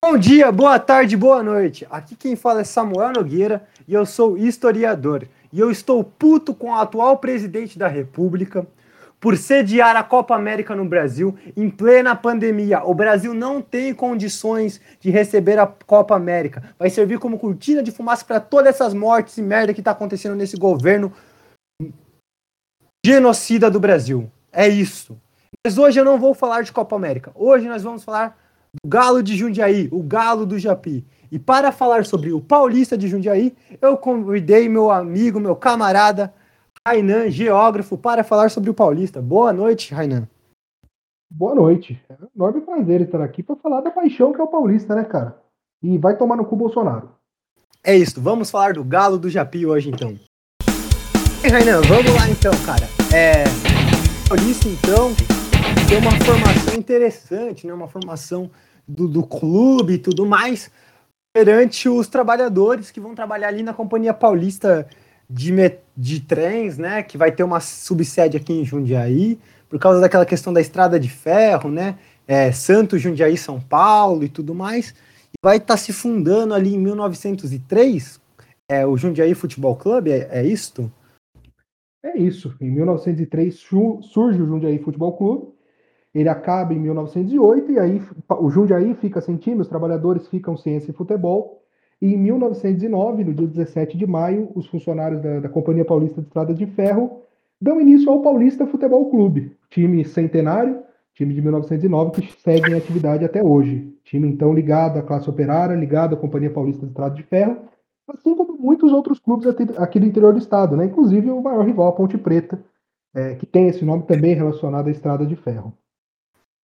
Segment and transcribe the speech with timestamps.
[0.00, 1.84] Bom dia, boa tarde, boa noite.
[1.90, 5.26] Aqui quem fala é Samuel Nogueira e eu sou historiador.
[5.52, 8.64] E eu estou puto com o atual presidente da República
[9.18, 12.84] por sediar a Copa América no Brasil em plena pandemia.
[12.84, 16.72] O Brasil não tem condições de receber a Copa América.
[16.78, 20.36] Vai servir como cortina de fumaça para todas essas mortes e merda que está acontecendo
[20.36, 21.12] nesse governo
[23.04, 24.30] genocida do Brasil.
[24.52, 25.20] É isso.
[25.66, 27.32] Mas hoje eu não vou falar de Copa América.
[27.34, 31.04] Hoje nós vamos falar do Galo de Jundiaí, o Galo do Japi.
[31.30, 36.32] E para falar sobre o Paulista de Jundiaí, eu convidei meu amigo, meu camarada,
[36.86, 39.20] Rainan, geógrafo, para falar sobre o Paulista.
[39.20, 40.26] Boa noite, Rainan.
[41.30, 42.02] Boa noite.
[42.08, 45.04] É um enorme prazer estar aqui para falar da paixão que é o Paulista, né,
[45.04, 45.36] cara?
[45.82, 47.10] E vai tomar no cu Bolsonaro.
[47.84, 50.18] É isso, vamos falar do Galo do Japi hoje, então.
[51.44, 52.86] E, Rainan, vamos lá então, cara.
[53.14, 53.44] É.
[54.28, 55.12] Paulista, então,
[55.88, 57.72] tem uma formação interessante, né?
[57.72, 58.50] Uma formação
[58.86, 60.70] do, do clube e tudo mais,
[61.32, 64.88] perante os trabalhadores que vão trabalhar ali na Companhia Paulista
[65.28, 65.52] de,
[65.96, 67.02] de Trens, né?
[67.02, 71.08] Que vai ter uma subsede aqui em Jundiaí, por causa daquela questão da estrada de
[71.08, 71.98] ferro, né?
[72.26, 74.94] É, Santos, Jundiaí, São Paulo e tudo mais.
[75.30, 78.20] E vai estar tá se fundando ali em 1903
[78.70, 80.92] é, o Jundiaí Futebol Clube, é, é isto?
[82.02, 82.54] É isso.
[82.60, 85.57] Em 1903 surge o Jundiaí Futebol Clube
[86.14, 88.02] ele acaba em 1908 e aí
[88.40, 91.62] o Jundiaí fica sem time, os trabalhadores ficam sem esse futebol.
[92.00, 96.28] E em 1909, no dia 17 de maio, os funcionários da, da Companhia Paulista de
[96.28, 97.22] Estradas de Ferro
[97.60, 100.80] dão início ao Paulista Futebol Clube, time centenário,
[101.14, 103.92] time de 1909 que segue em atividade até hoje.
[104.04, 107.58] Time então ligado à classe operária, ligado à Companhia Paulista de Estradas de Ferro,
[108.08, 110.84] assim como muitos outros clubes aqui do interior do estado, né?
[110.84, 112.62] inclusive o maior rival, a Ponte Preta,
[113.14, 115.74] é, que tem esse nome também relacionado à Estrada de Ferro.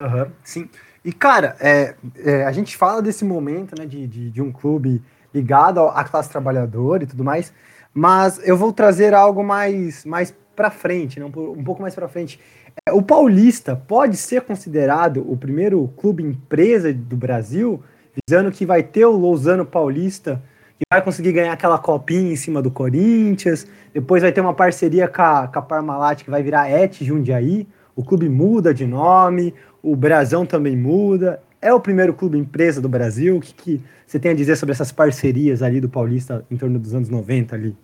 [0.03, 0.69] Uhum, sim.
[1.05, 5.03] E, cara, é, é, a gente fala desse momento, né, de, de, de um clube
[5.33, 7.53] ligado à classe trabalhadora e tudo mais,
[7.93, 12.09] mas eu vou trazer algo mais, mais para frente, né, um, um pouco mais para
[12.09, 12.41] frente.
[12.89, 17.83] É, o Paulista pode ser considerado o primeiro clube empresa do Brasil,
[18.27, 20.43] visando que vai ter o Lousano Paulista,
[20.79, 25.07] que vai conseguir ganhar aquela copinha em cima do Corinthians, depois vai ter uma parceria
[25.07, 29.55] com a, com a Parmalat, que vai virar Et Jundiaí, o clube muda de nome,
[29.85, 31.43] o Brasão também muda.
[31.61, 33.37] É o primeiro clube empresa do Brasil.
[33.37, 36.79] O que, que você tem a dizer sobre essas parcerias ali do Paulista em torno
[36.79, 37.77] dos anos 90 ali?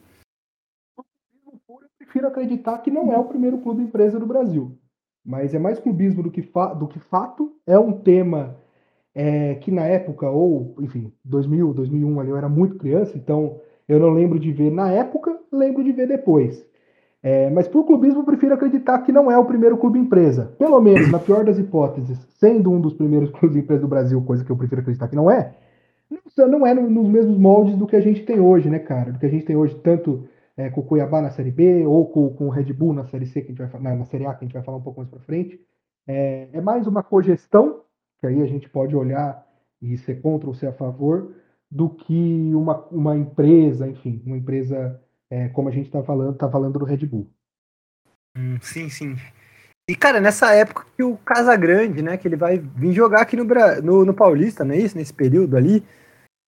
[0.98, 4.76] Eu prefiro acreditar que não é o primeiro clube empresa do Brasil.
[5.24, 6.40] Mas é mais clubismo do que,
[6.78, 7.54] do que fato.
[7.66, 8.56] É um tema
[9.14, 13.98] é, que na época, ou enfim, 2000, 2001 ali, eu era muito criança, então eu
[13.98, 16.64] não lembro de ver na época, lembro de ver depois.
[17.22, 20.54] É, mas por clubismo, eu prefiro acreditar que não é o primeiro clube empresa.
[20.58, 24.44] Pelo menos, na pior das hipóteses, sendo um dos primeiros clubes empresa do Brasil, coisa
[24.44, 25.52] que eu prefiro acreditar que não é,
[26.36, 29.12] não é nos mesmos moldes do que a gente tem hoje, né, cara?
[29.12, 30.24] Do que a gente tem hoje, tanto
[30.56, 33.26] é, com o Cuiabá na Série B ou com, com, o Red Bull na Série
[33.26, 34.82] C, que a gente vai na, na Série A, que a gente vai falar um
[34.82, 35.60] pouco mais para frente.
[36.06, 37.82] É, é mais uma cogestão,
[38.18, 39.46] que aí a gente pode olhar
[39.80, 41.34] e ser contra ou ser a favor,
[41.70, 46.50] do que uma, uma empresa, enfim, uma empresa é, como a gente está falando, tá
[46.50, 47.30] falando do Red Bull.
[48.36, 49.16] Hum, sim, sim.
[49.88, 53.44] E, cara, nessa época que o Casagrande, né, que ele vai vir jogar aqui no,
[53.82, 54.96] no, no Paulista, não é isso?
[54.96, 55.84] Nesse período ali,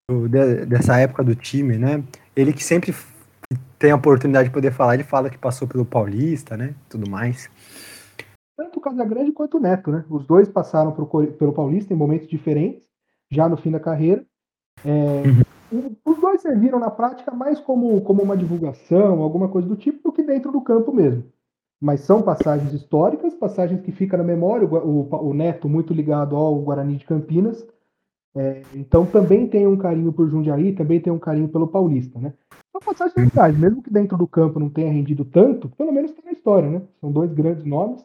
[0.09, 2.04] do, de, dessa época do time, né?
[2.37, 2.94] Ele que sempre
[3.78, 6.75] tem a oportunidade de poder falar, ele fala que passou pelo Paulista, né?
[6.88, 7.50] Tudo mais.
[8.56, 10.04] Tanto o Casagrande quanto o Neto, né?
[10.09, 12.88] Os dois passaram pro, pelo Paulista em momentos diferentes,
[13.31, 14.25] já no fim da carreira.
[14.84, 15.52] É, uhum
[16.05, 20.12] os dois serviram na prática mais como, como uma divulgação, alguma coisa do tipo, do
[20.12, 21.25] que dentro do campo mesmo.
[21.81, 26.37] Mas são passagens históricas, passagens que ficam na memória, o, o, o Neto muito ligado
[26.37, 27.66] ao Guarani de Campinas,
[28.34, 32.32] é, então também tem um carinho por Jundiaí, também tem um carinho pelo Paulista, né?
[32.71, 36.25] São passagens legais, mesmo que dentro do campo não tenha rendido tanto, pelo menos tem
[36.25, 36.82] na história, né?
[37.00, 38.05] São dois grandes nomes,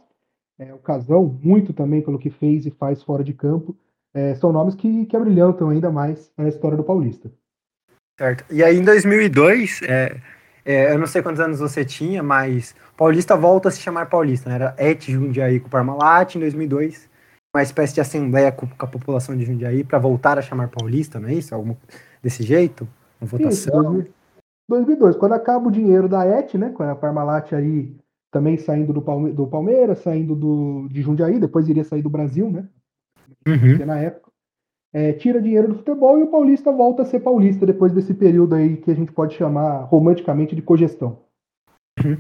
[0.60, 3.76] é, o Casão, muito também pelo que fez e faz fora de campo,
[4.14, 7.32] é, são nomes que, que abrilhantam ainda mais a história do Paulista.
[8.18, 8.44] Certo.
[8.50, 10.18] E aí em 2002, é,
[10.66, 14.50] é, eu não sei quantos anos você tinha, mas Paulista volta a se chamar Paulista,
[14.50, 14.56] né?
[14.56, 17.08] Era Et Jundiaí com Parmalat em 2002,
[17.56, 21.20] uma espécie de assembleia com, com a população de Jundiaí para voltar a chamar Paulista,
[21.20, 21.54] não é isso?
[21.54, 21.76] Algum
[22.22, 22.88] desse jeito?
[23.22, 24.00] Uma votação?
[24.00, 24.10] Isso,
[24.68, 26.70] 2002, quando acaba o dinheiro da Et, né?
[26.70, 27.96] Com a Parmalat aí
[28.32, 32.50] também saindo do, Palme do Palmeiras, saindo do, de Jundiaí, depois iria sair do Brasil,
[32.50, 32.68] né?
[33.48, 33.86] Uhum.
[33.86, 34.28] Na época
[34.94, 38.56] é, tira dinheiro do futebol e o paulista volta a ser paulista depois desse período
[38.56, 41.20] aí que a gente pode chamar romanticamente de cogestão.
[42.04, 42.18] Uhum.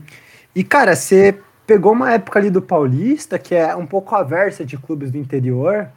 [0.55, 4.77] E cara, você pegou uma época ali do paulista que é um pouco aversa de
[4.77, 5.89] clubes do interior,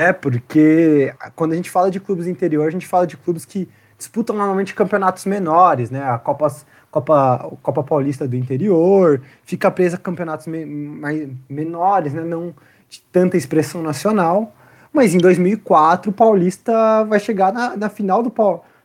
[0.00, 3.68] É, porque quando a gente fala de clubes interior, a gente fala de clubes que
[3.98, 6.02] disputam normalmente campeonatos menores, né?
[6.02, 6.48] A Copa,
[6.90, 12.22] Copa, Copa Paulista do interior, fica presa a campeonatos me, mais, menores, né?
[12.24, 12.54] Não
[12.88, 14.54] de tanta expressão nacional.
[14.92, 18.32] Mas em 2004, o Paulista vai chegar na, na final do,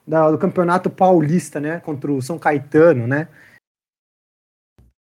[0.07, 1.80] da, do Campeonato Paulista, né?
[1.80, 3.28] Contra o São Caetano, né?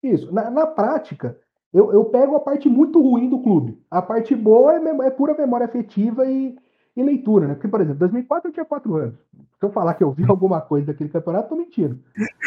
[0.02, 0.32] Isso.
[0.32, 1.38] Na, na prática,
[1.72, 3.80] eu, eu pego a parte muito ruim do clube.
[3.90, 6.56] A parte boa é, é pura memória afetiva e,
[6.96, 7.54] e, leitura, né?
[7.54, 9.18] Porque, por exemplo, em 2004 eu tinha 4 anos.
[9.58, 11.98] Se eu falar que eu vi alguma coisa daquele campeonato, tô mentindo.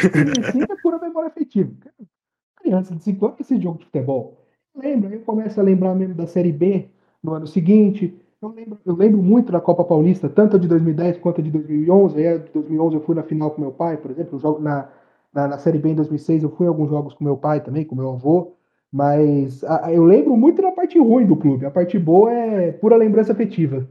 [0.02, 1.72] 2005 é pura memória afetiva.
[2.58, 4.38] Criança de 5 anos, esse jogo de futebol.
[4.76, 6.90] Lembra, eu começo a lembrar mesmo da Série B
[7.22, 8.20] no ano seguinte.
[8.44, 11.50] Eu lembro, eu lembro muito da Copa Paulista, tanto a de 2010 quanto a de
[11.50, 12.18] 2011.
[12.18, 14.36] Aí, a de 2011 eu fui na final com meu pai, por exemplo.
[14.36, 14.90] Eu jogo na,
[15.34, 17.86] na, na Série B em 2006 eu fui em alguns jogos com meu pai também,
[17.86, 18.54] com meu avô.
[18.92, 21.66] Mas a, eu lembro muito da parte ruim do clube.
[21.66, 23.88] A parte boa é pura lembrança afetiva.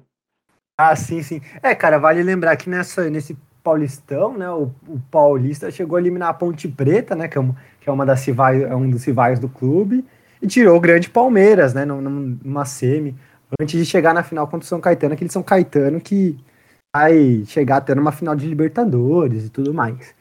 [0.76, 1.40] Ah, sim, sim.
[1.62, 3.34] É, cara, vale lembrar que nessa, nesse
[3.64, 7.56] Paulistão, né, o, o Paulista chegou a eliminar a Ponte Preta, né, que é uma,
[7.81, 10.04] que é uma das rivais, é um dos rivais do clube,
[10.43, 13.16] e tirou o grande Palmeiras, né, numa semi,
[13.60, 16.38] antes de chegar na final contra o São Caetano, aquele São Caetano que
[16.94, 20.14] vai chegar até numa final de Libertadores e tudo mais.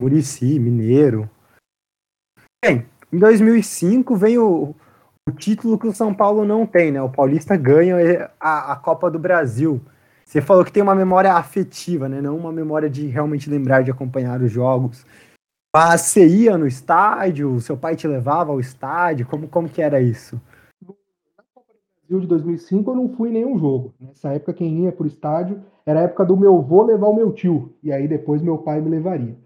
[0.00, 1.28] Murici, Mineiro.
[2.64, 4.74] Bem, em 2005 vem o,
[5.28, 7.02] o título que o São Paulo não tem, né?
[7.02, 9.80] O Paulista ganha a, a Copa do Brasil.
[10.24, 12.20] Você falou que tem uma memória afetiva, né?
[12.20, 15.04] Não uma memória de realmente lembrar de acompanhar os jogos.
[15.74, 17.60] Mas você ia no estádio?
[17.60, 19.26] Seu pai te levava ao estádio?
[19.26, 20.40] Como, como que era isso?
[22.12, 23.94] Brasil de 2005 eu não fui em nenhum jogo.
[23.98, 27.14] Nessa época quem ia para o estádio era a época do meu avô levar o
[27.14, 27.74] meu tio.
[27.82, 29.36] E aí depois meu pai me levaria.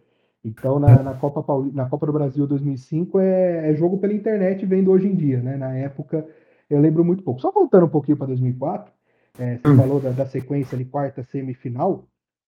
[0.44, 4.64] Então, na, na, Copa, Pauli, na Copa do Brasil 2005 é, é, jogo pela internet
[4.64, 5.56] vendo hoje em dia, né?
[5.56, 6.26] Na época,
[6.70, 7.40] eu lembro muito pouco.
[7.40, 8.92] Só voltando um pouquinho para 2004,
[9.38, 9.76] é, você hum.
[9.76, 12.06] falou da, da, sequência de quarta semifinal.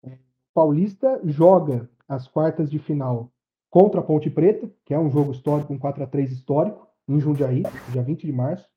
[0.06, 0.12] É,
[0.54, 3.30] Paulista joga as quartas de final
[3.70, 7.20] contra a Ponte Preta, que é um jogo histórico, um 4 a 3 histórico, em
[7.20, 8.71] Jundiaí, dia 20 de março.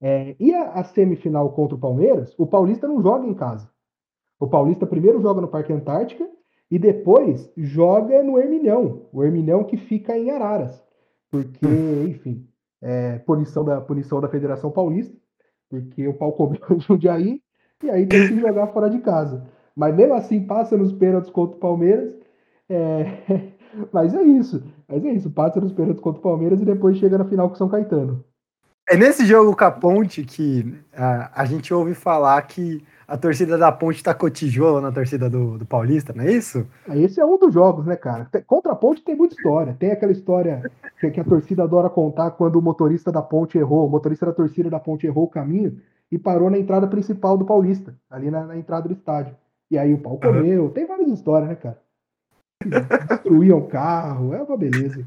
[0.00, 3.68] É, e a, a, semifinal contra o Palmeiras, o Paulista não joga em casa.
[4.38, 6.28] O Paulista primeiro joga no Parque Antártica
[6.70, 10.80] e depois joga no Herminhão, o Herminhão que fica em Araras,
[11.30, 12.06] porque, hum.
[12.08, 12.46] enfim,
[12.80, 15.16] é punição da, punição da Federação Paulista,
[15.68, 17.42] porque o pau comeu o Jundiaí,
[17.82, 19.46] e aí tem que jogar fora de casa.
[19.74, 22.14] Mas mesmo assim passa nos pênaltis contra o Palmeiras,
[22.68, 23.52] é...
[23.92, 27.18] mas é isso, mas é isso, passa nos pênaltis contra o Palmeiras e depois chega
[27.18, 28.24] na final com o São Caetano.
[28.90, 33.58] É nesse jogo com a Ponte que a, a gente ouve falar que a torcida
[33.58, 36.66] da Ponte tacou tijolo na torcida do, do Paulista, não é isso?
[36.94, 38.26] Esse é um dos jogos, né, cara?
[38.46, 39.76] Contra a Ponte tem muita história.
[39.78, 40.62] Tem aquela história
[40.98, 44.32] que, que a torcida adora contar quando o motorista da Ponte errou, o motorista da
[44.32, 45.78] torcida da Ponte errou o caminho
[46.10, 49.36] e parou na entrada principal do Paulista, ali na, na entrada do estádio.
[49.70, 50.64] E aí o pau comeu.
[50.64, 50.70] Uhum.
[50.70, 51.78] Tem várias histórias, né, cara?
[53.08, 55.06] Destruíam o carro, é uma beleza.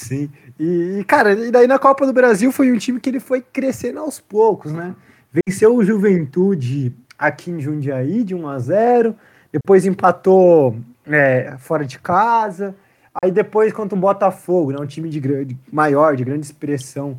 [0.00, 0.30] Sim.
[0.58, 4.00] E, cara, e daí na Copa do Brasil foi um time que ele foi crescendo
[4.00, 4.96] aos poucos, né?
[5.30, 9.14] Venceu o Juventude aqui em Jundiaí de 1 a 0
[9.52, 10.74] depois empatou
[11.04, 12.74] é, fora de casa,
[13.22, 17.18] aí depois contra o Botafogo, né, um time de grande, maior, de grande expressão,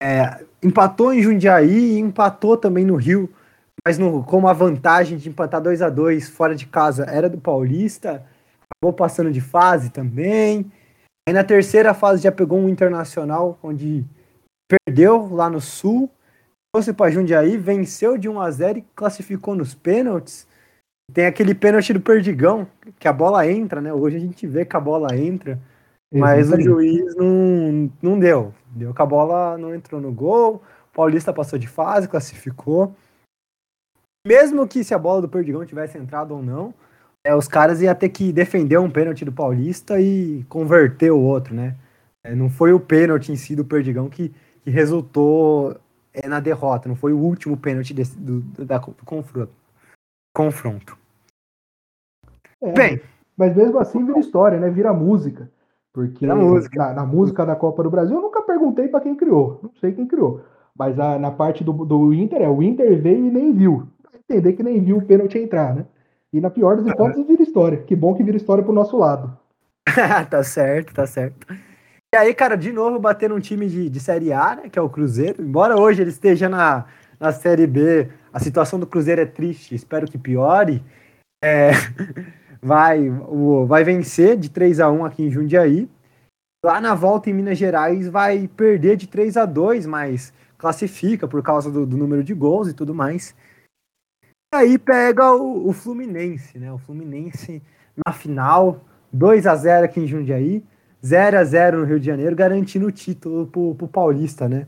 [0.00, 3.28] é, empatou em Jundiaí e empatou também no Rio,
[3.84, 7.38] mas no, com a vantagem de empatar 2 a 2 fora de casa era do
[7.38, 8.24] Paulista,
[8.70, 10.70] acabou passando de fase também.
[11.28, 14.04] Aí na terceira fase já pegou um internacional, onde
[14.68, 16.08] perdeu lá no Sul,
[16.72, 20.46] trouxe para Jundiaí, venceu de 1 a 0 e classificou nos pênaltis.
[21.12, 22.66] Tem aquele pênalti do Perdigão,
[22.98, 23.92] que a bola entra, né?
[23.92, 25.60] Hoje a gente vê que a bola entra,
[26.12, 28.54] mas o juiz não, não deu.
[28.68, 30.62] Deu que a bola não entrou no gol.
[30.92, 32.94] O Paulista passou de fase, classificou.
[34.26, 36.74] Mesmo que se a bola do Perdigão tivesse entrado ou não,
[37.26, 41.52] é, os caras iam ter que defender um pênalti do Paulista e converter o outro,
[41.52, 41.74] né?
[42.22, 45.76] É, não foi o pênalti em si do Perdigão que, que resultou
[46.14, 49.52] é, na derrota, não foi o último pênalti desse, do, da, do confronto.
[50.32, 50.96] confronto.
[52.62, 53.00] É, Bem,
[53.36, 54.70] mas mesmo assim vira história, né?
[54.70, 55.50] Vira música.
[55.92, 56.78] Porque música.
[56.78, 59.58] Na, na, música da Copa do Brasil eu nunca perguntei para quem criou.
[59.64, 60.42] Não sei quem criou.
[60.78, 63.88] Mas a, na parte do, do Inter, é o Inter veio e nem viu.
[64.14, 65.86] Entender que nem viu o pênalti entrar, né?
[66.36, 67.78] E na pior das hipóteses vira história.
[67.78, 69.34] Que bom que vira história pro nosso lado.
[70.28, 71.46] tá certo, tá certo.
[72.14, 74.82] E aí, cara, de novo batendo um time de, de Série A, né, que é
[74.82, 75.42] o Cruzeiro.
[75.42, 76.84] Embora hoje ele esteja na,
[77.18, 80.84] na Série B, a situação do Cruzeiro é triste, espero que piore.
[81.42, 81.70] É,
[82.60, 83.08] vai,
[83.66, 85.88] vai vencer de 3 a 1 aqui em Jundiaí.
[86.62, 91.42] Lá na volta em Minas Gerais vai perder de 3 a 2 mas classifica por
[91.42, 93.34] causa do, do número de gols e tudo mais.
[94.56, 96.72] Aí pega o, o, Fluminense, né?
[96.72, 97.62] O Fluminense
[98.06, 98.80] na final,
[99.12, 100.64] 2 a 0 aqui em Jundiaí,
[101.04, 104.66] 0 a 0 no Rio de Janeiro, garantindo o título pro, pro Paulista, né?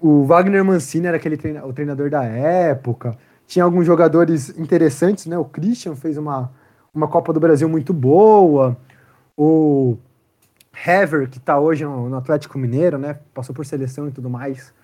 [0.00, 3.16] O Wagner Mancini era aquele treina, o treinador da época.
[3.46, 5.38] Tinha alguns jogadores interessantes, né?
[5.38, 6.52] O Christian fez uma,
[6.92, 8.76] uma Copa do Brasil muito boa.
[9.36, 9.96] O
[10.84, 13.20] Hever, que está hoje no, no, Atlético Mineiro, né?
[13.32, 14.74] Passou por seleção e tudo mais.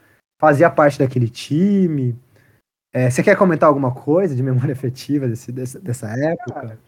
[0.41, 2.17] Fazia parte daquele time.
[2.93, 6.53] É, você quer comentar alguma coisa de memória afetiva desse, dessa, dessa época?
[6.53, 6.79] Cara,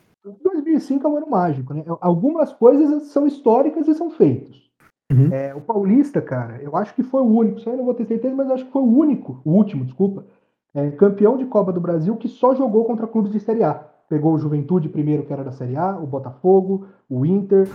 [0.43, 1.85] 2005 é um ano mágico, né?
[2.01, 4.65] Algumas coisas são históricas e são feitos.
[5.13, 5.33] Uhum.
[5.33, 8.07] É, o Paulista, cara, eu acho que foi o único, só eu não vou ter
[8.07, 10.25] certeza, mas eu acho que foi o único, o último, desculpa,
[10.75, 13.75] é, campeão de Copa do Brasil que só jogou contra clubes de Série A.
[14.09, 17.69] Pegou o Juventude primeiro, que era da Série A, o Botafogo, o Inter,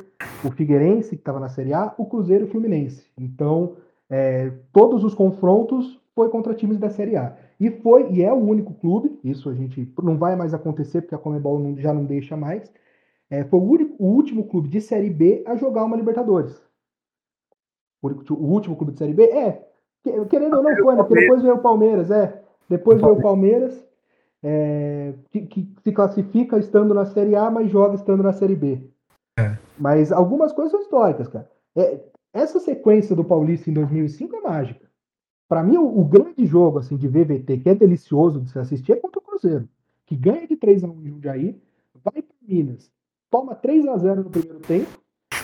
[0.43, 3.05] o Figueirense, que estava na Série A, o Cruzeiro e o Fluminense.
[3.17, 3.77] Então,
[4.09, 7.35] é, todos os confrontos foi contra times da Série A.
[7.59, 11.15] E foi, e é o único clube, isso a gente não vai mais acontecer, porque
[11.15, 12.71] a Comebol não, já não deixa mais,
[13.29, 16.59] é, foi o, único, o último clube de Série B a jogar uma Libertadores.
[18.01, 19.23] O último clube de Série B?
[19.25, 19.65] É.
[20.29, 21.03] Querendo ou não foi, né?
[21.03, 22.41] Porque depois veio o Palmeiras, é.
[22.69, 23.85] Depois veio o Palmeiras,
[24.41, 28.81] é, que, que, se classifica estando na Série A, mas joga estando na Série B.
[29.37, 29.57] É.
[29.77, 31.49] Mas algumas coisas são históricas, cara.
[31.75, 31.99] É,
[32.33, 34.88] essa sequência do Paulista em 2005 é mágica.
[35.49, 38.91] Para mim, o, o, grande jogo assim de VVT, que é delicioso de se assistir,
[38.91, 39.67] é contra o Cruzeiro,
[40.05, 41.61] que ganha de 3 a 1 em Jundiaí,
[42.05, 42.91] vai para Minas,
[43.31, 44.87] toma 3 a 0 no primeiro tempo,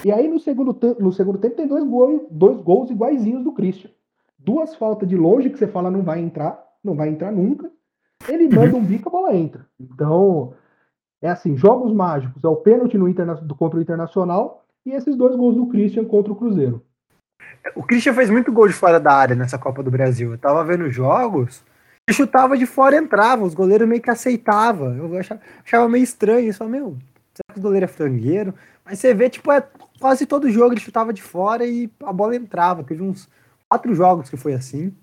[0.06, 3.90] e aí no segundo, no segundo tempo tem dois gols, dois gols iguaizinhos do Christian.
[4.38, 7.72] Duas faltas de longe que você fala não vai entrar, não vai entrar nunca.
[8.30, 9.66] Ele manda um bico, a bola entra.
[9.80, 10.54] Então,
[11.20, 15.36] é assim, jogos mágicos, é o pênalti no interna contra o Internacional e esses dois
[15.36, 16.84] gols do Christian contra o Cruzeiro.
[17.76, 20.32] O Christian fez muito gol de fora da área nessa Copa do Brasil.
[20.32, 21.64] Eu tava vendo jogos,
[22.08, 24.96] ele chutava de fora entrava, os goleiros meio que aceitavam.
[24.96, 26.98] Eu achava, achava meio estranho isso, meu,
[27.34, 28.54] será que o goleiro é frangueiro?
[28.84, 29.68] Mas você vê, tipo, é,
[30.00, 32.84] quase todo jogo ele chutava de fora e a bola entrava.
[32.84, 33.28] Teve uns
[33.68, 34.96] quatro jogos que foi assim.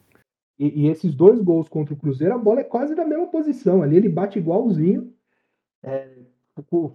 [0.59, 3.83] E, e, esses dois gols contra o Cruzeiro, a bola é quase da mesma posição.
[3.83, 5.13] Ali ele bate igualzinho,
[5.83, 6.09] é,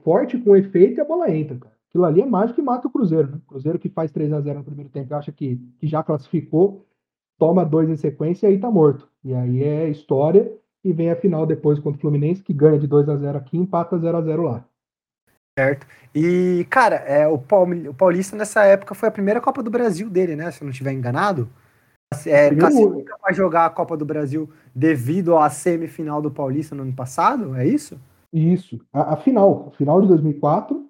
[0.03, 1.76] forte com efeito e a bola entra, cara.
[1.97, 3.41] Aquilo ali é mágico e mata o Cruzeiro, né?
[3.47, 6.85] Cruzeiro que faz 3 a 0 no primeiro tempo, acha que, que já classificou,
[7.39, 9.09] toma dois em sequência e aí tá morto.
[9.23, 12.85] E aí é história e vem a final depois contra o Fluminense, que ganha de
[12.85, 14.65] 2 a 0 aqui e empata 0 a 0 lá.
[15.57, 15.87] Certo.
[16.13, 17.39] E, cara, é, o,
[17.97, 20.51] Paulista nessa época foi a primeira Copa do Brasil dele, né?
[20.51, 21.49] Se eu não estiver enganado.
[22.27, 26.93] É, classifica para jogar a Copa do Brasil devido à semifinal do Paulista no ano
[26.93, 27.99] passado, é isso?
[28.31, 30.87] Isso, a, a final, a final de 2004,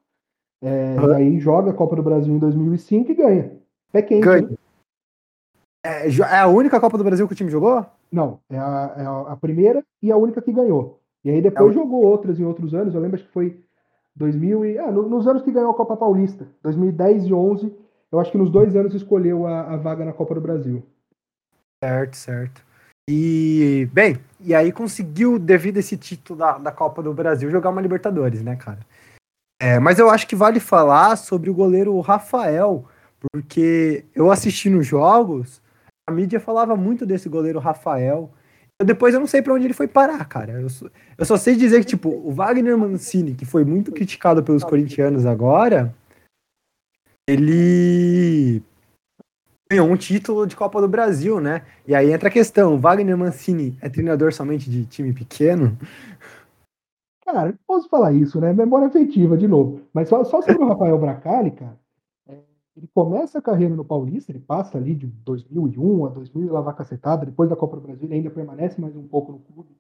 [0.61, 1.09] é, uhum.
[1.09, 3.51] e aí joga a Copa do Brasil em 2005 e ganha.
[3.93, 4.23] É quente.
[4.23, 4.49] Ganha.
[5.83, 7.85] É, é, a única Copa do Brasil que o time jogou?
[8.11, 10.99] Não, é a, é a primeira e a única que ganhou.
[11.23, 13.59] E aí depois é jogou outras em outros anos, eu lembro que foi
[14.15, 17.73] 2000 e, ah, nos anos que ganhou a Copa Paulista, 2010 e 11,
[18.11, 20.83] eu acho que nos dois anos escolheu a, a vaga na Copa do Brasil.
[21.83, 22.65] Certo, certo.
[23.09, 27.69] E, bem, e aí conseguiu, devido a esse título da, da Copa do Brasil, jogar
[27.69, 28.79] uma Libertadores, né, cara?
[29.59, 32.85] É, mas eu acho que vale falar sobre o goleiro Rafael,
[33.19, 35.61] porque eu assisti nos jogos,
[36.07, 38.31] a mídia falava muito desse goleiro Rafael.
[38.79, 40.53] Eu, depois eu não sei para onde ele foi parar, cara.
[40.61, 40.85] Eu só,
[41.17, 45.25] eu só sei dizer que, tipo, o Wagner Mancini, que foi muito criticado pelos corintianos
[45.25, 45.93] agora,
[47.27, 48.61] ele
[49.69, 51.63] ganhou um título de Copa do Brasil, né?
[51.85, 55.77] E aí entra a questão: Wagner Mancini é treinador somente de time pequeno?
[57.27, 58.53] Cara, posso falar isso, né?
[58.53, 59.81] Memória afetiva, de novo.
[59.93, 61.77] Mas só, só sobre o Rafael Bracali, cara,
[62.25, 62.37] é,
[62.77, 67.25] ele começa a carreira no Paulista, ele passa ali de 2001 a 2000 lavar cacetada,
[67.25, 69.75] depois da Copa do Brasil ele ainda permanece mais um pouco no clube.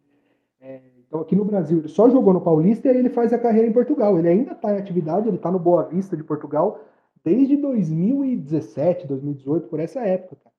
[0.59, 3.39] É, então aqui no Brasil ele só jogou no Paulista e aí ele faz a
[3.39, 4.19] carreira em Portugal.
[4.19, 6.81] Ele ainda está em atividade, ele está no Boa Vista de Portugal,
[7.23, 10.51] desde 2017, 2018, por essa época.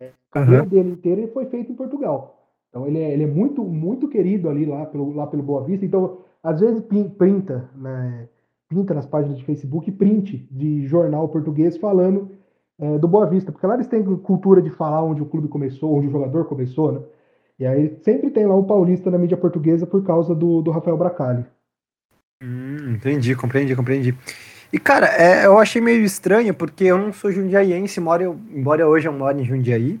[0.00, 0.68] É, a carreira uhum.
[0.68, 2.41] dele inteira foi feita em Portugal.
[2.72, 5.84] Então ele é, ele é muito, muito querido ali lá pelo, lá pelo Boa Vista.
[5.84, 6.82] Então, às vezes
[7.18, 8.26] printa, né,
[8.66, 12.30] pinta nas páginas de Facebook print de jornal português falando
[12.80, 15.94] é, do Boa Vista, porque lá eles têm cultura de falar onde o clube começou,
[15.94, 17.00] onde o jogador começou, né?
[17.58, 20.96] E aí sempre tem lá o paulista na mídia portuguesa por causa do, do Rafael
[20.96, 21.44] Bracali.
[22.42, 24.16] Hum, entendi, compreendi, compreendi.
[24.72, 29.06] E, cara, é, eu achei meio estranho, porque eu não sou jundiaiense, moro, embora hoje
[29.06, 30.00] eu moro em Jundiaí.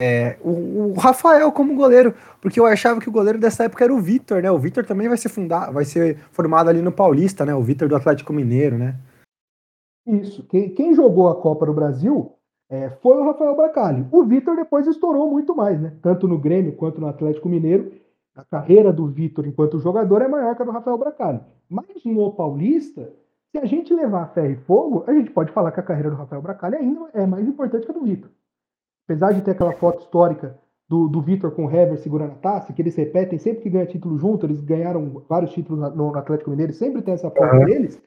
[0.00, 3.94] É, o, o, Rafael como goleiro, porque eu achava que o goleiro dessa época era
[3.94, 4.50] o Vitor, né?
[4.50, 7.54] O Vitor também vai ser fundado, vai ser formado ali no Paulista, né?
[7.54, 8.96] O Vitor do Atlético Mineiro, né?
[10.06, 10.46] Isso.
[10.48, 12.32] Quem, quem, jogou a Copa do Brasil
[12.68, 14.06] é, foi o Rafael Bracali.
[14.12, 15.94] O Vitor depois estourou muito mais, né?
[16.02, 17.90] Tanto no Grêmio quanto no Atlético Mineiro.
[18.34, 21.40] A carreira do Vitor enquanto jogador é maior que a do Rafael Bracali.
[21.70, 23.10] Mas no Paulista,
[23.50, 26.16] se a gente levar ferro e fogo, a gente pode falar que a carreira do
[26.16, 28.30] Rafael Bracali ainda é mais importante que a do Vitor.
[29.06, 30.58] Apesar de ter aquela foto histórica
[30.88, 33.86] do, do Vitor com o Hever segurando a taça, que eles repetem sempre que ganha
[33.86, 37.64] título junto, eles ganharam vários títulos no, no Atlético Mineiro, sempre tem essa foto uhum.
[37.64, 38.00] deles.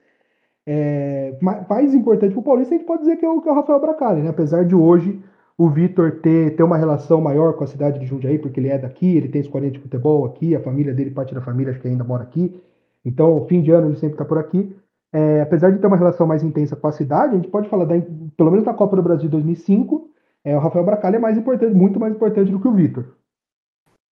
[0.68, 3.52] É, mais importante para o Paulista, a gente pode dizer que é o, que é
[3.52, 4.30] o Rafael Bracali, né?
[4.30, 5.20] Apesar de hoje
[5.58, 8.78] o Vitor ter, ter uma relação maior com a cidade de Jundiaí, porque ele é
[8.78, 11.88] daqui, ele tem escolinha de futebol aqui, a família dele, parte da família, acho que
[11.88, 12.62] ainda mora aqui.
[13.04, 14.76] Então, fim de ano ele sempre está por aqui.
[15.12, 17.86] É, apesar de ter uma relação mais intensa com a cidade, a gente pode falar,
[17.86, 17.96] da,
[18.38, 20.09] pelo menos na Copa do Brasil de 2005,
[20.46, 23.06] é, o Rafael Bracalha é mais importante, muito mais importante do que o Vitor.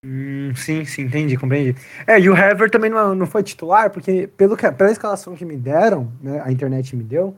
[0.05, 1.79] Hum, sim, sim, entendi, compreendi.
[2.07, 5.45] É, e o Hever também não, não foi titular, porque pelo que, pela escalação que
[5.45, 7.35] me deram, né, a internet me deu,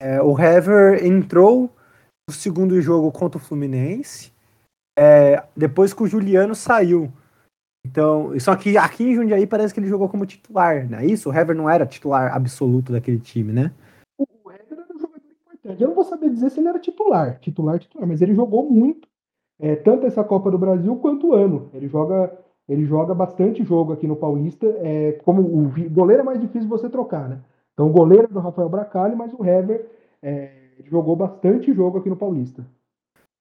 [0.00, 1.70] é, o Hever entrou
[2.28, 4.32] no segundo jogo contra o Fluminense,
[4.98, 7.12] é, depois que o Juliano saiu.
[7.86, 11.30] Então, só que aqui em Jundiaí parece que ele jogou como titular, não é isso?
[11.30, 13.72] O Hever não era titular absoluto daquele time, né?
[15.82, 19.08] Eu não vou saber dizer se ele era titular, titular, titular, mas ele jogou muito,
[19.60, 21.70] é, tanto essa Copa do Brasil quanto o ano.
[21.72, 22.32] Ele joga,
[22.68, 24.66] ele joga bastante jogo aqui no Paulista.
[24.80, 27.40] É, como o goleiro é mais difícil você trocar, né?
[27.72, 29.86] Então o goleiro é do Rafael Bracali, mas o Hever
[30.22, 30.50] é,
[30.90, 32.64] jogou bastante jogo aqui no Paulista.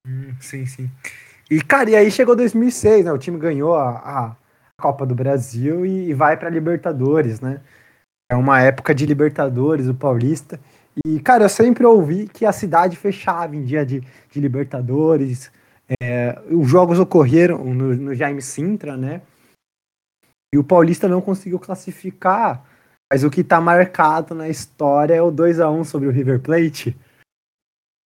[0.07, 0.89] Hum, sim, sim.
[1.49, 3.11] E, cara, e aí chegou 2006, né?
[3.11, 4.35] O time ganhou a, a
[4.79, 7.61] Copa do Brasil e, e vai para Libertadores, né?
[8.29, 10.59] É uma época de Libertadores, o Paulista.
[11.03, 15.51] E, cara, eu sempre ouvi que a cidade fechava em dia de, de Libertadores.
[16.01, 19.21] É, os jogos ocorreram no, no Jaime Sintra, né?
[20.53, 22.63] E o Paulista não conseguiu classificar.
[23.11, 26.41] Mas o que está marcado na história é o 2 a 1 sobre o River
[26.41, 26.97] Plate.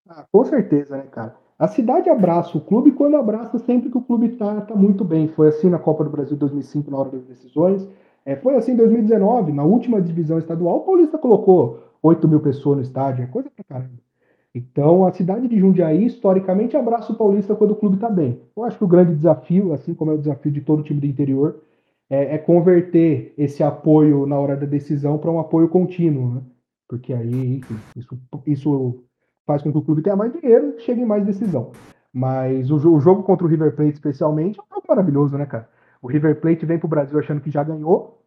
[0.08, 1.36] Ah, com certeza, né, cara?
[1.58, 5.27] A cidade abraça o clube quando abraça sempre que o clube está tá muito bem.
[5.27, 7.88] Foi assim na Copa do Brasil 2005, na hora das decisões.
[8.25, 12.77] É, foi assim em 2019, na última divisão estadual, o Paulista colocou 8 mil pessoas
[12.77, 13.99] no estádio, é coisa pra caramba.
[14.53, 18.41] Então, a cidade de Jundiaí, historicamente, abraça o Paulista quando o clube está bem.
[18.55, 21.05] Eu acho que o grande desafio, assim como é o desafio de todo time do
[21.05, 21.62] interior,
[22.09, 26.41] é, é converter esse apoio na hora da decisão para um apoio contínuo, né?
[26.88, 27.62] Porque aí,
[27.95, 29.03] isso, isso
[29.45, 31.71] faz com que o clube tenha mais dinheiro e chegue em mais decisão.
[32.12, 35.69] Mas o, o, jogo contra o River Plate, especialmente, é um jogo maravilhoso, né, cara?
[36.01, 38.18] O River Plate vem para o Brasil achando que já ganhou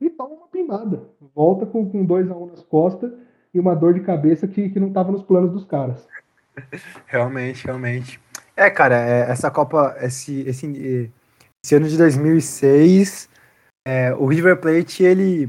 [0.00, 1.02] e toma uma pimbada
[1.34, 3.12] volta com, com dois a um nas costas
[3.52, 6.06] e uma dor de cabeça que, que não estava nos planos dos caras.
[7.06, 8.20] Realmente, realmente.
[8.56, 11.10] É, cara, é, essa Copa, esse, esse,
[11.64, 13.28] esse ano de 2006,
[13.86, 15.48] é, o River Plate, ele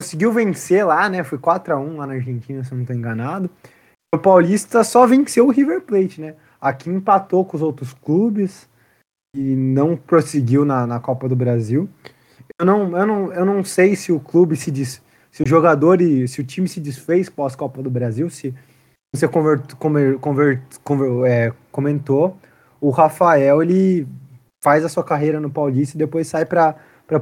[0.00, 1.24] conseguiu vencer lá, né?
[1.24, 3.50] Foi 4 a 1 lá na Argentina, se eu não estou enganado.
[4.14, 6.36] O Paulista só venceu o River Plate, né?
[6.60, 8.68] Aqui empatou com os outros clubes
[9.34, 11.88] e não prosseguiu na, na Copa do Brasil
[12.58, 16.00] eu não, eu não, eu não sei se o clube se diz, se o jogador
[16.00, 18.54] e se o time se desfez pós Copa do Brasil, se
[19.14, 20.64] você convert,
[21.26, 22.36] é, comentou,
[22.80, 24.06] o Rafael ele
[24.62, 26.74] faz a sua carreira no Paulista e depois sai para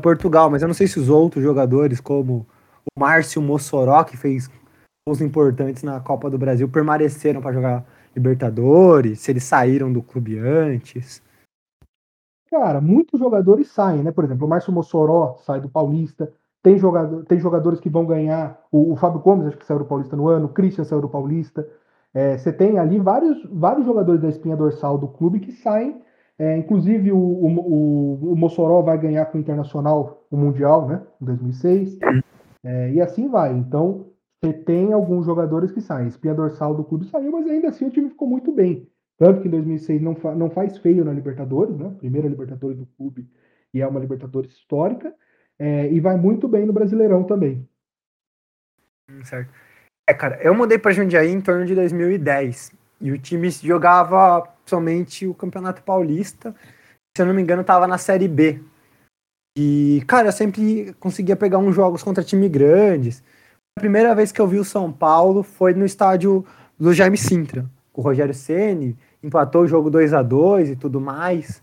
[0.03, 2.47] Portugal, mas eu não sei se os outros jogadores como
[2.95, 4.51] o Márcio Mossoró que fez
[5.07, 7.85] gols importantes na Copa do Brasil permaneceram para jogar
[8.17, 11.23] Libertadores, se eles saíram do clube antes.
[12.51, 14.13] Cara, muitos jogadores saem, né?
[14.13, 16.33] Por exemplo, o Márcio Mossoró sai do Paulista.
[16.63, 18.61] Tem, jogador, tem jogadores que vão ganhar.
[18.71, 20.47] O, o Fábio Gomes, acho que saiu do Paulista no ano.
[20.47, 21.69] O Christian saiu do Paulista.
[22.15, 26.01] É, você tem ali vários, vários jogadores da espinha dorsal do clube que saem.
[26.39, 31.03] É, inclusive, o, o, o, Mossoró vai ganhar com o Internacional o Mundial, né?
[31.21, 31.99] Em 2006.
[32.65, 33.53] É, e assim vai.
[33.53, 34.07] Então,
[34.41, 36.07] você tem alguns jogadores que saem.
[36.07, 38.89] A espinha dorsal do clube saiu, mas ainda assim o time ficou muito bem.
[39.19, 41.95] Tanto que em 2006 não, fa não faz feio na Libertadores, né?
[41.99, 43.27] Primeira Libertadores do clube
[43.73, 45.15] e é uma Libertadores histórica.
[45.59, 47.67] É, e vai muito bem no Brasileirão também.
[49.11, 49.51] Hum, certo.
[50.09, 55.27] É, cara, eu mudei para Jundiaí em torno de 2010 e o time jogava somente
[55.27, 56.55] o Campeonato Paulista.
[57.17, 58.63] Se eu não me engano, estava na Série B.
[59.57, 63.23] E, cara, eu sempre conseguia pegar uns jogos contra time grandes.
[63.77, 66.45] A primeira vez que eu vi o São Paulo foi no estádio
[66.79, 67.65] do Jaime Sintra,
[67.97, 71.63] com o Rogério Ceni empatou o jogo 2 a 2 e tudo mais.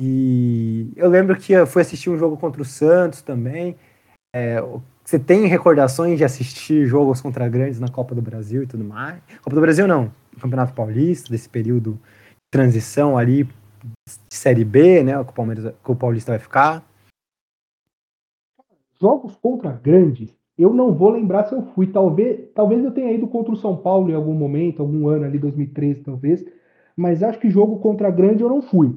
[0.00, 3.76] E eu lembro que eu fui assistir um jogo contra o Santos também.
[4.32, 4.60] É,
[5.04, 9.20] você tem recordações de assistir jogos contra grandes na Copa do Brasil e tudo mais?
[9.42, 13.52] Copa do Brasil não, Campeonato Paulista, desse período de transição ali de
[14.36, 15.12] Série B, né?
[15.24, 16.88] Que o, Palmeiras, que o Paulista vai ficar.
[19.00, 21.86] Jogos contra grandes eu não vou lembrar se eu fui.
[21.86, 25.38] Talvez, talvez eu tenha ido contra o São Paulo em algum momento, algum ano ali,
[25.38, 26.44] 2013 talvez.
[26.96, 28.94] Mas acho que jogo contra a grande eu não fui.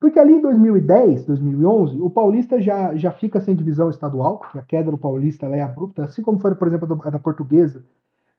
[0.00, 4.90] Porque ali em 2010, 2011, o Paulista já, já fica sem divisão estadual, a queda
[4.90, 7.84] do Paulista é abrupta, assim como foi, por exemplo, a da Portuguesa,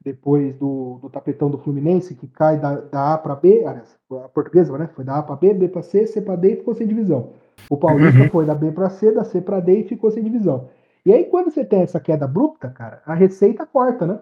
[0.03, 4.77] depois do, do tapetão do Fluminense, que cai da, da A para B, a Portuguesa,
[4.77, 4.89] né?
[4.93, 7.29] Foi da A para B, B para C, C para D e ficou sem divisão.
[7.69, 8.29] O Paulista uhum.
[8.29, 10.67] foi da B para C, da C para D e ficou sem divisão.
[11.05, 14.19] E aí, quando você tem essa queda abrupta, cara, a receita corta, né?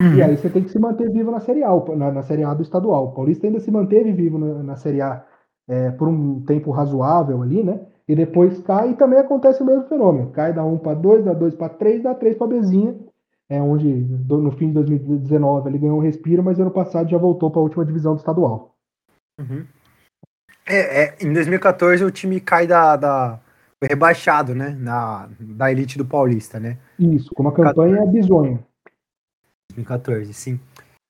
[0.00, 0.14] Uhum.
[0.14, 2.54] E aí você tem que se manter vivo na Série A, na, na Série A
[2.54, 3.06] do estadual.
[3.06, 5.24] O Paulista ainda se manteve vivo na, na Série A
[5.68, 7.80] é, por um tempo razoável ali, né?
[8.08, 10.30] E depois cai e também acontece o mesmo fenômeno.
[10.30, 12.96] Cai da 1 para 2, da 2 para 3, da 3 para Bezinha,
[13.50, 17.50] é onde no fim de 2019 ele ganhou um respiro, mas ano passado já voltou
[17.50, 18.74] para a última divisão do estadual.
[19.38, 19.66] Uhum.
[20.66, 23.40] É, é, em 2014 o time cai da, da
[23.82, 24.76] foi rebaixado, né?
[24.78, 26.78] Na, da elite do Paulista, né?
[26.98, 28.58] Isso, com uma campanha bizonha.
[29.72, 30.60] 2014, sim.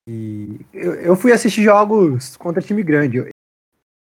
[0.08, 3.30] E eu, eu fui assistir jogos contra time grande.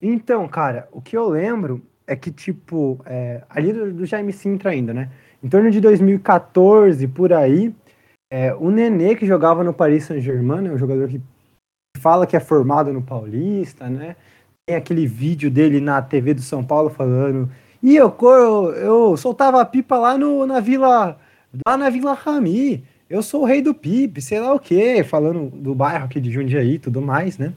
[0.01, 4.71] Então, cara, o que eu lembro é que, tipo, é, ali do, do Jaime Sintra
[4.71, 5.11] ainda, né?
[5.43, 7.75] Em torno de 2014, por aí,
[8.31, 11.21] é, o Nenê, que jogava no Paris Saint-Germain, é um jogador que
[11.99, 14.17] fala que é formado no Paulista, né?
[14.69, 17.51] Tem aquele vídeo dele na TV do São Paulo falando.
[17.87, 21.17] E eu, eu, eu soltava a pipa lá no, na Vila.
[21.65, 22.83] Lá na Vila Rami.
[23.09, 26.29] Eu sou o rei do pipe, sei lá o quê, falando do bairro aqui de
[26.29, 27.53] Jundiaí e tudo mais, né?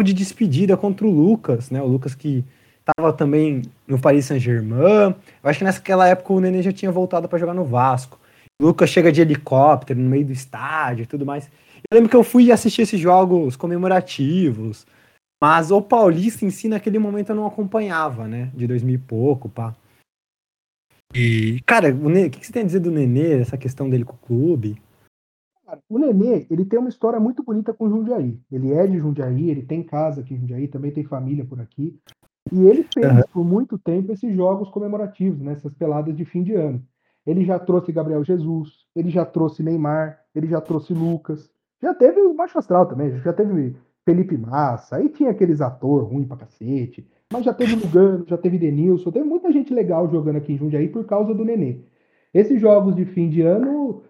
[0.00, 1.82] De despedida contra o Lucas, né?
[1.82, 2.44] O Lucas que
[2.78, 5.16] estava também no Paris Saint-Germain.
[5.42, 8.20] Eu acho que naquela época o Nenê já tinha voltado para jogar no Vasco.
[8.62, 11.50] O Lucas chega de helicóptero no meio do estádio e tudo mais.
[11.90, 14.86] Eu lembro que eu fui assistir esses jogos comemorativos,
[15.42, 18.50] mas o Paulista em si, naquele momento, eu não acompanhava, né?
[18.54, 19.74] De 2000 e pouco, pá.
[21.14, 24.14] E, cara, o, o que você tem a dizer do Nenê, essa questão dele com
[24.14, 24.80] o clube?
[25.88, 28.38] O Nenê, ele tem uma história muito bonita com o Jundiaí.
[28.50, 31.98] Ele é de Jundiaí, ele tem casa aqui em Jundiaí, também tem família por aqui.
[32.52, 33.22] E ele fez uhum.
[33.32, 36.82] por muito tempo esses jogos comemorativos, né, essas peladas de fim de ano.
[37.26, 41.50] Ele já trouxe Gabriel Jesus, ele já trouxe Neymar, ele já trouxe Lucas.
[41.82, 43.74] Já teve o Macho Astral também, já teve
[44.06, 47.06] Felipe Massa, aí tinha aqueles ator ruim pra cacete.
[47.30, 50.88] Mas já teve Lugano, já teve Denilson, teve muita gente legal jogando aqui em Jundiaí
[50.88, 51.80] por causa do Nenê.
[52.32, 54.02] Esses jogos de fim de ano,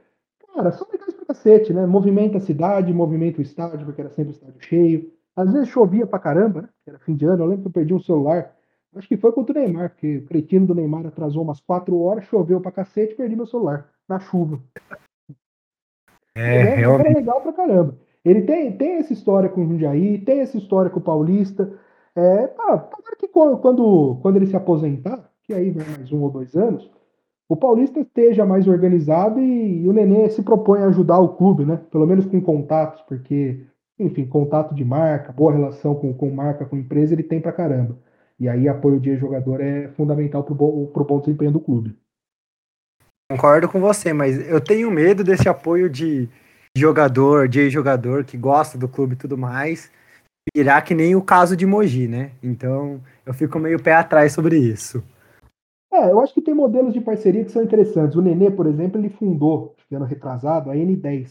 [0.55, 1.87] cara, são legais pra cacete, né?
[1.87, 5.11] Movimenta a cidade, movimenta o estádio, porque era sempre o estádio cheio.
[5.35, 6.69] Às vezes chovia pra caramba, né?
[6.87, 8.55] Era fim de ano, eu lembro que eu perdi um celular
[8.97, 12.25] Acho que foi contra o Neymar, porque o cretino do Neymar atrasou umas quatro horas,
[12.25, 14.59] choveu pra cacete e perdi meu celular na chuva.
[16.35, 17.15] É, realmente.
[17.15, 17.99] legal pra caramba.
[18.27, 21.73] Ele tem, tem essa história com o Jundiaí, tem essa história com o Paulista.
[22.17, 26.57] É, pá, que quando, quando ele se aposentar, que aí vai mais um ou dois
[26.57, 26.91] anos,
[27.49, 31.65] o Paulista esteja mais organizado e, e o Nenê se propõe a ajudar o clube,
[31.65, 31.81] né?
[31.93, 33.65] Pelo menos com contatos, porque,
[33.97, 37.97] enfim, contato de marca, boa relação com, com marca, com empresa, ele tem pra caramba.
[38.41, 41.97] E aí apoio de jogador é fundamental para o bom, bom desempenho do clube.
[43.31, 46.29] Concordo com você, mas eu tenho medo desse apoio de
[46.79, 49.91] jogador, de jogador que gosta do clube e tudo mais,
[50.55, 52.33] virar que nem o caso de Mogi, né?
[52.43, 55.03] Então eu fico meio pé atrás sobre isso.
[55.93, 58.17] É, eu acho que tem modelos de parceria que são interessantes.
[58.17, 61.31] O Nenê, por exemplo, ele fundou, ano retrasado, a N10,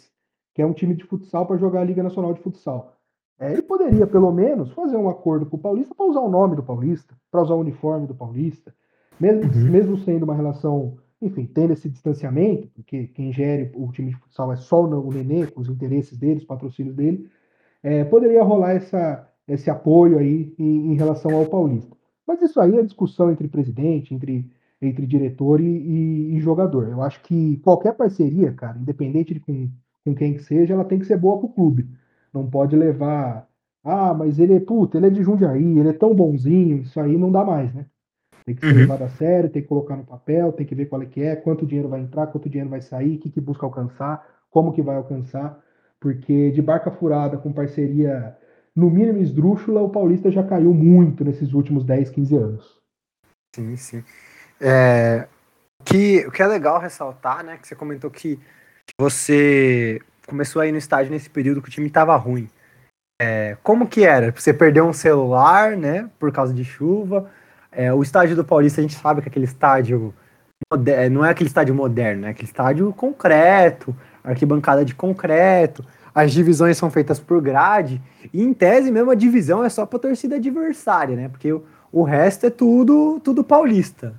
[0.54, 2.96] que é um time de futsal para jogar a Liga Nacional de Futsal.
[3.38, 6.56] É, ele poderia, pelo menos, fazer um acordo com o Paulista para usar o nome
[6.56, 8.74] do Paulista, para usar o uniforme do Paulista,
[9.20, 9.70] mesmo, uhum.
[9.70, 14.52] mesmo sendo uma relação, enfim, tendo esse distanciamento, porque quem gere o time de futsal
[14.52, 17.30] é só o Nenê, com os interesses dele, os patrocínios dele,
[17.82, 21.96] é, poderia rolar essa, esse apoio aí em, em, relação ao Paulista.
[22.28, 24.50] Mas isso aí é discussão entre presidente, entre,
[24.82, 26.88] entre diretor e, e, e jogador.
[26.90, 29.70] Eu acho que qualquer parceria, cara, independente de com,
[30.04, 31.88] com quem que seja, ela tem que ser boa para o clube.
[32.34, 33.48] Não pode levar.
[33.84, 37.18] Ah, mas ele é puta, ele é de Jundiaí, ele é tão bonzinho, isso aí
[37.18, 37.86] não dá mais, né?
[38.46, 38.80] Tem que ser uhum.
[38.80, 41.36] levado a sério, tem que colocar no papel, tem que ver qual é que é,
[41.36, 44.84] quanto dinheiro vai entrar, quanto dinheiro vai sair, o que, que busca alcançar, como que
[44.84, 45.60] vai alcançar,
[46.00, 48.38] porque de barca furada com parceria
[48.76, 52.82] no mínimo esdrúxula, o Paulista já caiu muito nesses últimos 10, 15 anos.
[53.56, 54.04] Sim, sim.
[54.60, 55.28] É,
[55.84, 58.40] que, o que é legal ressaltar, né, que você comentou que
[59.00, 62.50] você começou aí no estádio nesse período que o time tava ruim.
[63.20, 64.32] É, como que era?
[64.32, 67.32] Você perdeu um celular, né, por causa de chuva.
[67.76, 70.14] É, o estádio do Paulista, a gente sabe que é aquele estádio
[71.12, 75.86] não é aquele estádio moderno, é aquele estádio concreto, arquibancada de concreto.
[76.14, 78.02] As divisões são feitas por grade,
[78.34, 81.28] e em tese mesmo a divisão é só para torcida adversária, né?
[81.28, 84.16] Porque o, o resto é tudo tudo paulista.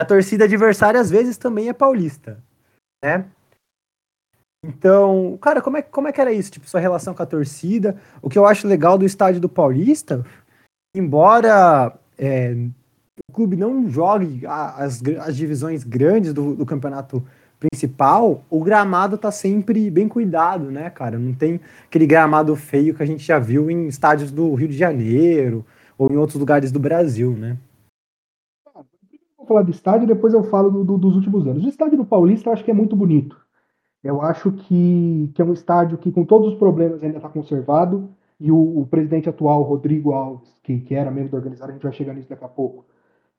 [0.00, 2.38] A torcida adversária às vezes também é paulista,
[3.04, 3.24] né?
[4.64, 6.52] Então, cara, como é, como é que era isso?
[6.52, 8.00] Tipo, sua relação com a torcida?
[8.22, 10.24] O que eu acho legal do estádio do Paulista,
[10.94, 12.54] embora é,
[13.28, 17.22] o clube não jogue as, as divisões grandes do, do campeonato
[17.58, 21.18] principal, o gramado tá sempre bem cuidado, né, cara?
[21.18, 24.76] Não tem aquele gramado feio que a gente já viu em estádios do Rio de
[24.76, 25.64] Janeiro
[25.96, 27.56] ou em outros lugares do Brasil, né?
[29.36, 31.64] Vou falar do estádio, depois eu falo do, do, dos últimos anos.
[31.64, 33.36] O estádio do Paulista eu acho que é muito bonito.
[34.02, 38.10] Eu acho que, que é um estádio que, com todos os problemas, ainda está conservado.
[38.40, 41.82] E o, o, presidente atual, Rodrigo Alves, que, que era membro da organização, a gente
[41.82, 42.84] vai chegar nisso daqui a pouco,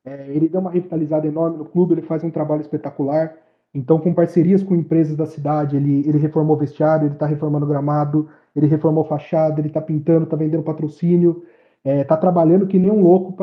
[0.05, 3.35] é, ele deu uma revitalizada enorme no clube, ele faz um trabalho espetacular.
[3.73, 8.29] Então, com parcerias com empresas da cidade, ele, ele reformou vestiário, ele está reformando gramado,
[8.55, 11.43] ele reformou fachada, ele está pintando, está vendendo patrocínio,
[11.83, 13.33] está é, tá trabalhando que nem um louco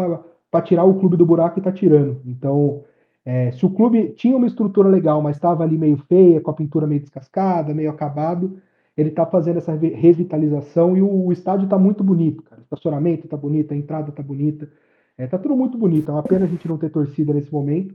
[0.51, 2.21] para tirar o clube do buraco e está tirando.
[2.25, 2.85] Então,
[3.25, 6.55] é, se o clube tinha uma estrutura legal, mas estava ali meio feia, com a
[6.55, 8.61] pintura meio descascada, meio acabado,
[8.97, 12.61] ele está fazendo essa revitalização e o, o estádio está muito bonito, cara.
[12.61, 14.71] O estacionamento está bonito, a entrada está bonita.
[15.21, 16.11] É, tá tudo muito bonito.
[16.11, 17.95] É uma pena a gente não ter torcida nesse momento,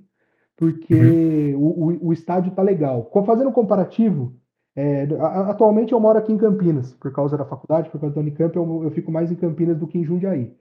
[0.56, 1.60] porque uhum.
[1.60, 3.10] o, o, o, estádio tá legal.
[3.26, 4.36] Fazendo um comparativo,
[4.76, 5.08] é,
[5.50, 8.84] atualmente eu moro aqui em Campinas, por causa da faculdade, por causa da Unicamp, eu,
[8.84, 10.56] eu fico mais em Campinas do que em Jundiaí.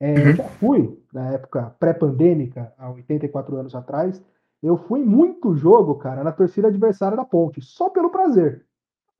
[0.00, 0.18] É, uhum.
[0.28, 4.22] Eu já fui, na época pré-pandêmica, há 84 anos atrás,
[4.62, 8.64] eu fui muito jogo, cara, na torcida adversária da Ponte, só pelo prazer.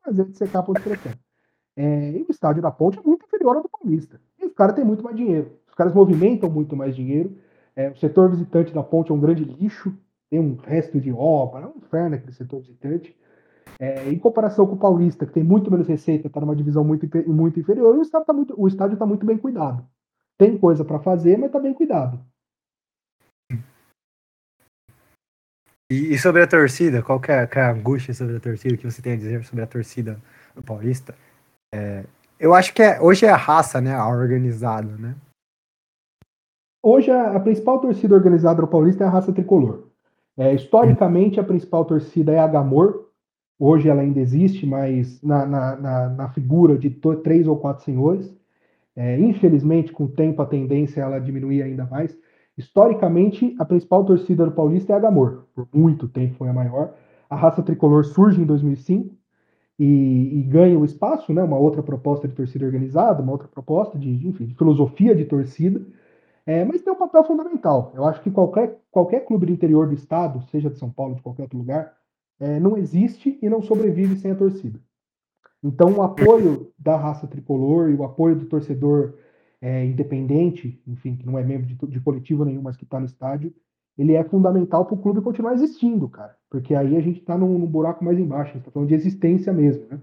[0.02, 1.12] Prazer de secar a Ponte Preta.
[1.76, 4.18] É, e o estádio da Ponte é muito inferior ao do Paulista.
[4.40, 5.57] E os caras têm muito mais dinheiro.
[5.78, 7.38] Caras movimentam muito mais dinheiro.
[7.76, 9.96] É, o setor visitante da Ponte é um grande lixo.
[10.28, 13.16] Tem um resto de obra, é um inferno aquele setor visitante.
[13.78, 17.06] É, em comparação com o Paulista, que tem muito menos receita, está numa divisão muito,
[17.28, 19.86] muito inferior, o estádio está muito, o tá muito bem cuidado.
[20.36, 22.20] Tem coisa para fazer, mas tá bem cuidado.
[25.90, 28.76] E, e sobre a torcida, qual que é, que é, a angústia sobre a torcida
[28.76, 30.20] que você tem a dizer sobre a torcida
[30.56, 31.14] do Paulista?
[31.72, 32.04] É,
[32.40, 35.14] eu acho que é, hoje é a raça, né, a organizada, né?
[36.82, 39.88] Hoje a, a principal torcida organizada do Paulista é a raça tricolor.
[40.36, 43.08] É, historicamente, a principal torcida é a Gamor.
[43.58, 46.90] Hoje ela ainda existe, mas na, na, na, na figura de
[47.24, 48.32] três ou quatro senhores.
[48.94, 52.16] É, infelizmente, com o tempo, a tendência ela diminuir ainda mais.
[52.56, 55.44] Historicamente, a principal torcida do Paulista é a Gamor.
[55.54, 56.94] Por muito tempo foi a maior.
[57.28, 59.14] A raça tricolor surge em 2005
[59.78, 63.98] e, e ganha o espaço, né, uma outra proposta de torcida organizada, uma outra proposta
[63.98, 65.80] de, enfim, de filosofia de torcida.
[66.48, 67.92] É, mas tem um papel fundamental.
[67.94, 71.20] Eu acho que qualquer, qualquer clube do interior do estado, seja de São Paulo, de
[71.20, 71.94] qualquer outro lugar,
[72.40, 74.80] é, não existe e não sobrevive sem a torcida.
[75.62, 79.12] Então, o apoio da raça tricolor e o apoio do torcedor
[79.60, 83.04] é, independente, enfim, que não é membro de, de coletivo nenhum, mas que está no
[83.04, 83.52] estádio,
[83.98, 86.34] ele é fundamental para o clube continuar existindo, cara.
[86.48, 88.94] Porque aí a gente está num, num, buraco mais embaixo, a gente está falando de
[88.94, 90.00] existência mesmo, né?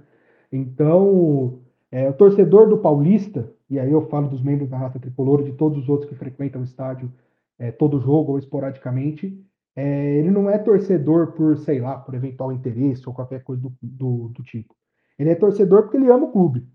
[0.52, 1.58] Então,
[1.92, 5.54] é, o torcedor do Paulista, e aí eu falo dos membros da raça tricolor de
[5.54, 7.12] todos os outros que frequentam o estádio
[7.58, 9.43] é, todo jogo ou esporadicamente,
[9.75, 13.73] é, ele não é torcedor por, sei lá, por eventual interesse ou qualquer coisa do,
[13.82, 14.75] do, do tipo.
[15.17, 16.67] Ele é torcedor porque ele ama o clube.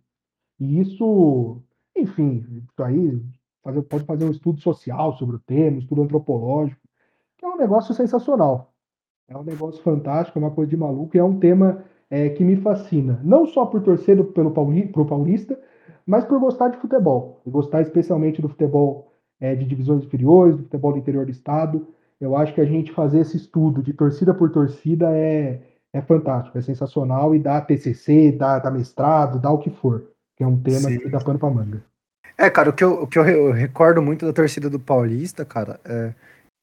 [0.58, 1.62] E isso,
[1.96, 3.22] enfim, isso aí
[3.62, 6.80] fazer, pode fazer um estudo social sobre o tema, um estudo antropológico,
[7.38, 8.74] que é um negócio sensacional.
[9.28, 12.44] É um negócio fantástico, é uma coisa de maluco, e é um tema é, que
[12.44, 13.20] me fascina.
[13.24, 15.58] Não só por torcer pelo Pauli, pro Paulista,
[16.06, 17.40] mas por gostar de futebol.
[17.46, 21.86] E gostar especialmente do futebol é, de divisões inferiores, do futebol do interior do estado.
[22.20, 25.60] Eu acho que a gente fazer esse estudo de torcida por torcida é,
[25.92, 30.04] é fantástico, é sensacional e dá TCC, dá, dá mestrado, dá o que for,
[30.36, 30.98] que é um tema Sim.
[30.98, 31.82] que dá pano pra manga.
[32.36, 35.80] É, cara, o que eu, o que eu recordo muito da torcida do Paulista, cara,
[35.84, 36.14] é,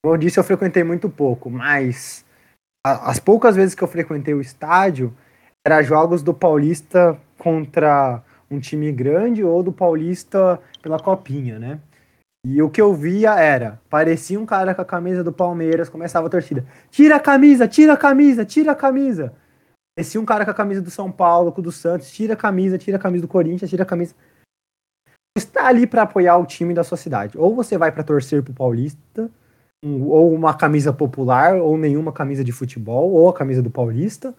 [0.03, 2.25] como eu disse, eu frequentei muito pouco, mas
[2.85, 5.13] a, as poucas vezes que eu frequentei o estádio,
[5.65, 11.79] era jogos do Paulista contra um time grande ou do Paulista pela Copinha, né?
[12.45, 16.27] E o que eu via era, parecia um cara com a camisa do Palmeiras, começava
[16.27, 16.65] a torcida.
[16.89, 19.33] Tira a camisa, tira a camisa, tira a camisa.
[19.95, 22.37] Parecia um cara com a camisa do São Paulo, com o do Santos, tira a
[22.37, 24.15] camisa, tira a camisa do Corinthians, tira a camisa.
[25.37, 27.37] Está ali para apoiar o time da sua cidade.
[27.37, 29.29] Ou você vai para torcer pro Paulista,
[29.83, 34.33] ou uma camisa popular, ou nenhuma camisa de futebol, ou a camisa do Paulista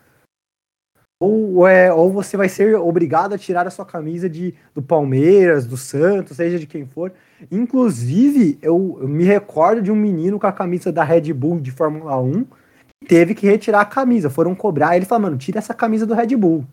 [1.21, 5.67] ou, é, ou você vai ser obrigado a tirar a sua camisa de, do Palmeiras,
[5.67, 7.13] do Santos, seja de quem for.
[7.51, 11.73] Inclusive, eu, eu me recordo de um menino com a camisa da Red Bull de
[11.73, 14.31] Fórmula 1 que teve que retirar a camisa.
[14.31, 16.65] Foram cobrar, ele falou, mano, tira essa camisa do Red Bull.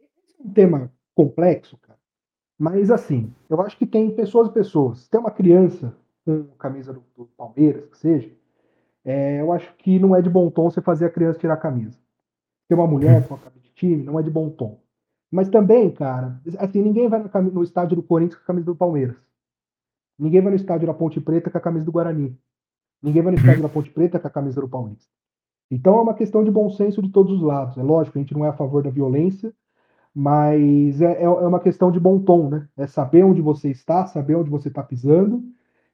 [0.00, 1.98] Esse é um tema complexo, cara.
[2.58, 5.08] Mas assim, eu acho que tem pessoas e pessoas.
[5.08, 8.30] Tem uma criança com camisa do, do Palmeiras, que seja,
[9.04, 11.56] é, eu acho que não é de bom tom você fazer a criança tirar a
[11.56, 12.01] camisa.
[12.68, 14.80] Ter uma mulher com a camisa de time não é de bom tom.
[15.30, 19.16] Mas também, cara, assim, ninguém vai no estádio do Corinthians com a camisa do Palmeiras.
[20.18, 22.38] Ninguém vai no estádio da Ponte Preta com a camisa do Guarani.
[23.02, 25.10] Ninguém vai no estádio da Ponte Preta com a camisa do Paulista.
[25.70, 27.78] Então é uma questão de bom senso de todos os lados.
[27.78, 29.52] É lógico, a gente não é a favor da violência,
[30.14, 32.68] mas é, é, é uma questão de bom tom, né?
[32.76, 35.42] É saber onde você está, saber onde você está pisando,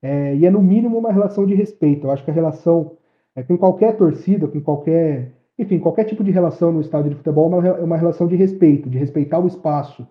[0.03, 2.07] é, e é no mínimo uma relação de respeito.
[2.07, 2.97] Eu acho que a relação
[3.37, 7.53] é, com qualquer torcida, com qualquer, enfim, qualquer tipo de relação no estádio de futebol
[7.53, 10.07] é uma, é uma relação de respeito, de respeitar o espaço.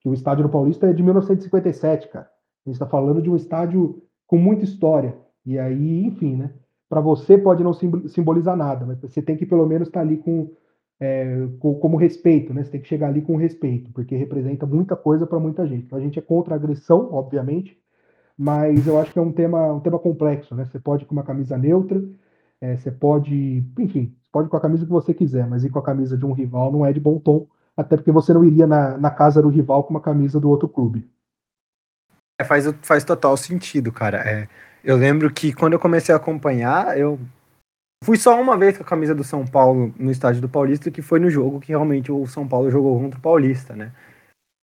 [0.00, 2.28] Que o estádio do Paulista é de 1957, cara.
[2.66, 5.16] A gente está falando de um estádio com muita história.
[5.46, 6.50] E aí, enfim, né?
[6.88, 10.18] Para você pode não simbolizar nada, mas você tem que pelo menos estar tá ali
[10.18, 10.50] com,
[11.00, 12.62] é, com, como respeito, né?
[12.62, 15.86] Você tem que chegar ali com respeito, porque representa muita coisa para muita gente.
[15.86, 17.78] Então, a gente é contra a agressão, obviamente,
[18.36, 20.66] mas eu acho que é um tema, um tema complexo, né?
[20.66, 22.02] Você pode ir com uma camisa neutra,
[22.62, 25.80] é, você pode, enfim, pode ir com a camisa que você quiser, mas ir com
[25.80, 28.68] a camisa de um rival não é de bom tom, até porque você não iria
[28.68, 31.10] na, na casa do rival com uma camisa do outro clube.
[32.40, 34.18] É, faz, faz total sentido, cara.
[34.18, 34.48] É,
[34.84, 37.18] eu lembro que quando eu comecei a acompanhar, eu
[38.04, 41.02] fui só uma vez com a camisa do São Paulo no estádio do Paulista, que
[41.02, 43.90] foi no jogo que realmente o São Paulo jogou contra o Paulista, né?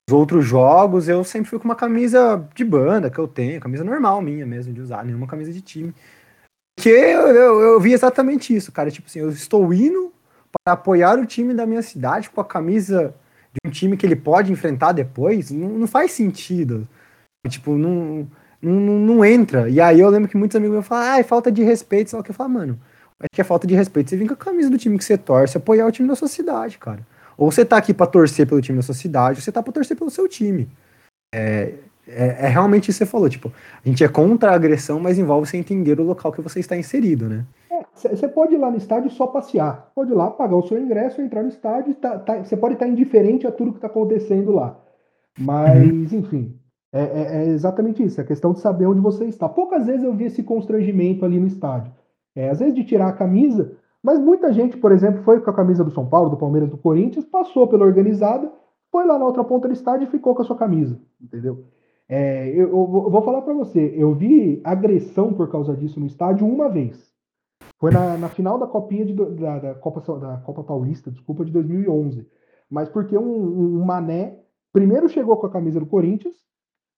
[0.09, 3.83] Os outros jogos eu sempre fui com uma camisa de banda que eu tenho, camisa
[3.83, 5.93] normal minha mesmo de usar, nenhuma camisa de time.
[6.79, 8.89] Porque eu, eu, eu vi exatamente isso, cara.
[8.89, 10.13] Tipo assim, eu estou indo
[10.49, 13.13] para apoiar o time da minha cidade com a camisa
[13.53, 15.51] de um time que ele pode enfrentar depois.
[15.51, 16.87] Não, não faz sentido.
[17.49, 18.25] Tipo, não
[18.61, 19.69] não, não, entra.
[19.69, 22.21] E aí eu lembro que muitos amigos me falam, ah, é falta de respeito, só
[22.21, 22.79] que eu falo, mano,
[23.19, 24.09] acho que é falta de respeito.
[24.09, 26.27] Você vem com a camisa do time que você torce, apoiar o time da sua
[26.27, 27.05] cidade, cara.
[27.37, 29.73] Ou você tá aqui para torcer pelo time da sua cidade, ou você tá pra
[29.73, 30.69] torcer pelo seu time.
[31.33, 31.73] É,
[32.09, 33.51] é, é, realmente isso que você falou, tipo,
[33.83, 36.75] a gente é contra a agressão, mas envolve você entender o local que você está
[36.75, 37.45] inserido, né?
[37.93, 39.91] Você é, pode ir lá no estádio só passear.
[39.93, 42.87] Pode ir lá, pagar o seu ingresso, entrar no estádio, tá, tá, você pode estar
[42.87, 44.79] indiferente a tudo que está acontecendo lá.
[45.37, 46.19] Mas, uhum.
[46.19, 46.59] enfim,
[46.91, 49.47] é, é, é, exatamente isso, é a questão de saber onde você está.
[49.47, 51.91] Poucas vezes eu vi esse constrangimento ali no estádio.
[52.35, 55.53] É, às vezes de tirar a camisa, mas muita gente, por exemplo, foi com a
[55.53, 58.51] camisa do São Paulo, do Palmeiras, do Corinthians, passou pela organizada,
[58.91, 61.65] foi lá na outra ponta do estádio e ficou com a sua camisa, entendeu?
[62.09, 66.47] É, eu, eu, vou falar para você, eu vi agressão por causa disso no estádio
[66.47, 67.13] uma vez.
[67.77, 71.51] Foi na, na final da copinha de, da, da, Copa, da Copa Paulista, desculpa, de
[71.51, 72.27] 2011.
[72.69, 74.39] Mas porque um, um mané
[74.73, 76.35] primeiro chegou com a camisa do Corinthians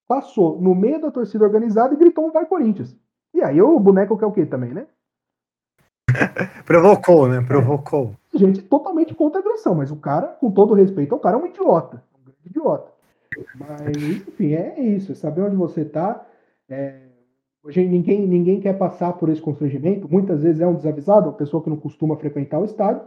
[0.07, 2.95] passou no meio da torcida organizada e gritou vai Corinthians.
[3.33, 4.87] E aí o boneco quer o quê também, né?
[6.65, 7.41] Provocou, né?
[7.41, 8.15] Provocou.
[8.33, 8.37] É.
[8.37, 11.45] Gente, totalmente contra a agressão, mas o cara, com todo respeito, o cara é um
[11.45, 12.03] idiota.
[12.19, 12.91] Um grande idiota.
[13.55, 15.11] Mas, enfim, é isso.
[15.11, 16.25] É saber onde você tá.
[16.69, 17.07] É...
[17.63, 20.09] Hoje ninguém, ninguém quer passar por esse constrangimento.
[20.09, 23.03] Muitas vezes é um desavisado, uma pessoa que não costuma frequentar o estádio.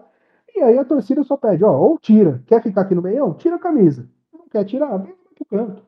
[0.54, 2.40] E aí a torcida só pede, ó, ou tira.
[2.46, 3.34] Quer ficar aqui no meio?
[3.34, 4.08] Tira a camisa.
[4.32, 4.96] Não quer tirar?
[4.98, 5.84] Vem pro canto.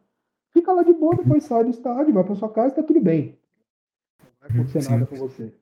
[0.53, 3.01] Fica lá de boa, depois sai do estádio, vai para sua casa e tá tudo
[3.01, 3.39] bem.
[4.19, 4.91] Não vai acontecer sim.
[4.91, 5.55] nada com você.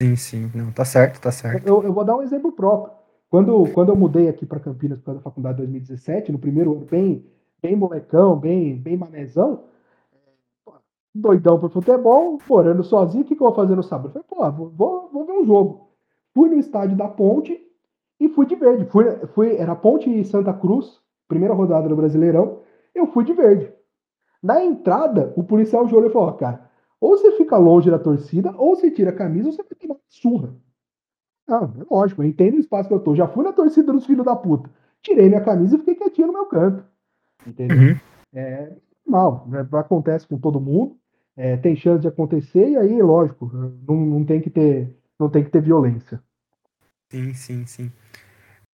[0.00, 0.50] Sim, sim.
[0.54, 1.66] Não, tá certo, tá certo.
[1.66, 2.94] Eu, eu vou dar um exemplo próprio.
[3.28, 6.84] Quando, quando eu mudei aqui para Campinas para a faculdade em 2017, no primeiro ano,
[6.84, 7.24] bem,
[7.62, 9.64] bem molecão, bem, bem manezão,
[11.14, 14.08] doidão pro futebol, morando sozinho, o que, que eu vou fazer no sábado?
[14.18, 15.88] Eu falei, pô, vou, vou ver um jogo.
[16.34, 17.60] Fui no estádio da Ponte
[18.18, 18.84] e fui de verde.
[18.86, 22.60] Fui, fui, era Ponte e Santa Cruz, primeira rodada do Brasileirão,
[22.94, 23.72] eu fui de verde.
[24.42, 26.68] Na entrada, o policial olho e falou: cara,
[27.00, 29.96] ou você fica longe da torcida, ou você tira a camisa, ou você vai tomar
[30.08, 30.54] surra.
[31.48, 33.14] É lógico, eu entendo o espaço que eu tô.
[33.14, 34.70] Já fui na torcida dos filhos da puta.
[35.02, 36.84] Tirei minha camisa e fiquei quietinho no meu canto.
[37.46, 37.76] Entendeu?
[37.76, 37.96] Uhum.
[38.34, 38.72] É
[39.06, 39.66] normal, né?
[39.72, 40.96] acontece com todo mundo.
[41.36, 43.50] É, tem chance de acontecer, e aí, lógico,
[43.88, 46.22] não, não, tem que ter, não tem que ter violência.
[47.10, 47.92] Sim, sim, sim.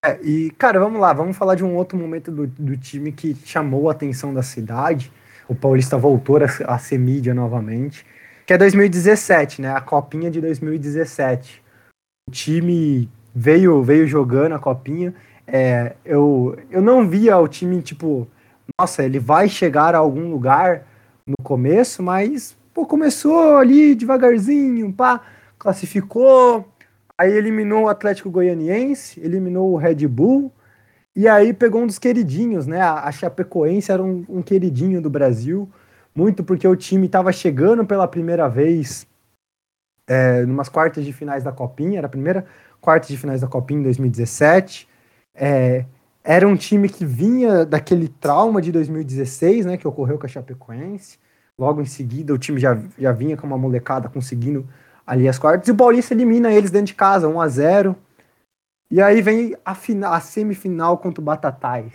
[0.04, 3.35] É, e, cara, vamos lá, vamos falar de um outro momento do, do time que
[3.35, 5.12] chamou a atenção da cidade
[5.48, 8.04] o Paulista voltou a, a ser mídia novamente,
[8.46, 9.72] que é 2017, né?
[9.72, 11.62] A copinha de 2017.
[12.28, 15.14] O time veio, veio jogando a copinha.
[15.46, 18.28] É, eu, eu não via o time, tipo,
[18.78, 20.87] nossa, ele vai chegar a algum lugar
[21.27, 25.23] no começo, mas pô, começou ali devagarzinho, pá,
[25.58, 26.69] classificou,
[27.16, 30.52] aí eliminou o Atlético Goianiense, eliminou o Red Bull,
[31.14, 32.81] e aí pegou um dos queridinhos, né?
[32.81, 35.69] A Chapecoense era um, um queridinho do Brasil,
[36.14, 39.06] muito porque o time estava chegando pela primeira vez
[40.06, 42.46] é, numas quartas de finais da Copinha, era a primeira
[42.81, 44.88] quarta de finais da Copinha em 2017.
[45.35, 45.85] É,
[46.29, 49.79] era um time que vinha daquele trauma de 2016, né?
[49.79, 51.18] Que ocorreu com a Chapecoense.
[51.58, 54.68] Logo em seguida, o time já, já vinha com uma molecada conseguindo
[55.06, 55.66] ali as quartas.
[55.66, 57.96] E o Paulista elimina eles dentro de casa, 1 a 0
[58.90, 61.94] E aí vem a, final, a semifinal contra o Batatais.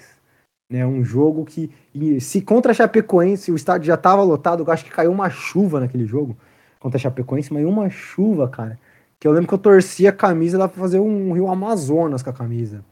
[0.67, 1.71] Né, um jogo que,
[2.19, 5.79] se contra a Chapecoense, o estádio já estava lotado, eu acho que caiu uma chuva
[5.79, 6.35] naquele jogo
[6.79, 8.79] contra a Chapecoense, mas uma chuva, cara.
[9.19, 12.31] Que eu lembro que eu torcia a camisa, dá pra fazer um Rio Amazonas com
[12.31, 12.83] a camisa.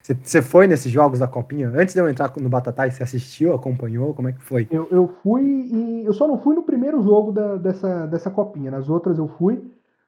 [0.00, 1.68] Você foi nesses jogos da Copinha?
[1.68, 4.14] Antes de eu entrar no Batatais, você assistiu, acompanhou?
[4.14, 4.66] Como é que foi?
[4.70, 8.70] Eu, eu fui e eu só não fui no primeiro jogo da, dessa, dessa Copinha.
[8.70, 9.62] Nas outras eu fui.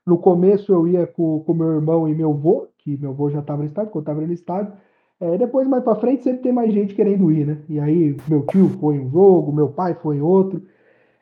[0.06, 3.40] No começo eu ia com, com meu irmão e meu avô, que meu avô já
[3.40, 4.72] estava no estádio, quando eu estava no estádio.
[5.20, 7.58] É, depois, mais para frente, sempre tem mais gente querendo ir, né?
[7.68, 10.62] E aí, meu tio foi em um jogo, meu pai foi em outro.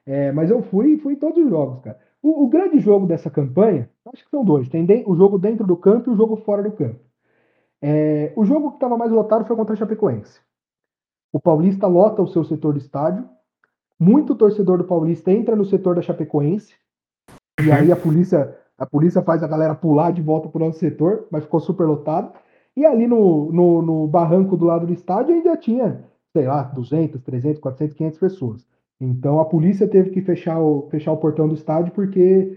[0.07, 1.99] É, mas eu fui fui em todos os jogos, cara.
[2.23, 4.69] O, o, grande jogo dessa campanha, acho que são dois.
[4.69, 7.01] Tem de, o jogo dentro do campo e o jogo fora do campo.
[7.81, 10.41] É, o jogo que estava mais lotado foi contra a Chapecoense.
[11.33, 13.29] O Paulista lota o seu setor do estádio.
[13.99, 16.75] Muito torcedor do Paulista entra no setor da Chapecoense.
[17.65, 20.79] E aí a polícia, a polícia faz a galera pular de volta para o nosso
[20.79, 22.33] setor, mas ficou super lotado.
[22.77, 27.21] E ali no, no, no barranco do lado do estádio ainda tinha, sei lá, 200,
[27.23, 28.67] 300, 400, 500 pessoas.
[29.01, 32.57] Então a polícia teve que fechar o, fechar o portão do estádio porque,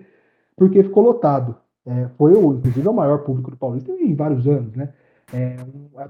[0.55, 1.57] porque ficou lotado.
[1.85, 4.93] É, foi, o, inclusive, o maior público do Paulista em vários anos, né?
[5.33, 5.55] É,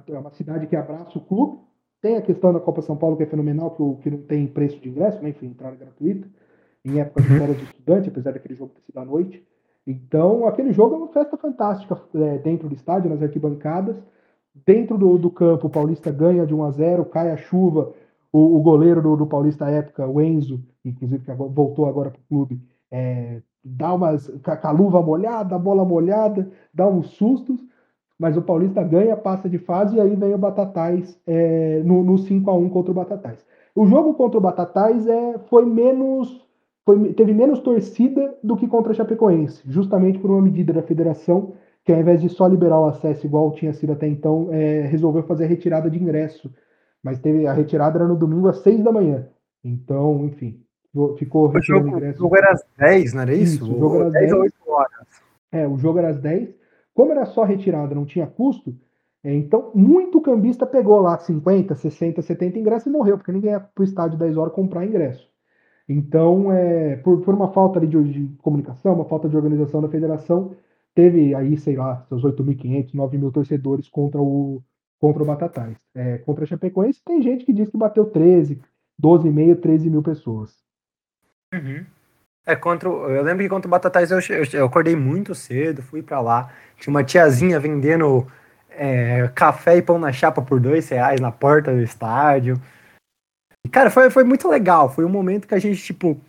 [0.08, 1.60] é uma cidade que abraça o clube.
[2.02, 4.48] Tem a questão da Copa São Paulo, que é fenomenal, que, o, que não tem
[4.48, 5.30] preço de ingresso, né?
[5.30, 6.28] enfim, entrada gratuita,
[6.84, 7.40] em época de uhum.
[7.40, 9.46] férias de estudante, apesar daquele jogo ter sido à noite.
[9.86, 13.98] Então, aquele jogo é uma festa fantástica é, dentro do estádio, nas arquibancadas.
[14.66, 17.94] Dentro do, do campo, o Paulista ganha de 1 a 0 cai a chuva,
[18.32, 22.20] o, o goleiro do, do, Paulista à época, o Enzo, inclusive que voltou agora para
[22.20, 27.64] o clube, é, dá umas com a luva molhada, a bola molhada, dá uns sustos,
[28.22, 32.20] mas o Paulista ganha, passa de fase e aí vem o Batatais é, no, no
[32.20, 33.44] 5 a 1 contra o Batatais.
[33.74, 36.40] O jogo contra o Batatais é, foi menos
[36.86, 41.54] foi, teve menos torcida do que contra a Chapecoense, justamente por uma medida da federação
[41.84, 45.24] que ao invés de só liberar o acesso igual tinha sido até então, é, resolveu
[45.24, 46.48] fazer a retirada de ingresso
[47.04, 49.28] mas teve a retirada era no domingo às 6 da manhã.
[49.64, 50.64] Então, enfim,
[51.18, 53.64] ficou o jogo, o jogo era às 10, não era isso?
[53.64, 55.08] isso o jogo era às 10, 10 8 horas.
[55.52, 56.61] É, o jogo era às 10.
[56.94, 58.76] Como era só retirada, não tinha custo,
[59.24, 63.60] é, então muito cambista pegou lá 50, 60, 70 ingressos e morreu, porque ninguém ia
[63.60, 65.30] para o estádio 10 horas comprar ingresso.
[65.88, 70.56] Então, é, por, por uma falta de, de, comunicação, uma falta de organização da federação,
[70.96, 74.64] teve aí, sei lá, seus 8.500, 9.000 torcedores contra o,
[75.00, 75.78] contra o Batatais.
[75.94, 78.62] É, contra a Chapecoense, tem gente que diz que bateu 13,
[79.02, 80.56] 12,5, 13 mil pessoas.
[81.54, 81.86] Uhum.
[82.46, 86.02] É, contra eu lembro que contra o Batatais eu, eu, eu acordei muito cedo, fui
[86.02, 86.52] para lá.
[86.78, 88.28] Tinha uma tiazinha vendendo
[88.72, 92.60] é, café e pão na chapa por dois reais na porta do estádio.
[93.66, 94.90] E, cara, foi, foi muito legal.
[94.90, 96.20] Foi um momento que a gente, tipo.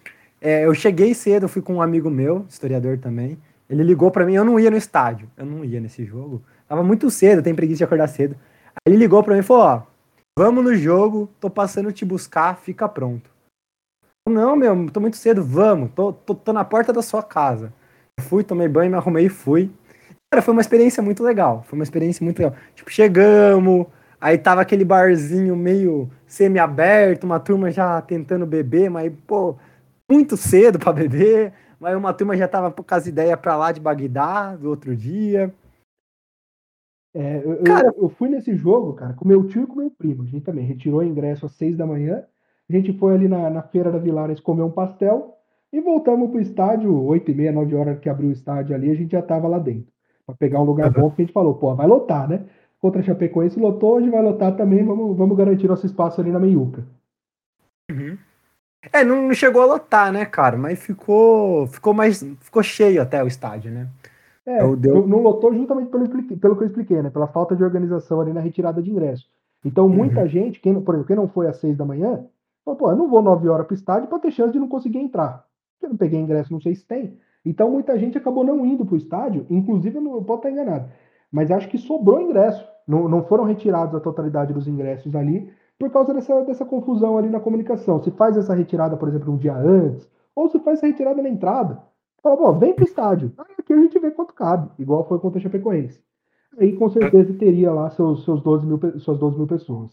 [0.41, 3.39] É, eu cheguei cedo, fui com um amigo meu, historiador também.
[3.71, 6.43] Ele ligou para mim, eu não ia no estádio, eu não ia nesse jogo.
[6.69, 8.37] Tava muito cedo, tem preguiça de acordar cedo.
[8.75, 9.83] Aí ele ligou pra mim e falou: Ó,
[10.39, 13.32] vamos no jogo, tô passando te buscar, fica pronto.
[14.29, 17.73] Não, meu, tô muito cedo, vamos, tô, tô, tô na porta da sua casa.
[18.19, 19.71] Eu fui, tomei banho, me arrumei e fui.
[20.31, 21.63] Cara, foi uma experiência muito legal.
[21.65, 22.57] Foi uma experiência muito legal.
[22.75, 23.87] Tipo, chegamos,
[24.21, 29.57] aí tava aquele barzinho meio semi-aberto, uma turma já tentando beber, mas, pô,
[30.11, 31.53] muito cedo para beber.
[31.81, 35.53] Mas uma turma já tava com as ideias pra lá de Bagdá do outro dia.
[37.15, 39.91] É, eu, cara, eu, eu, fui nesse jogo, cara, com meu tio e com meu
[39.91, 40.23] primo.
[40.23, 42.25] A gente também retirou o ingresso às seis da manhã.
[42.73, 45.37] A gente foi ali na, na feira da Vilares comer um pastel
[45.71, 48.95] e voltamos pro estádio, oito e meia, nove horas que abriu o estádio ali, a
[48.95, 49.93] gente já tava lá dentro.
[50.25, 50.93] Pra pegar um lugar uhum.
[50.95, 52.47] bom, porque a gente falou, pô, vai lotar, né?
[52.81, 56.39] Contra a Chapecoense lotou, hoje vai lotar também, vamos, vamos garantir nosso espaço ali na
[56.39, 56.83] meiuca.
[57.91, 58.17] Uhum.
[58.91, 60.57] É, não chegou a lotar, né, cara?
[60.57, 63.87] Mas ficou, ficou mais, ficou cheio até o estádio, né?
[64.47, 65.07] É, deu...
[65.07, 67.11] não lotou justamente pelo, pelo que eu expliquei, né?
[67.11, 69.27] Pela falta de organização ali na retirada de ingresso.
[69.63, 70.29] Então, muita uhum.
[70.29, 72.25] gente, quem, por exemplo, quem não foi às seis da manhã,
[72.65, 74.99] pô, eu não vou nove horas para o estádio para ter chance de não conseguir
[74.99, 75.45] entrar.
[75.81, 77.19] Eu não peguei ingresso, não sei se tem.
[77.45, 80.51] Então, muita gente acabou não indo para o estádio, inclusive, eu, não, eu posso estar
[80.51, 80.89] enganado,
[81.31, 82.65] mas acho que sobrou ingresso.
[82.87, 87.29] Não, não foram retirados a totalidade dos ingressos ali por causa dessa, dessa confusão ali
[87.29, 88.01] na comunicação.
[88.03, 91.29] Se faz essa retirada, por exemplo, um dia antes, ou se faz essa retirada na
[91.29, 91.83] entrada.
[92.23, 93.33] Fala, pô, vem pro estádio.
[93.39, 96.01] Aí aqui a gente vê quanto cabe, igual foi contra a Chapecoense.
[96.59, 99.91] Aí com certeza teria lá seus, seus 12 mil, suas 12 mil pessoas.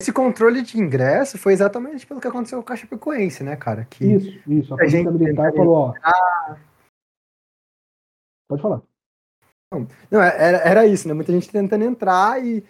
[0.00, 3.84] Esse controle de ingresso foi exatamente pelo que aconteceu com a Chapecoense, né, cara?
[3.84, 4.74] Que isso, isso.
[4.74, 5.94] A, a polícia militar falou, ó.
[8.48, 8.82] Pode falar.
[10.10, 11.14] Não, é, era, era isso, né?
[11.14, 12.64] Muita gente tentando entrar e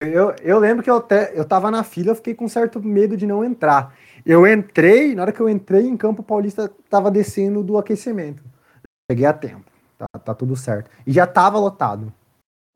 [0.00, 3.16] eu, eu lembro que eu, até, eu tava na fila, eu fiquei com certo medo
[3.16, 3.96] de não entrar.
[4.26, 8.42] Eu entrei, na hora que eu entrei em Campo Paulista, tava descendo do aquecimento.
[9.08, 9.70] Cheguei a tempo.
[9.96, 10.90] Tá, tá tudo certo.
[11.06, 12.12] E já tava lotado.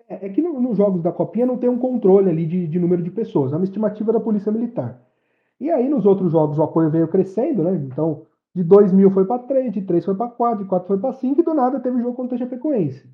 [0.09, 2.79] É, é que não, nos jogos da Copinha não tem um controle ali de, de
[2.79, 5.01] número de pessoas, é uma estimativa da Polícia Militar.
[5.61, 7.75] E aí nos outros jogos o apoio veio crescendo, né?
[7.77, 10.99] Então, de 2 mil foi para 3, de 3 foi para 4, de 4 foi
[10.99, 13.09] para 5, e do nada teve jogo contra a Chapecoense.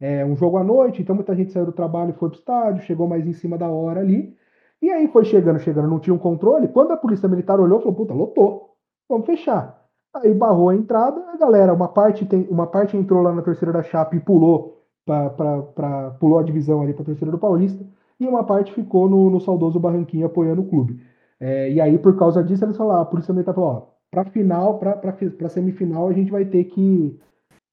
[0.00, 2.84] É um jogo à noite, então muita gente saiu do trabalho e foi pro estádio,
[2.84, 4.36] chegou mais em cima da hora ali.
[4.80, 6.68] E aí foi chegando, chegando, não tinha um controle.
[6.68, 8.76] Quando a Polícia Militar olhou, falou: puta, lotou,
[9.08, 9.76] vamos fechar.
[10.14, 13.72] Aí barrou a entrada, a galera, uma parte, tem, uma parte entrou lá na terceira
[13.72, 14.77] da Chape e pulou,
[15.08, 17.84] pra pulou a divisão ali para a terceira do Paulista,
[18.20, 21.00] e uma parte ficou no, no saudoso Barranquinho apoiando o clube.
[21.40, 24.78] É, e aí, por causa disso, eles falaram, a Polícia Militar falou, ó, pra final,
[24.78, 27.18] pra, pra, pra semifinal, a gente vai ter que,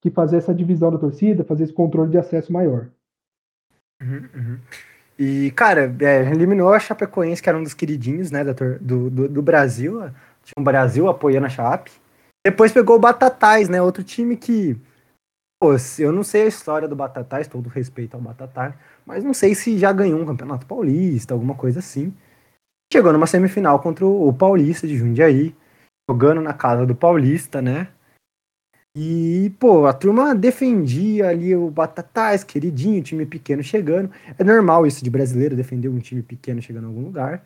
[0.00, 2.88] que fazer essa divisão da torcida, fazer esse controle de acesso maior.
[4.00, 4.58] Uhum, uhum.
[5.18, 9.42] E, cara, é, eliminou a Chapecoense, que era um dos queridinhos, né, do, do, do
[9.42, 9.98] Brasil.
[10.44, 11.90] Tinha um Brasil apoiando a Chape.
[12.46, 13.82] Depois pegou o Batatais, né?
[13.82, 14.76] Outro time que.
[15.58, 18.74] Pô, eu não sei a história do Batatais, todo respeito ao Batatais,
[19.06, 22.14] mas não sei se já ganhou um campeonato paulista, alguma coisa assim.
[22.92, 25.56] Chegou numa semifinal contra o Paulista de Jundiaí,
[26.08, 27.88] jogando na casa do Paulista, né?
[28.96, 34.10] E, pô, a turma defendia ali o Batatais, queridinho, time pequeno chegando.
[34.38, 37.44] É normal isso de brasileiro defender um time pequeno chegando em algum lugar.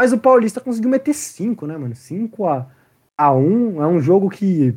[0.00, 1.94] Mas o Paulista conseguiu meter 5, né, mano?
[1.94, 2.68] 5 a
[3.16, 4.76] a 1 é um jogo que,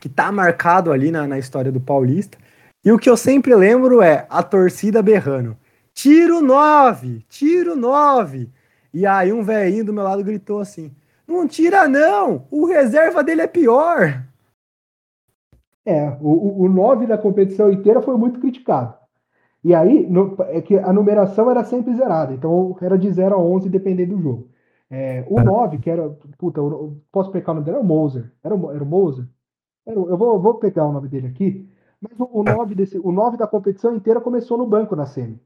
[0.00, 2.38] que tá marcado ali na, na história do Paulista.
[2.84, 5.56] E o que eu sempre lembro é a torcida berrando:
[5.92, 8.50] tiro 9, tiro 9.
[8.92, 10.94] E aí um velhinho do meu lado gritou assim:
[11.26, 14.24] não tira não, o reserva dele é pior.
[15.86, 18.94] É, o, o 9 da competição inteira foi muito criticado.
[19.62, 23.38] E aí, no, é que a numeração era sempre zerada, então era de 0 a
[23.38, 24.48] 11 dependendo do jogo.
[24.90, 26.10] É, o 9, que era.
[26.38, 27.78] Puta, eu posso pegar o nome dele?
[27.78, 28.30] Era o Moser.
[28.42, 29.24] Era era o Moser?
[29.86, 31.68] Eu vou, vou pegar o nome dele aqui.
[32.00, 35.40] Mas o, o, 9 desse, o 9 da competição inteira começou no banco na semi.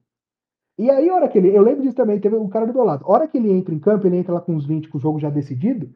[0.76, 1.56] E aí, a hora que ele.
[1.56, 3.04] Eu lembro disso também, teve um cara do meu lado.
[3.04, 5.00] A hora que ele entra em campo, ele entra lá com uns 20 com o
[5.00, 5.92] jogo já decidido,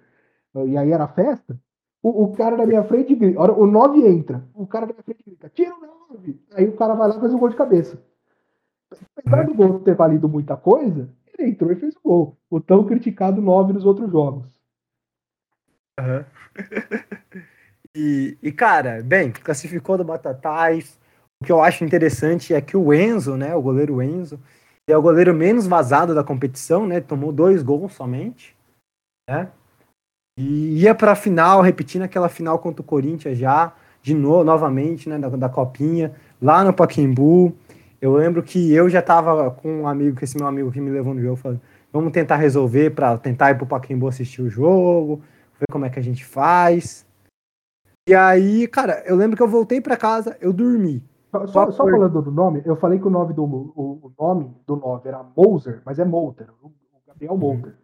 [0.55, 1.59] e aí era festa.
[2.03, 3.41] O, o cara da minha frente grita.
[3.41, 4.45] O 9 entra.
[4.55, 6.41] O cara da minha frente grita: tira o 9.
[6.55, 8.03] Aí o cara vai lá e faz um gol de cabeça.
[9.17, 12.37] Apesar do gol ter valido muita coisa, ele entrou e fez o gol.
[12.51, 14.47] O tão criticado 9 nos outros jogos.
[15.99, 16.25] Uhum.
[17.95, 20.99] e, cara, bem, classificou do Batatais.
[21.43, 24.41] O que eu acho interessante é que o Enzo, né, o goleiro Enzo,
[24.89, 27.01] é o goleiro menos vazado da competição, né?
[27.01, 28.57] Tomou dois gols somente,
[29.29, 29.49] né?
[30.39, 33.73] E ia para a final, repetindo aquela final contra o Corinthians já,
[34.03, 37.55] de novo, novamente, né, da, da Copinha, lá no Paquembu.
[38.01, 40.91] Eu lembro que eu já tava com um amigo, que esse meu amigo que me
[40.91, 41.61] levou no jogo, falando,
[41.93, 45.23] vamos tentar resolver para tentar ir pro Pacaembu assistir o jogo,
[45.61, 47.07] ver como é que a gente faz.
[48.09, 51.03] E aí, cara, eu lembro que eu voltei para casa, eu dormi.
[51.31, 54.55] Só, só, só, falando do nome, eu falei que o nome do, o, o nome
[54.67, 56.73] do 9 era Moser, mas é Molter, o
[57.07, 57.71] Gabriel Molter.
[57.71, 57.77] Uhum.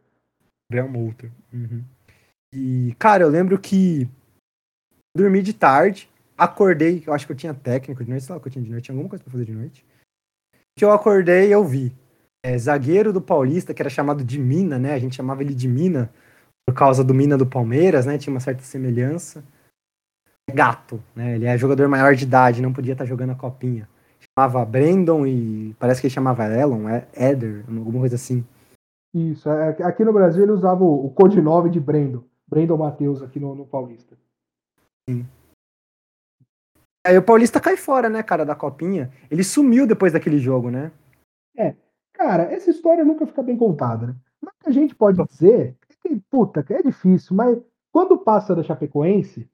[0.71, 1.33] Gabriel Molter.
[1.53, 1.85] Uhum.
[2.53, 4.09] E, cara, eu lembro que
[5.17, 8.43] dormi de tarde, acordei, eu acho que eu tinha técnico de noite, sei lá o
[8.43, 9.85] que eu tinha de noite, tinha alguma coisa pra fazer de noite
[10.79, 11.93] que eu acordei e eu vi.
[12.43, 14.95] É, zagueiro do Paulista, que era chamado de Mina, né?
[14.95, 16.09] A gente chamava ele de Mina
[16.65, 18.17] por causa do Mina do Palmeiras, né?
[18.17, 19.45] Tinha uma certa semelhança.
[20.53, 21.35] Gato, né?
[21.35, 23.89] Ele é jogador maior de idade, não podia estar jogando a copinha.
[24.39, 28.45] Chamava Brandon e parece que ele chamava Elon, é Eder, alguma coisa assim.
[29.15, 33.41] Isso, é, aqui no Brasil ele usava o, o codinome de Brandon, Brandon Matheus aqui
[33.41, 34.17] no, no Paulista.
[35.09, 35.27] Sim.
[37.07, 39.11] Aí o Paulista cai fora, né, cara, da copinha.
[39.31, 40.93] Ele sumiu depois daquele jogo, né?
[41.57, 41.75] É.
[42.13, 44.17] Cara, essa história nunca fica bem contada, né?
[44.43, 47.59] Mas a gente pode dizer que, puta, que é difícil, mas
[47.91, 49.49] quando passa da Chapecoense,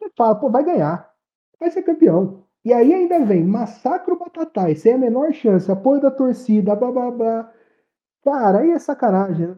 [0.00, 1.10] você fala, pô, vai ganhar.
[1.58, 2.44] Vai ser campeão.
[2.64, 6.90] E aí ainda vem massacre o Batatais, sem a menor chance, apoio da torcida, blá
[6.90, 7.52] blá blá.
[8.24, 9.56] Cara, aí é sacanagem, né?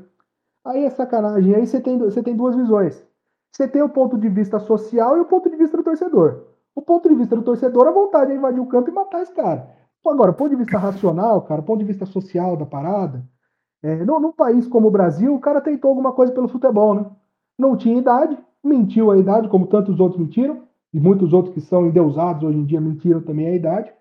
[0.65, 1.55] Aí é sacanagem.
[1.55, 3.05] Aí você tem, você tem duas visões.
[3.53, 6.47] Você tem o ponto de vista social e o ponto de vista do torcedor.
[6.75, 9.33] O ponto de vista do torcedor, a vontade é invadir o campo e matar esse
[9.33, 9.69] cara.
[10.07, 13.25] Agora, ponto de vista racional, cara, ponto de vista social da parada,
[13.83, 17.11] é, no, num país como o Brasil, o cara tentou alguma coisa pelo futebol, né?
[17.59, 21.87] Não tinha idade, mentiu a idade, como tantos outros mentiram, e muitos outros que são
[21.87, 23.93] endeusados hoje em dia mentiram também a idade,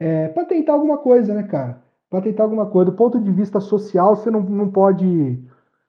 [0.00, 1.82] é, para tentar alguma coisa, né, cara?
[2.10, 2.90] Para tentar alguma coisa.
[2.90, 5.38] Do ponto de vista social, você não, não pode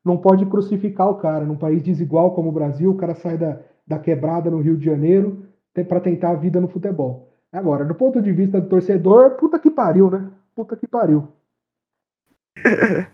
[0.03, 1.45] não pode crucificar o cara.
[1.45, 4.85] Num país desigual como o Brasil, o cara sai da, da quebrada no Rio de
[4.85, 5.45] Janeiro,
[5.87, 7.33] para tentar a vida no futebol.
[7.51, 10.29] Agora, do ponto de vista do torcedor, puta que pariu, né?
[10.55, 11.27] Puta que pariu.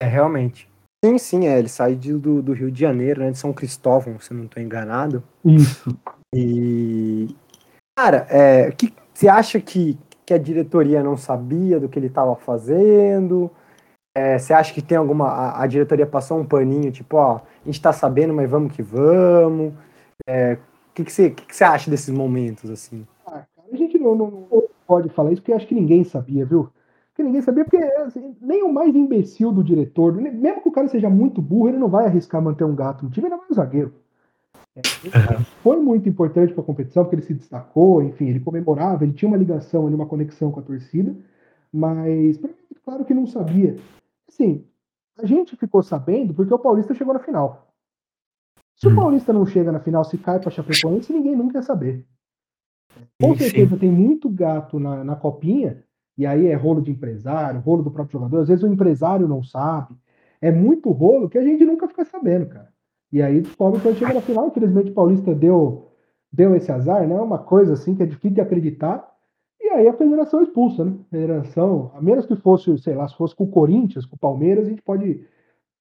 [0.00, 0.68] É, realmente.
[1.04, 1.58] Sim, sim, é.
[1.58, 3.30] Ele sai de, do, do Rio de Janeiro, né?
[3.30, 5.22] De São Cristóvão, se não estou enganado.
[5.44, 5.96] Isso.
[6.34, 7.28] E.
[7.96, 12.34] Cara, é, que você acha que que a diretoria não sabia do que ele estava
[12.34, 13.50] fazendo?
[14.16, 15.28] É, você acha que tem alguma.
[15.28, 18.82] A, a, diretoria passou um paninho, tipo, ó, a gente está sabendo, mas vamos que
[18.82, 19.74] vamos.
[20.26, 23.06] É, o que, que, você, que, que você acha desses momentos, assim?
[23.26, 26.46] Ah, cara, a gente não, não, não pode falar isso, porque acho que ninguém sabia,
[26.46, 26.70] viu?
[27.14, 30.88] Que ninguém sabia, porque assim, nem o mais imbecil do diretor, mesmo que o cara
[30.88, 33.54] seja muito burro, ele não vai arriscar manter um gato no time, ainda mais um
[33.54, 33.94] zagueiro.
[34.76, 34.82] É,
[35.62, 39.28] foi muito importante para a competição, porque ele se destacou, enfim, ele comemorava, ele tinha
[39.28, 41.14] uma ligação uma conexão com a torcida,
[41.72, 42.50] mas mim,
[42.84, 43.76] claro que não sabia.
[44.28, 44.64] Assim,
[45.16, 47.72] a gente ficou sabendo porque o Paulista chegou na final.
[48.74, 48.96] Se o hum.
[48.96, 52.04] Paulista não chega na final, se cai para Chapecoense, ninguém nunca quer saber.
[53.20, 55.84] Com certeza tem muito gato na, na copinha
[56.16, 58.42] e aí é rolo de empresário, rolo do próprio jogador.
[58.42, 59.94] Às vezes o empresário não sabe.
[60.40, 62.72] É muito rolo que a gente nunca fica sabendo, cara.
[63.12, 64.48] E aí descobre quando chega na final.
[64.48, 65.90] Infelizmente o Paulista deu,
[66.32, 67.14] deu esse azar, né?
[67.14, 69.08] Uma coisa assim que é difícil de acreditar.
[69.60, 70.92] E aí a federação expulsa, né?
[71.00, 74.18] A federação, a menos que fosse, sei lá, se fosse com o Corinthians, com o
[74.18, 75.26] Palmeiras, a gente pode,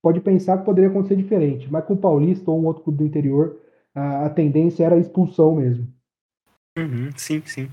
[0.01, 1.71] pode pensar que poderia acontecer diferente.
[1.71, 3.59] Mas com o Paulista ou um outro clube do interior,
[3.93, 5.87] a, a tendência era a expulsão mesmo.
[6.77, 7.69] Uhum, sim, sim.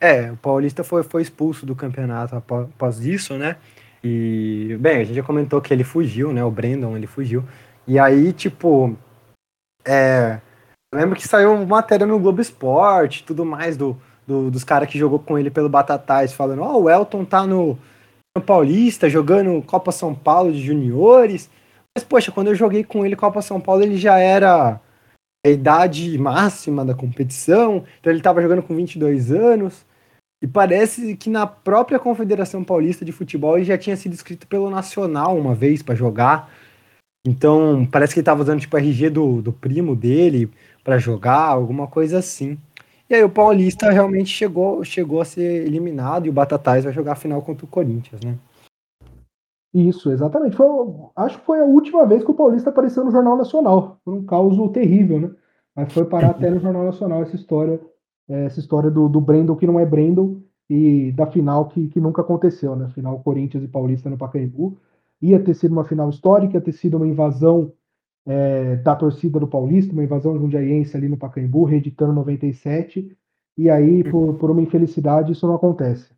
[0.00, 3.56] É, o Paulista foi, foi expulso do campeonato após, isso, né?
[4.02, 6.44] E, bem, a gente já comentou que ele fugiu, né?
[6.44, 7.44] O Brandon, ele fugiu.
[7.86, 8.96] E aí, tipo,
[9.84, 10.40] é,
[10.92, 14.98] eu lembro que saiu matéria no Globo Esporte, tudo mais, do, do dos caras que
[14.98, 17.78] jogou com ele pelo Batatais, falando, ó, oh, o Elton tá no,
[18.36, 21.50] no Paulista, jogando Copa São Paulo de juniores.
[21.96, 24.80] Mas, poxa, quando eu joguei com ele Copa São Paulo, ele já era
[25.44, 29.84] a idade máxima da competição, então ele estava jogando com 22 anos.
[30.42, 34.70] E parece que na própria Confederação Paulista de Futebol ele já tinha sido inscrito pelo
[34.70, 36.50] Nacional uma vez para jogar.
[37.26, 40.50] Então, parece que ele estava usando tipo RG do, do primo dele
[40.82, 42.58] para jogar, alguma coisa assim.
[43.08, 47.12] E aí o Paulista realmente chegou, chegou a ser eliminado e o Batatais vai jogar
[47.12, 48.36] a final contra o Corinthians, né?
[49.74, 50.56] Isso, exatamente.
[50.56, 50.66] Foi,
[51.16, 53.98] acho que foi a última vez que o Paulista apareceu no Jornal Nacional.
[54.04, 55.30] Foi um caos terrível, né?
[55.74, 57.80] Mas foi parar até no Jornal Nacional essa história
[58.28, 62.00] é, essa história do, do Brandon que não é Brandon e da final que, que
[62.00, 62.88] nunca aconteceu, né?
[62.90, 64.78] Final Corinthians e Paulista no Pacaembu.
[65.20, 67.72] Ia ter sido uma final histórica, ia ter sido uma invasão
[68.26, 73.14] é, da torcida do Paulista, uma invasão jundiaiense ali no Pacaembu, reeditando 97.
[73.56, 76.12] E aí, por, por uma infelicidade, isso não acontece.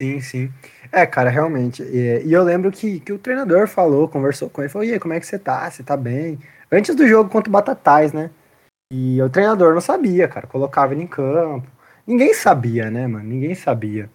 [0.00, 0.52] Sim, sim.
[0.92, 1.82] É, cara, realmente.
[1.82, 5.00] E, e, eu lembro que, que o treinador falou, conversou com ele, falou, e aí,
[5.00, 5.70] como é que você tá?
[5.70, 6.38] Você tá bem?
[6.70, 8.30] Antes do jogo contra o Batatais, né?
[8.92, 10.46] E o treinador não sabia, cara.
[10.46, 11.66] Colocava ele em campo.
[12.06, 13.24] Ninguém sabia, né, mano?
[13.24, 14.10] Ninguém sabia.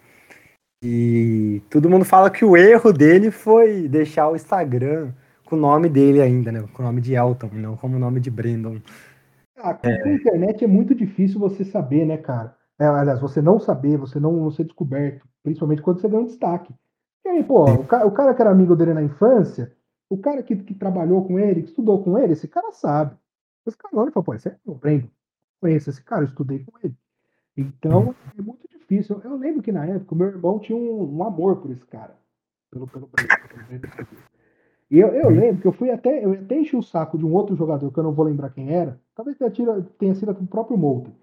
[0.83, 5.11] E todo mundo fala que o erro dele foi deixar o Instagram
[5.45, 6.63] com o nome dele ainda, né?
[6.73, 8.79] Com o nome de Elton, não como o nome de Brandon.
[9.57, 10.09] Ah, é.
[10.09, 12.55] a internet é muito difícil você saber, né, cara?
[12.79, 16.27] É, aliás, você não saber, você não, não ser descoberto, principalmente quando você ganha um
[16.27, 16.73] destaque.
[17.25, 19.75] E aí, pô, o cara, o cara, que era amigo dele na infância,
[20.09, 23.15] o cara que, que trabalhou com ele, que estudou com ele, esse cara sabe.
[23.65, 25.07] Os caras olham e falam, pô, esse é o Brandon.
[25.59, 26.95] Conheço esse cara, eu estudei com ele.
[27.55, 28.15] Então, uhum.
[28.37, 29.21] é muito difícil.
[29.23, 32.15] Eu lembro que na época o meu irmão tinha um, um amor por esse cara.
[32.71, 33.09] Pelo, pelo.
[34.89, 37.33] E eu, eu lembro que eu fui até, eu até enchi o saco de um
[37.33, 38.99] outro jogador, que eu não vou lembrar quem era.
[39.15, 41.13] Talvez tenha, tira, tenha sido o próprio Molten.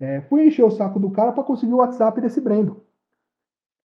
[0.00, 2.83] É, fui encher o saco do cara para conseguir o WhatsApp desse Brendo.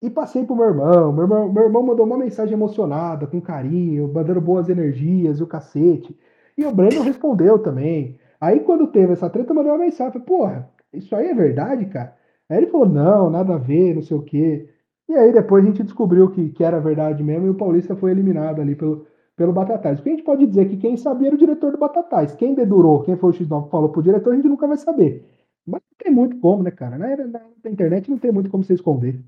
[0.01, 1.11] E passei pro meu irmão.
[1.11, 5.47] Meu irmão, meu irmão mandou uma mensagem emocionada, com carinho, mandando boas energias e o
[5.47, 6.17] cacete.
[6.57, 8.17] E o Breno respondeu também.
[8.39, 10.13] Aí quando teve essa treta, eu mandei uma mensagem.
[10.13, 12.15] Falei, porra, isso aí é verdade, cara?
[12.49, 14.69] Aí ele falou, não, nada a ver, não sei o quê.
[15.07, 18.11] E aí depois a gente descobriu que, que era verdade mesmo e o Paulista foi
[18.11, 19.99] eliminado ali pelo, pelo Batatais.
[19.99, 22.35] O que a gente pode dizer que quem sabia era o diretor do Batatais.
[22.35, 25.25] Quem dedurou, quem foi o X9 que falou pro diretor, a gente nunca vai saber.
[25.65, 26.97] Mas não tem muito como, né, cara?
[26.97, 29.19] Na, na, na internet não tem muito como você esconder.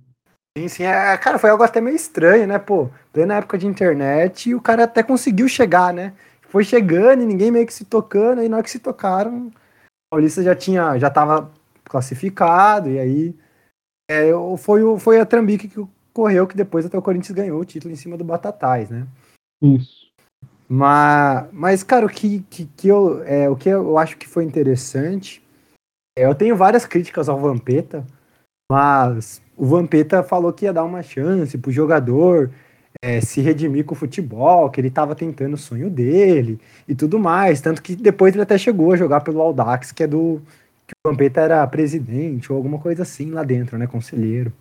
[0.57, 0.83] Sim, sim.
[0.83, 2.89] É, cara, foi algo até meio estranho, né, pô?
[3.15, 6.13] Na época de internet e o cara até conseguiu chegar, né?
[6.51, 9.51] foi chegando e ninguém meio que se tocando, aí na hora que se tocaram, o
[10.11, 11.49] Paulista já tinha, já tava
[11.85, 13.35] classificado, e aí
[14.09, 17.93] é, foi, foi a trambique que correu que depois até o Corinthians ganhou o título
[17.93, 19.07] em cima do Batatais, né?
[19.61, 20.11] Isso.
[20.67, 24.43] Mas, mas cara, o que, que, que eu, é, o que eu acho que foi
[24.43, 25.41] interessante,
[26.17, 28.05] é, eu tenho várias críticas ao Vampeta,
[28.71, 32.49] mas o Vampeta falou que ia dar uma chance pro jogador,
[33.01, 36.57] é, se redimir com o futebol, que ele estava tentando o sonho dele
[36.87, 37.59] e tudo mais.
[37.59, 40.41] Tanto que depois ele até chegou a jogar pelo Audax, que é do.
[40.87, 43.87] que o Vampeta era presidente ou alguma coisa assim lá dentro, né?
[43.87, 44.53] Conselheiro.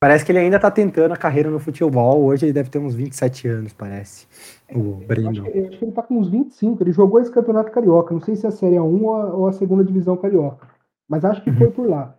[0.00, 2.24] Parece que ele ainda tá tentando a carreira no futebol.
[2.24, 4.26] Hoje ele deve ter uns 27 anos, parece.
[4.74, 5.28] O Breno.
[5.28, 6.82] Acho, que, acho que ele tá com uns 25.
[6.82, 8.14] Ele jogou esse campeonato carioca.
[8.14, 10.66] Não sei se é a Série 1 ou a, ou a segunda divisão carioca.
[11.06, 11.56] Mas acho que uhum.
[11.56, 12.17] foi por lá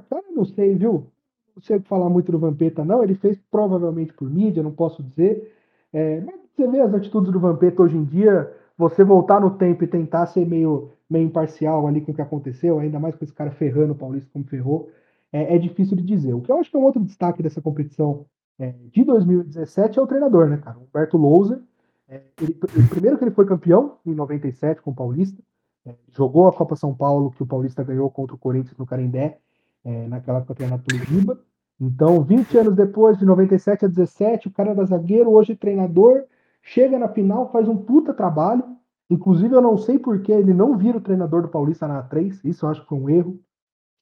[0.00, 1.06] cara, não sei, viu?
[1.54, 3.02] Não sei falar muito do Vampeta, não.
[3.02, 5.54] Ele fez provavelmente por mídia, não posso dizer.
[5.92, 9.84] É, mas você vê as atitudes do Vampeta hoje em dia, você voltar no tempo
[9.84, 13.32] e tentar ser meio, meio imparcial ali com o que aconteceu, ainda mais com esse
[13.32, 14.90] cara ferrando o Paulista como ferrou,
[15.32, 16.34] é, é difícil de dizer.
[16.34, 18.26] O que eu acho que é um outro destaque dessa competição
[18.58, 20.78] é, de 2017 é o treinador, né, cara?
[20.78, 21.60] Humberto Louser.
[22.08, 22.54] É, ele,
[22.90, 25.42] primeiro que ele foi campeão em 97 com o Paulista,
[25.86, 29.38] é, jogou a Copa São Paulo, que o Paulista ganhou contra o Corinthians no Carindé,
[29.84, 31.38] é, naquela campeonato do Riba.
[31.80, 36.24] Então, 20 anos depois, de 97 a 17, o cara era zagueiro, hoje treinador,
[36.62, 38.64] chega na final, faz um puta trabalho.
[39.10, 42.40] Inclusive, eu não sei por que ele não vira o treinador do Paulista na A3,
[42.44, 43.40] isso eu acho que foi um erro.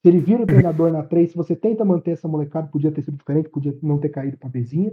[0.03, 3.03] Se ele vira o treinador na 3, se você tenta manter essa molecada, podia ter
[3.03, 4.93] sido diferente, podia não ter caído para a Bezinha.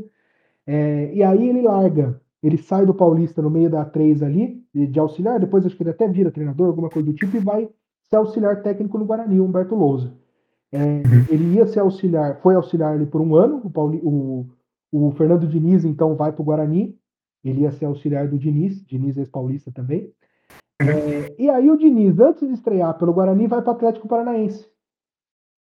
[0.65, 4.99] É, e aí ele larga, ele sai do Paulista no meio da A3 ali, de
[4.99, 7.69] auxiliar, depois acho que ele até vira treinador, alguma coisa do tipo, e vai
[8.03, 10.13] ser auxiliar técnico no Guarani, Humberto Lousa.
[10.71, 11.25] É, uhum.
[11.29, 13.61] ele ia ser auxiliar, foi auxiliar ali por um ano.
[13.63, 14.45] O, Pauli, o,
[14.91, 16.97] o Fernando Diniz, então, vai para o Guarani.
[17.43, 20.11] Ele ia ser auxiliar do Diniz, Diniz ex-paulista também.
[20.81, 24.67] É, e aí o Diniz, antes de estrear pelo Guarani, vai para o Atlético Paranaense.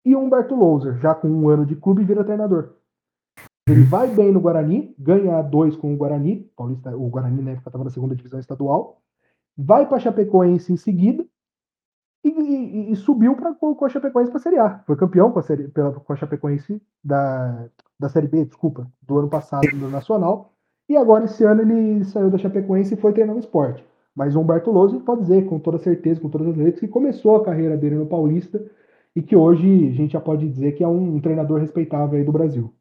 [0.05, 2.73] E o Humberto Louser, já com um ano de clube, vira treinador.
[3.67, 7.69] Ele vai bem no Guarani, ganha dois com o Guarani, Paulista, o Guarani na época
[7.69, 9.01] estava na segunda divisão estadual,
[9.57, 11.25] vai para Chapecoense em seguida,
[12.29, 14.79] e, e, subiu pra, com, a Chapecoense para a Série A.
[14.85, 17.67] Foi campeão com a, série, pela, com a Chapecoense da,
[17.99, 20.53] da Série B, desculpa, do ano passado no Nacional.
[20.89, 23.83] E agora, esse ano, ele saiu da Chapecoense e foi treinar no esporte.
[24.15, 27.35] Mas o Humberto Lousa pode dizer, com toda certeza, com todas as letras, que começou
[27.35, 28.63] a carreira dele no Paulista
[29.15, 32.31] e que hoje a gente já pode dizer que é um, treinador respeitável aí do
[32.31, 32.73] Brasil.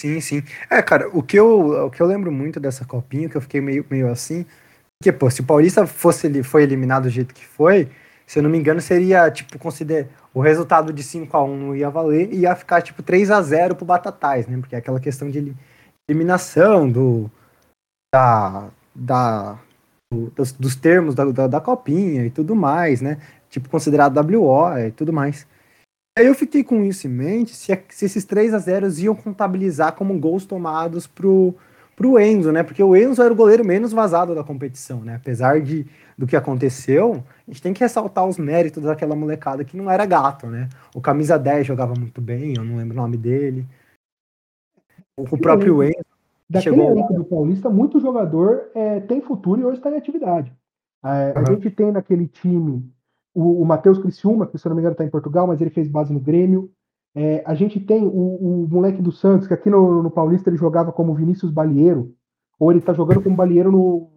[0.00, 0.42] Sim, sim.
[0.68, 3.60] É, cara, o que eu, o que eu lembro muito dessa copinha, que eu fiquei
[3.60, 4.44] meio, meio assim,
[5.02, 7.88] que, pô, se o Paulista fosse, foi eliminado do jeito que foi,
[8.32, 10.08] se eu não me engano, seria, tipo, consider...
[10.32, 13.42] o resultado de 5 a 1 não ia valer e ia ficar, tipo, 3 a
[13.42, 14.56] 0 pro Batatais, né?
[14.56, 15.54] Porque é aquela questão de
[16.08, 17.30] eliminação do...
[18.10, 18.70] da...
[18.94, 19.58] da
[20.34, 23.18] dos, dos termos da, da, da, copinha e tudo mais, né?
[23.50, 25.46] Tipo, considerado WO e tudo mais.
[26.18, 29.92] Aí eu fiquei com isso em mente, se, se esses 3 a 0 iam contabilizar
[29.92, 31.54] como gols tomados pro,
[31.94, 32.62] pro Enzo, né?
[32.62, 35.16] Porque o Enzo era o goleiro menos vazado da competição, né?
[35.16, 39.76] Apesar de, do que aconteceu, a gente tem que ressaltar os méritos daquela molecada que
[39.76, 40.68] não era gato, né?
[40.94, 43.66] O camisa 10 jogava muito bem, eu não lembro o nome dele.
[45.16, 45.94] O, próprio Enzo.
[46.48, 46.90] Daquele chegou...
[46.90, 50.52] elenco do Paulista, muito jogador é, tem futuro e hoje está em atividade.
[51.04, 51.32] É, uhum.
[51.36, 52.84] A gente tem naquele time
[53.34, 55.70] o, o Matheus Criciúma, que se eu não me engano está em Portugal, mas ele
[55.70, 56.70] fez base no Grêmio.
[57.14, 60.56] É, a gente tem o, o, moleque do Santos, que aqui no, no, Paulista ele
[60.56, 62.14] jogava como Vinícius Balieiro,
[62.58, 64.10] ou ele está jogando como Balieiro no,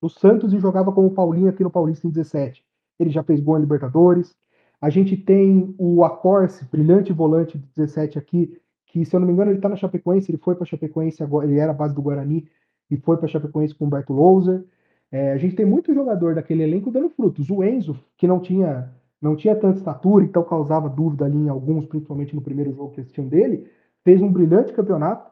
[0.00, 2.64] no, Santos e jogava como Paulinho aqui no Paulista em 17.
[2.98, 4.34] Ele já fez gol em Libertadores.
[4.80, 9.32] A gente tem o Acorce, brilhante volante de 17 aqui, que se eu não me
[9.32, 12.48] engano ele está na Chapecoense, ele foi para Chapecoense agora, ele era base do Guarani
[12.90, 14.64] e foi para Chapecoense com o Humberto Louser.
[15.10, 17.50] É, a gente tem muito jogador daquele elenco dando frutos.
[17.50, 21.86] O Enzo, que não tinha não tinha tanta estatura, então causava dúvida ali em alguns,
[21.86, 23.68] principalmente no primeiro jogo que assistiam dele,
[24.04, 25.30] fez um brilhante campeonato,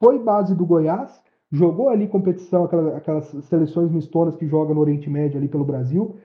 [0.00, 5.10] foi base do Goiás, jogou ali competição, aquelas, aquelas seleções mistonas que jogam no Oriente
[5.10, 6.16] Médio ali pelo Brasil.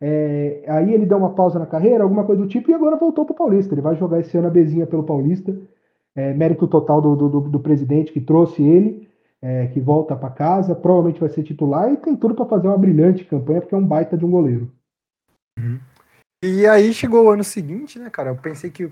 [0.00, 3.24] É, aí ele deu uma pausa na carreira, alguma coisa do tipo, e agora voltou
[3.24, 3.74] para o Paulista.
[3.74, 5.56] Ele vai jogar esse ano a Bezinha pelo Paulista.
[6.14, 9.08] É, mérito total do, do, do, presidente que trouxe ele
[9.44, 12.78] é, que volta para casa, provavelmente vai ser titular e tem tudo para fazer uma
[12.78, 14.70] brilhante campanha, porque é um baita de um goleiro.
[15.58, 15.78] Uhum.
[16.46, 18.28] E aí chegou o ano seguinte, né, cara?
[18.28, 18.90] Eu pensei que.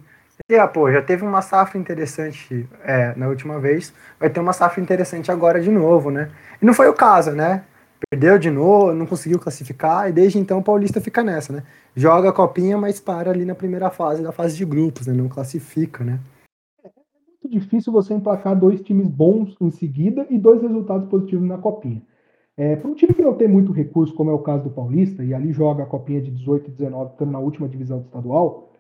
[0.59, 4.81] Ah, pô, já teve uma safra interessante é, na última vez, vai ter uma safra
[4.81, 6.31] interessante agora de novo, né?
[6.61, 7.63] E não foi o caso, né?
[8.09, 11.63] Perdeu de novo, não conseguiu classificar, e desde então o Paulista fica nessa, né?
[11.95, 15.13] Joga a copinha, mas para ali na primeira fase, da fase de grupos, né?
[15.13, 16.19] Não classifica, né?
[17.43, 22.01] muito difícil você emplacar dois times bons em seguida e dois resultados positivos na copinha.
[22.57, 25.25] É, para um time que não tem muito recurso, como é o caso do Paulista,
[25.25, 28.71] e ali joga a copinha de 18 e 19, estando na última divisão do estadual,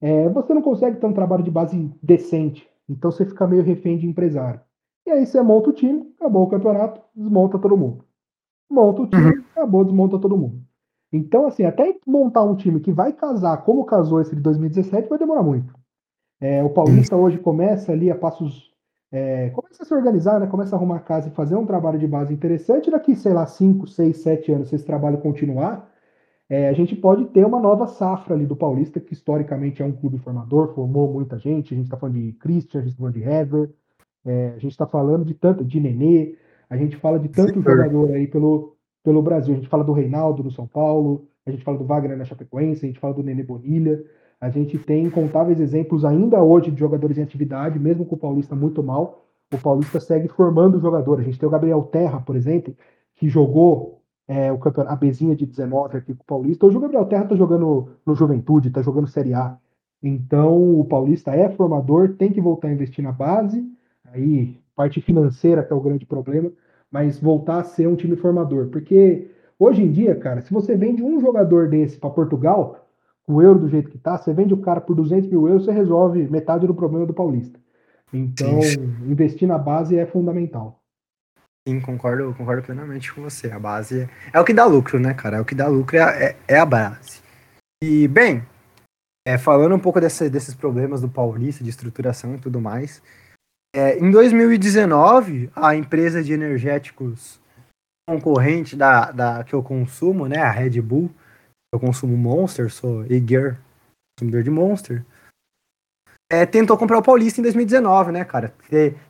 [0.00, 2.68] é, você não consegue ter um trabalho de base decente.
[2.88, 4.60] Então você fica meio refém de empresário.
[5.06, 8.04] E aí você monta o time, acabou o campeonato, desmonta todo mundo.
[8.70, 9.44] Monta o time, uhum.
[9.52, 10.66] acabou, desmonta todo mundo.
[11.12, 15.18] Então, assim, até montar um time que vai casar como casou esse de 2017 vai
[15.18, 15.72] demorar muito.
[16.40, 18.74] É, o Paulista hoje começa ali a passos.
[19.16, 20.46] É, começa a se organizar, né?
[20.46, 22.90] começa a arrumar casa e fazer um trabalho de base interessante.
[22.90, 25.90] Daqui, sei lá, 5, 6, 7 anos, se esse trabalho continuar,
[26.50, 29.92] é, a gente pode ter uma nova safra ali do Paulista, que historicamente é um
[29.92, 31.72] clube formador, formou muita gente.
[31.72, 33.70] A gente está falando de Christian, a gente está falando de Hever,
[34.26, 36.36] é, a gente está falando de tanto de Nenê,
[36.68, 39.54] a gente fala de tanto Sim, jogador aí pelo, pelo Brasil.
[39.54, 42.84] A gente fala do Reinaldo no São Paulo, a gente fala do Wagner na Chapecoense,
[42.84, 44.04] a gente fala do Nenê Bonilha.
[44.40, 48.54] A gente tem incontáveis exemplos ainda hoje de jogadores em atividade, mesmo com o Paulista
[48.54, 49.26] muito mal.
[49.52, 51.20] O Paulista segue formando jogador.
[51.20, 52.76] A gente tem o Gabriel Terra, por exemplo,
[53.14, 56.66] que jogou é, o campeonato, a Bezinha de 19 aqui com o Paulista.
[56.66, 59.56] Hoje o Gabriel Terra está jogando no Juventude, está jogando Série A.
[60.02, 63.64] Então o Paulista é formador, tem que voltar a investir na base.
[64.12, 66.50] Aí, parte financeira que é o grande problema,
[66.90, 68.68] mas voltar a ser um time formador.
[68.68, 72.85] Porque hoje em dia, cara, se você vende um jogador desse para Portugal,
[73.28, 75.72] o euro do jeito que tá, você vende o cara por 200 mil euros, você
[75.72, 77.58] resolve metade do problema do Paulista.
[78.12, 78.82] Então, Sim.
[79.06, 80.80] investir na base é fundamental.
[81.68, 83.50] Sim, concordo, concordo plenamente com você.
[83.50, 85.38] A base é, é o que dá lucro, né, cara?
[85.38, 87.20] É o que dá lucro, é, é, é a base.
[87.82, 88.44] E, bem,
[89.26, 93.02] é, falando um pouco desse, desses problemas do Paulista, de estruturação e tudo mais,
[93.74, 97.40] é, em 2019, a empresa de energéticos
[98.08, 101.10] concorrente da, da que eu consumo, né, a Red Bull,
[101.72, 103.58] eu consumo Monster, sou Eager,
[104.18, 105.04] consumidor de Monster,
[106.30, 108.52] é, tentou comprar o Paulista em 2019, né, cara?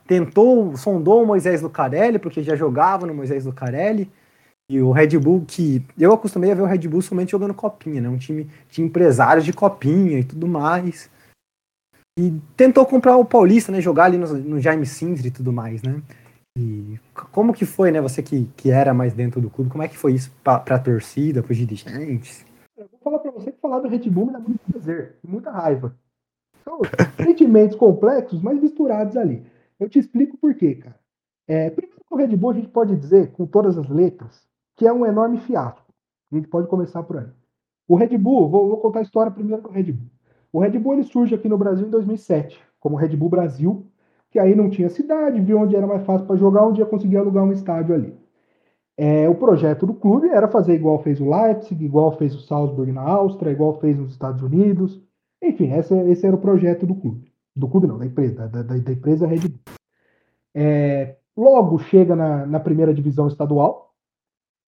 [0.05, 4.11] Tentou, sondou o Moisés Lucarelli, porque já jogava no Moisés Lucarelli,
[4.69, 8.01] e o Red Bull, que eu acostumei a ver o Red Bull somente jogando copinha,
[8.01, 8.09] né?
[8.09, 11.09] Um time de empresários de copinha e tudo mais.
[12.19, 13.79] E tentou comprar o Paulista, né?
[13.79, 16.01] Jogar ali no, no Jaime Sindri e tudo mais, né?
[16.57, 16.99] E
[17.31, 18.01] como que foi, né?
[18.01, 20.79] Você que, que era mais dentro do clube, como é que foi isso pra, pra
[20.79, 22.43] torcida, pros dirigentes?
[22.75, 25.51] Eu vou falar pra você que falar do Red Bull me dá muito prazer, muita
[25.51, 25.95] raiva.
[26.63, 26.79] São
[27.23, 29.45] sentimentos complexos, mas misturados ali.
[29.79, 30.99] Eu te explico por quê, cara.
[31.47, 34.87] É, primeiro que o Red Bull a gente pode dizer, com todas as letras, que
[34.87, 35.93] é um enorme fiasco.
[36.31, 37.27] A gente pode começar por aí.
[37.87, 40.09] O Red Bull, vou, vou contar a história primeiro do Red Bull.
[40.51, 43.85] O Red Bull ele surge aqui no Brasil em 2007, como Red Bull Brasil,
[44.37, 47.17] que aí não tinha cidade, viu onde era mais fácil para jogar, onde ia conseguir
[47.17, 48.13] alugar um estádio ali.
[48.95, 52.91] É, o projeto do clube era fazer igual fez o Leipzig, igual fez o Salzburg
[52.91, 55.01] na Áustria, igual fez nos Estados Unidos.
[55.41, 57.31] Enfim, esse, esse era o projeto do clube.
[57.55, 59.59] Do clube não, da empresa, da, da, da empresa Red Bull.
[60.53, 63.91] É, logo chega na, na, primeira divisão estadual,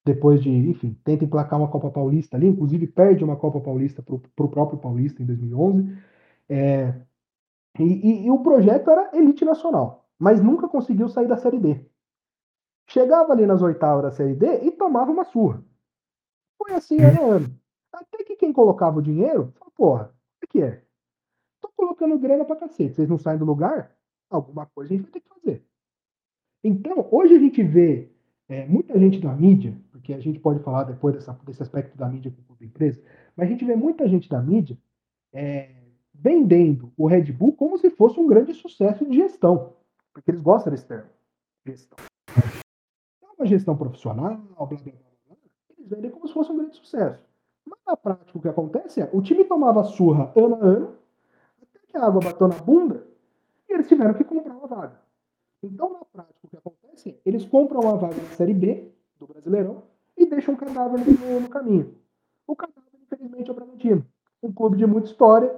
[0.03, 4.15] depois de, enfim, tenta emplacar uma Copa Paulista ali, inclusive perde uma Copa Paulista para
[4.15, 5.95] o próprio Paulista em 2011.
[6.49, 6.93] É,
[7.79, 11.89] e, e, e o projeto era elite nacional, mas nunca conseguiu sair da Série D
[12.89, 15.63] chegava ali nas oitavas da Série D e tomava uma surra.
[16.57, 17.59] Foi assim ano a ano.
[17.93, 20.83] Até que quem colocava o dinheiro, falou, porra, o que é?
[21.61, 23.95] Tô colocando grana pra cacete, vocês não saem do lugar?
[24.29, 25.65] Alguma coisa a gente vai ter que fazer.
[26.63, 28.11] Então, hoje a gente vê
[28.47, 32.07] é, muita gente da mídia, porque a gente pode falar depois dessa, desse aspecto da
[32.07, 33.01] mídia com a empresa,
[33.35, 34.77] mas a gente vê muita gente da mídia
[35.31, 35.78] é,
[36.21, 39.73] vendendo o Red Bull como se fosse um grande sucesso de gestão,
[40.13, 41.09] porque eles gostam desse termo,
[41.65, 41.97] gestão
[43.39, 44.91] uma gestão profissional, blá, blá, blá,
[45.27, 45.37] blá,
[45.77, 47.25] eles vendem como se fosse um grande sucesso.
[47.65, 50.95] Mas na prática o que acontece é, o time tomava surra ano a ano,
[51.61, 53.07] até que a água bateu na bunda,
[53.67, 54.99] e eles tiveram que comprar uma vaga.
[55.63, 59.27] Então, na prática, o que acontece é, eles compram uma vaga na Série B do
[59.27, 59.83] Brasileirão
[60.17, 61.95] e deixam o cadáver no, no caminho.
[62.45, 64.05] O cadáver, infelizmente, é o Bragantino.
[64.43, 65.53] Um clube de muita história,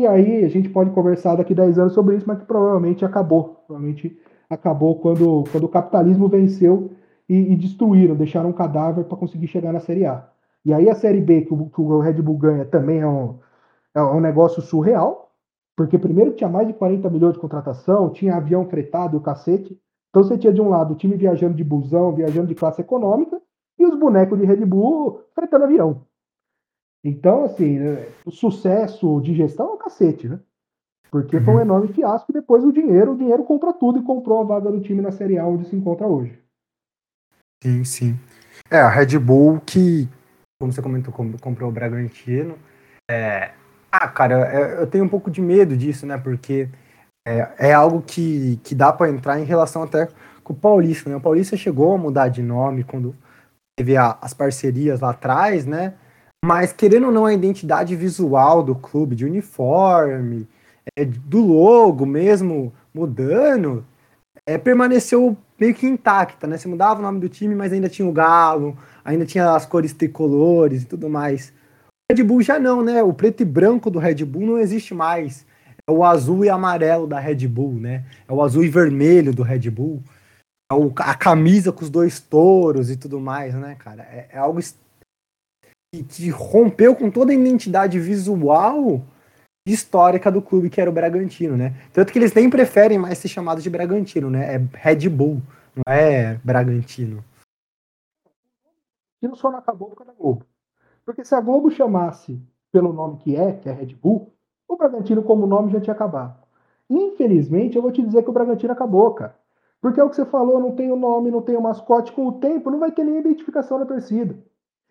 [0.00, 3.62] e aí a gente pode conversar daqui 10 anos sobre isso, mas que provavelmente acabou.
[3.66, 6.90] Provavelmente acabou quando, quando o capitalismo venceu
[7.28, 10.26] e, e destruíram, deixaram um cadáver para conseguir chegar na Série A.
[10.64, 13.38] E aí a Série B que o, que o Red Bull ganha também é um,
[13.94, 15.32] é um negócio surreal,
[15.76, 19.78] porque primeiro tinha mais de 40 milhões de contratação, tinha avião fretado e o cacete.
[20.08, 23.40] Então você tinha de um lado o time viajando de busão, viajando de classe econômica,
[23.78, 26.02] e os bonecos de Red Bull fretando avião.
[27.04, 30.38] Então, assim, né, o sucesso de gestão é um cacete, né?
[31.10, 31.44] Porque uhum.
[31.44, 31.62] foi um uhum.
[31.62, 34.80] enorme fiasco e depois o dinheiro, o dinheiro compra tudo e comprou a vaga do
[34.80, 36.38] time na Série A onde se encontra hoje.
[37.62, 38.18] Sim, sim.
[38.70, 40.08] É, a Red Bull que,
[40.60, 42.56] como você comentou, comprou o Bragantino.
[43.10, 43.52] É...
[43.90, 46.16] Ah, cara, eu tenho um pouco de medo disso, né?
[46.16, 46.68] Porque
[47.26, 50.08] é, é algo que, que dá para entrar em relação até
[50.44, 51.16] com o Paulista, né?
[51.16, 53.16] O Paulista chegou a mudar de nome quando
[53.76, 55.94] teve a, as parcerias lá atrás, né?
[56.44, 60.48] Mas querendo ou não, a identidade visual do clube, de uniforme,
[60.96, 63.84] é, do logo mesmo mudando,
[64.46, 66.56] é, permaneceu meio que intacta, né?
[66.56, 69.92] Você mudava o nome do time, mas ainda tinha o galo, ainda tinha as cores
[69.92, 71.52] tricolores e tudo mais.
[72.10, 73.02] Red Bull já não, né?
[73.02, 75.46] O preto e branco do Red Bull não existe mais.
[75.86, 78.04] É o azul e amarelo da Red Bull, né?
[78.26, 80.02] É o azul e vermelho do Red Bull.
[80.72, 84.02] É o, a camisa com os dois touros e tudo mais, né, cara?
[84.02, 84.58] É, é algo
[85.92, 89.02] que, que rompeu com toda a identidade visual
[89.66, 91.74] histórica do clube, que era o Bragantino, né?
[91.92, 94.54] Tanto que eles nem preferem mais ser chamados de Bragantino, né?
[94.54, 95.42] É Red Bull,
[95.74, 97.22] não é Bragantino.
[99.18, 100.46] Aquilo só não acabou por causa da Globo.
[101.04, 102.40] Porque se a Globo chamasse
[102.72, 104.32] pelo nome que é, que é Red Bull,
[104.66, 106.40] o Bragantino, como nome, já tinha acabado.
[106.88, 109.36] Infelizmente, eu vou te dizer que o Bragantino acabou, cara.
[109.80, 112.12] Porque é o que você falou, não tem o nome, não tem o mascote.
[112.12, 114.36] Com o tempo, não vai ter nem identificação da torcida.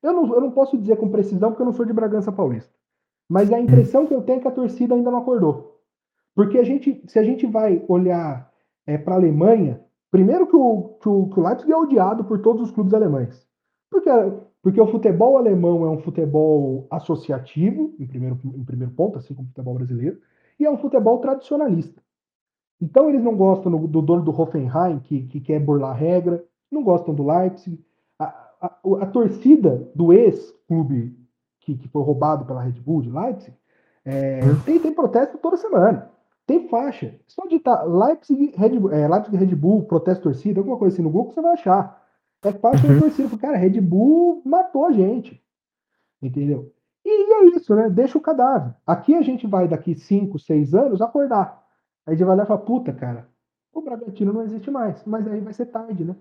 [0.01, 2.73] Eu não, eu não posso dizer com precisão, porque eu não sou de Bragança Paulista.
[3.27, 5.79] Mas a impressão que eu tenho é que a torcida ainda não acordou.
[6.35, 8.51] Porque a gente, se a gente vai olhar
[8.87, 12.41] é, para a Alemanha, primeiro que o, que, o, que o Leipzig é odiado por
[12.41, 13.45] todos os clubes alemães.
[13.89, 14.09] Porque,
[14.61, 19.47] porque o futebol alemão é um futebol associativo, em primeiro, em primeiro ponto, assim como
[19.47, 20.19] o futebol brasileiro,
[20.59, 22.01] e é um futebol tradicionalista.
[22.81, 26.83] Então eles não gostam do dono do Hoffenheim, que, que quer burlar a regra, não
[26.83, 27.83] gostam do Leipzig.
[28.61, 31.17] A, torcida do ex-clube
[31.61, 33.55] que, que, foi roubado pela Red Bull de Leipzig
[34.03, 34.59] é, uhum.
[34.61, 36.11] tem, tem protesto toda semana.
[36.45, 37.15] Tem faixa.
[37.27, 41.09] Só digitar Leipzig Red, Bull, é, Leipzig Red Bull, protesto torcida, alguma coisa assim no
[41.09, 42.03] Google, você vai achar.
[42.43, 42.99] É faixa uhum.
[42.99, 43.29] torcida.
[43.29, 45.41] Porque, cara, Red Bull matou a gente.
[46.21, 46.73] Entendeu?
[47.05, 47.89] E é isso, né?
[47.89, 48.73] Deixa o cadáver.
[48.85, 51.63] Aqui a gente vai, daqui 5, 6 anos, acordar.
[52.05, 53.27] Aí a gente vai olhar e falar, puta, cara,
[53.73, 55.03] o Bragantino não existe mais.
[55.05, 56.15] Mas aí vai ser tarde, né?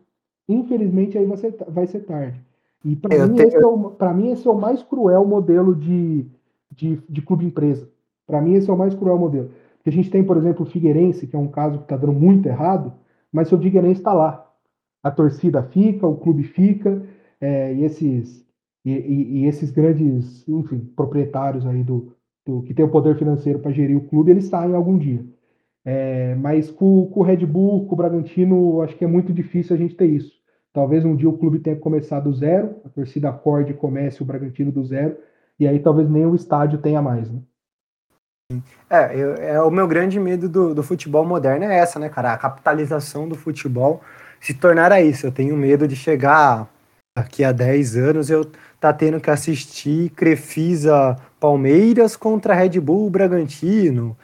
[0.49, 2.41] Infelizmente aí vai ser, vai ser tarde.
[2.85, 3.49] E para mim, tenho...
[3.49, 6.27] esse é o, mim esse é o mais cruel modelo de,
[6.71, 7.89] de, de clube empresa.
[8.27, 9.51] Para mim esse é o mais cruel modelo.
[9.77, 12.13] Porque a gente tem, por exemplo, o Figueirense, que é um caso que está dando
[12.13, 12.93] muito errado,
[13.33, 14.47] mas o Figueirense está lá.
[15.03, 17.03] A torcida fica, o clube fica,
[17.41, 18.45] é, e, esses,
[18.85, 22.13] e, e, e, esses grandes, enfim, proprietários aí do,
[22.45, 25.25] do que tem o poder financeiro para gerir o clube, eles saem algum dia.
[25.85, 29.75] É, mas com, com, o Red Bull, com o Bragantino, acho que é muito difícil
[29.75, 30.38] a gente ter isso.
[30.73, 34.23] Talvez um dia o clube tenha que começar do zero, a torcida acorde e comece
[34.23, 35.17] o Bragantino do zero,
[35.59, 37.41] e aí talvez nem o estádio tenha mais, né?
[38.89, 42.33] É, eu, é o meu grande medo do, do, futebol moderno é essa, né, cara?
[42.33, 44.01] A capitalização do futebol
[44.41, 45.27] se tornar a isso.
[45.27, 46.67] Eu tenho medo de chegar
[47.19, 48.49] daqui a 10 anos eu
[48.81, 54.17] tá tendo que assistir Crefisa Palmeiras contra Red Bull Bragantino,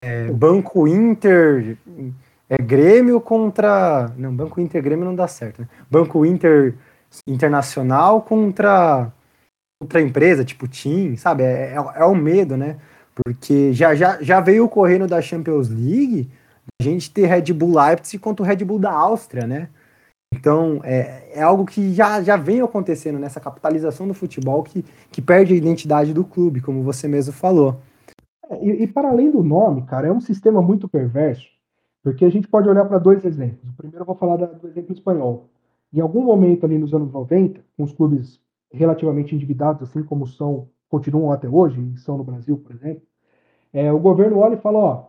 [0.00, 1.76] é, Banco Inter
[2.48, 4.12] é Grêmio contra.
[4.16, 5.68] Não, Banco Inter Grêmio não dá certo, né?
[5.90, 6.74] Banco Inter
[7.26, 9.12] Internacional contra
[9.80, 11.42] outra empresa, tipo TIM, sabe?
[11.42, 12.78] É, é, é o medo, né?
[13.14, 16.30] Porque já, já, já veio correndo da Champions League
[16.80, 19.68] a gente ter Red Bull Leipzig contra o Red Bull da Áustria, né?
[20.34, 25.22] Então, é, é algo que já, já vem acontecendo nessa capitalização do futebol que, que
[25.22, 27.80] perde a identidade do clube, como você mesmo falou.
[28.50, 31.48] É, e, e, para além do nome, cara, é um sistema muito perverso,
[32.06, 33.68] porque a gente pode olhar para dois exemplos.
[33.68, 35.48] O primeiro eu vou falar do exemplo espanhol.
[35.92, 38.40] Em algum momento ali nos anos 90, com os clubes
[38.72, 43.02] relativamente endividados, assim como são, continuam até hoje, e são no Brasil, por exemplo,
[43.72, 45.04] é, o governo olha e fala, ó,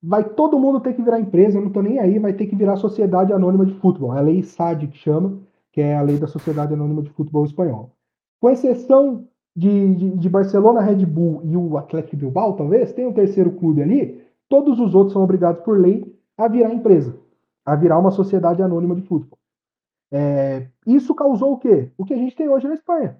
[0.00, 2.54] vai todo mundo ter que virar empresa, eu não tô nem aí, vai ter que
[2.54, 4.14] virar Sociedade Anônima de Futebol.
[4.14, 5.40] É a lei SAD que chama,
[5.72, 7.90] que é a lei da Sociedade Anônima de Futebol Espanhol.
[8.40, 9.26] Com exceção
[9.56, 13.82] de, de, de, Barcelona, Red Bull e o Atlético Bilbao, talvez, tem um terceiro clube
[13.82, 17.18] ali, todos os outros são obrigados por lei a virar empresa,
[17.66, 19.38] a virar uma sociedade anônima de futebol.
[20.10, 21.92] É, isso causou o quê?
[21.98, 23.18] O que a gente tem hoje na Espanha.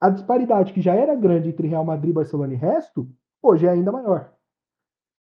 [0.00, 3.08] A disparidade que já era grande entre Real Madrid, Barcelona e resto,
[3.40, 4.34] hoje é ainda maior.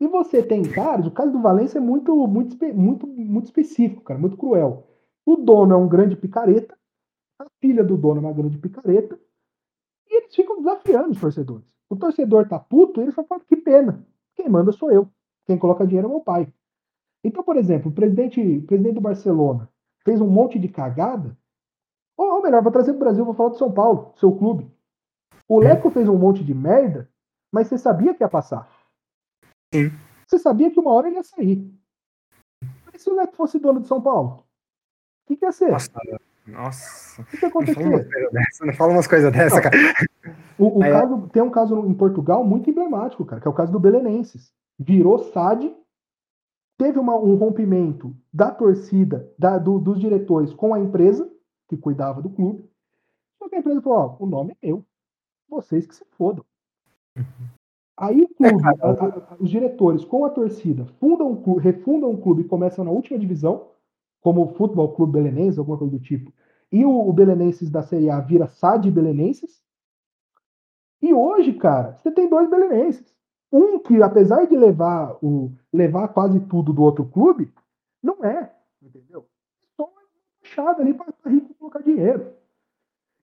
[0.01, 4.19] E você tem caras, o caso do Valência é muito, muito, muito, muito específico, cara,
[4.19, 4.87] muito cruel.
[5.27, 6.75] O dono é um grande picareta,
[7.39, 9.21] a filha do dono é uma grande picareta,
[10.09, 11.71] e eles ficam desafiando os torcedores.
[11.91, 14.07] O torcedor tá puto, ele só fala, que pena.
[14.35, 15.09] Quem manda sou eu.
[15.45, 16.51] Quem coloca dinheiro é meu pai.
[17.23, 19.68] Então, por exemplo, o presidente, o presidente do Barcelona
[20.05, 21.37] fez um monte de cagada.
[22.16, 24.71] Ou, ou melhor, vou trazer pro Brasil, vou falar do São Paulo, seu clube.
[25.49, 27.11] O Leco fez um monte de merda,
[27.53, 28.71] mas você sabia que ia passar.
[29.75, 29.91] Sim.
[30.27, 31.68] Você sabia que uma hora ele ia sair.
[32.91, 34.45] Mas se o Leco fosse dono de São Paulo,
[35.25, 35.71] o que, que ia ser?
[35.71, 35.91] Nossa,
[36.47, 37.23] nossa.
[37.23, 37.91] O que, que aconteceu?
[38.62, 39.77] Não fala umas coisas dessa, cara.
[40.59, 40.91] O, o é.
[40.91, 44.53] caso, tem um caso em Portugal muito emblemático, cara, que é o caso do Belenenses.
[44.79, 45.75] Virou SAD,
[46.81, 51.31] teve uma, um rompimento da torcida, da, do, dos diretores com a empresa,
[51.68, 52.64] que cuidava do clube.
[53.39, 54.83] Só que a empresa falou: ó, o nome é meu.
[55.47, 56.43] Vocês que se fodam.
[57.99, 62.11] Aí o clube, é, a, a, os diretores com a torcida fundam um clube, refundam
[62.11, 63.72] o clube e começam na última divisão,
[64.22, 66.33] como o Futebol Clube Belenenses, alguma coisa do tipo.
[66.72, 69.61] E o, o Belenenses da Série A vira SAD Belenenses.
[71.03, 73.14] E hoje, cara, você tem dois Belenenses.
[73.53, 77.53] Um que, apesar de levar o levar quase tudo do outro clube,
[78.03, 79.26] não é, entendeu?
[79.76, 80.03] Só uma
[80.40, 82.32] puxada ali para rico colocar dinheiro.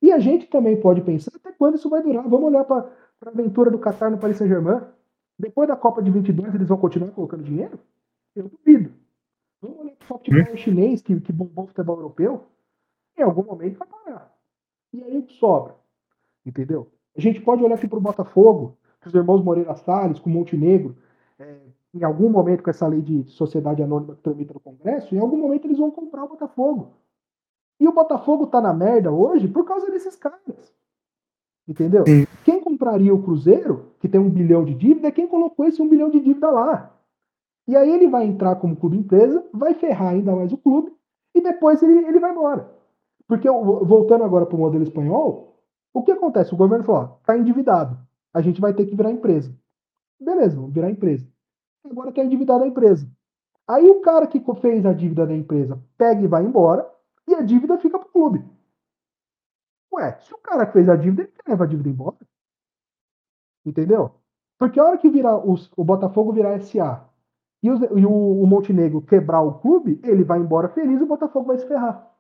[0.01, 2.23] E a gente também pode pensar até quando isso vai durar.
[2.27, 2.89] Vamos olhar para
[3.25, 4.81] a aventura do Qatar no Paris Saint-Germain.
[5.39, 7.79] Depois da Copa de 22, eles vão continuar colocando dinheiro?
[8.35, 8.91] Eu duvido.
[9.61, 10.57] Vamos olhar para o futebol hum.
[10.57, 12.45] chinês, que, que bombou o futebol europeu.
[13.17, 14.33] Em algum momento vai parar.
[14.93, 15.75] E aí o que sobra?
[16.45, 16.87] Entendeu?
[17.15, 18.77] A gente pode olhar aqui para o Botafogo,
[19.07, 20.95] os irmãos Moreira Salles, com Montenegro,
[21.39, 21.57] é,
[21.93, 25.37] em algum momento com essa lei de sociedade anônima que tramita no Congresso, em algum
[25.37, 26.93] momento eles vão comprar o Botafogo.
[27.79, 30.73] E o Botafogo tá na merda hoje por causa desses caras.
[31.67, 32.05] Entendeu?
[32.05, 32.25] Sim.
[32.45, 35.89] Quem compraria o Cruzeiro, que tem um bilhão de dívida, é quem colocou esse um
[35.89, 36.93] bilhão de dívida lá.
[37.67, 40.93] E aí ele vai entrar como clube empresa, vai ferrar ainda mais o clube,
[41.35, 42.71] e depois ele, ele vai embora.
[43.27, 45.59] Porque, voltando agora para o modelo espanhol,
[45.93, 46.53] o que acontece?
[46.53, 47.97] O governo falou: está endividado,
[48.33, 49.55] a gente vai ter que virar empresa.
[50.19, 51.27] Beleza, vamos virar empresa.
[51.83, 53.09] Agora endividada a empresa.
[53.67, 56.89] Aí o cara que fez a dívida da empresa pega e vai embora,
[57.27, 58.45] e a dívida fica para o clube.
[59.93, 62.17] Ué, se o cara que fez a dívida, ele leva a dívida embora.
[63.65, 64.11] Entendeu?
[64.57, 67.09] Porque a hora que virar os, o Botafogo virar SA
[67.61, 71.07] e, os, e o, o, Montenegro quebrar o clube, ele vai embora feliz e o
[71.07, 72.11] Botafogo vai se ferrar.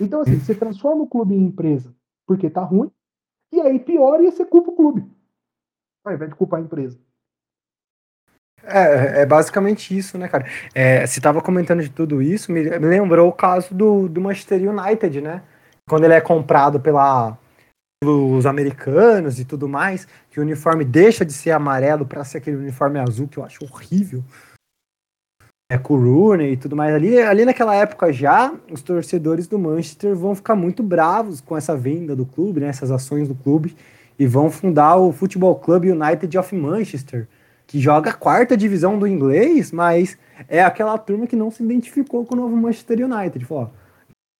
[0.00, 1.94] Então, assim, você transforma o clube em empresa
[2.26, 2.90] porque tá ruim,
[3.54, 5.04] e aí pior e você culpa o clube.
[6.04, 6.98] Ao invés de culpar a empresa.
[8.62, 10.46] É, é basicamente isso, né, cara?
[10.74, 14.60] É, você tava comentando de tudo isso, me, me lembrou o caso do, do Manchester
[14.68, 15.42] United, né?
[15.88, 17.36] Quando ele é comprado pela,
[18.00, 22.56] pelos americanos e tudo mais, que o uniforme deixa de ser amarelo para ser aquele
[22.56, 24.24] uniforme azul que eu acho horrível.
[25.70, 26.94] É com o Rooney e tudo mais.
[26.94, 31.74] Ali, ali naquela época já, os torcedores do Manchester vão ficar muito bravos com essa
[31.74, 33.74] venda do clube, né, essas ações do clube,
[34.18, 37.26] e vão fundar o Futebol Club United of Manchester,
[37.66, 42.26] que joga a quarta divisão do inglês, mas é aquela turma que não se identificou
[42.26, 43.42] com o novo Manchester United.
[43.46, 43.70] Falou,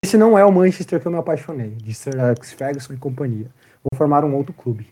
[0.05, 3.47] esse não é o Manchester que eu me apaixonei, de Sir Alex Ferguson e companhia.
[3.83, 4.87] Vou formar um outro clube.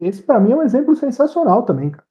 [0.00, 2.04] Esse, para mim, é um exemplo sensacional também, cara.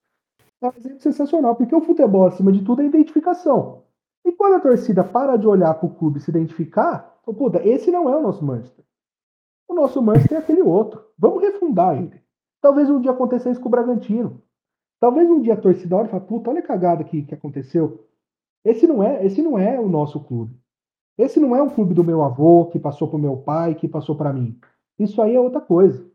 [0.61, 3.83] É um exemplo sensacional, porque o futebol, acima de tudo, é identificação.
[4.23, 7.67] E quando a torcida para de olhar para o clube e se identificar, fala, puta,
[7.67, 8.85] esse não é o nosso Manchester.
[9.67, 11.03] O nosso Manchester é aquele outro.
[11.17, 12.21] Vamos refundar ele.
[12.61, 14.41] Talvez um dia aconteça isso com o Bragantino.
[14.99, 18.07] Talvez um dia a torcida olhe e fale, puta, olha a cagada que, que aconteceu.
[18.63, 20.55] Esse não é, esse não é o nosso clube.
[21.17, 23.87] Esse não é um clube do meu avô, que passou para o meu pai, que
[23.87, 24.59] passou para mim.
[24.99, 26.05] Isso aí é outra coisa.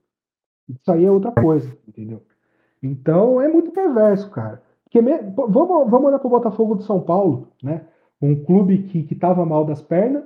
[0.68, 2.22] Isso aí é outra coisa, entendeu?
[2.87, 4.62] Então é muito perverso, cara.
[4.84, 5.18] Porque me...
[5.18, 7.82] vamos, vamos olhar para o Botafogo de São Paulo, né?
[8.20, 10.24] Um clube que estava mal das pernas,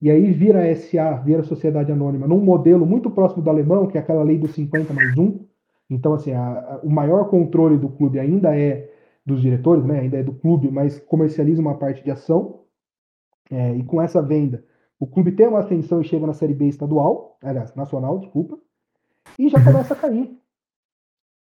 [0.00, 4.00] e aí vira SA, vira Sociedade Anônima, num modelo muito próximo do alemão, que é
[4.00, 5.40] aquela lei dos 50 mais 1.
[5.90, 8.90] Então, assim, a, a, o maior controle do clube ainda é
[9.24, 10.00] dos diretores, né?
[10.00, 12.60] Ainda é do clube, mas comercializa uma parte de ação.
[13.50, 14.64] É, e com essa venda,
[14.98, 18.58] o clube tem uma ascensão e chega na Série B estadual, aliás, nacional, desculpa,
[19.38, 20.41] e já começa a cair.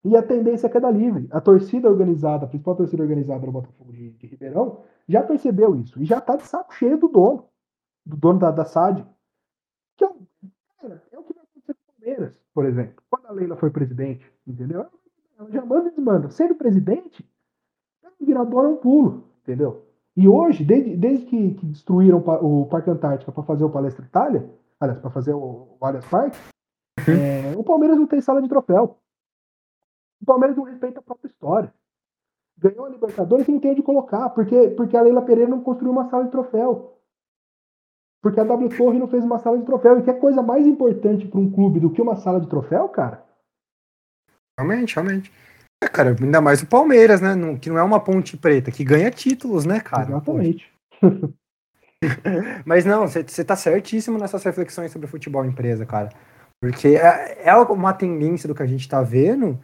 [0.05, 1.29] E a tendência é queda livre.
[1.31, 6.01] A torcida organizada, a principal torcida organizada do Botafogo de, de Ribeirão, já percebeu isso.
[6.03, 7.45] E já está de saco cheio do dono,
[8.05, 9.05] do dono da, da SAD.
[9.97, 10.09] Que é,
[10.81, 13.03] cara, é o que vai acontecer com o Palmeiras, por exemplo.
[13.11, 14.87] Quando a Leila foi presidente, entendeu?
[15.39, 16.31] Ela já manda e desmanda.
[16.31, 17.25] Sendo presidente,
[18.21, 19.87] virar dono é um pulo, entendeu?
[20.17, 24.51] E hoje, desde, desde que, que destruíram o Parque Antártica para fazer o Palestra Itália,
[24.79, 26.37] aliás, para fazer o, o Allianz Parque,
[27.09, 28.99] é, o Palmeiras não tem sala de troféu.
[30.21, 31.73] O Palmeiras não respeita a própria história.
[32.59, 35.93] Ganhou a Libertadores e não tem onde colocar, porque, porque a Leila Pereira não construiu
[35.93, 36.99] uma sala de troféu.
[38.23, 39.99] Porque a W Torre não fez uma sala de troféu.
[39.99, 42.89] E que é coisa mais importante para um clube do que uma sala de troféu,
[42.89, 43.25] cara?
[44.59, 45.33] Realmente, realmente.
[45.83, 47.35] É, cara, ainda mais o Palmeiras, né?
[47.59, 50.11] que não é uma ponte preta, que ganha títulos, né, cara?
[50.11, 50.71] Exatamente.
[52.67, 56.11] Mas não, você tá certíssimo nessas reflexões sobre futebol empresa, cara.
[56.61, 59.59] Porque é, é uma tendência do que a gente tá vendo.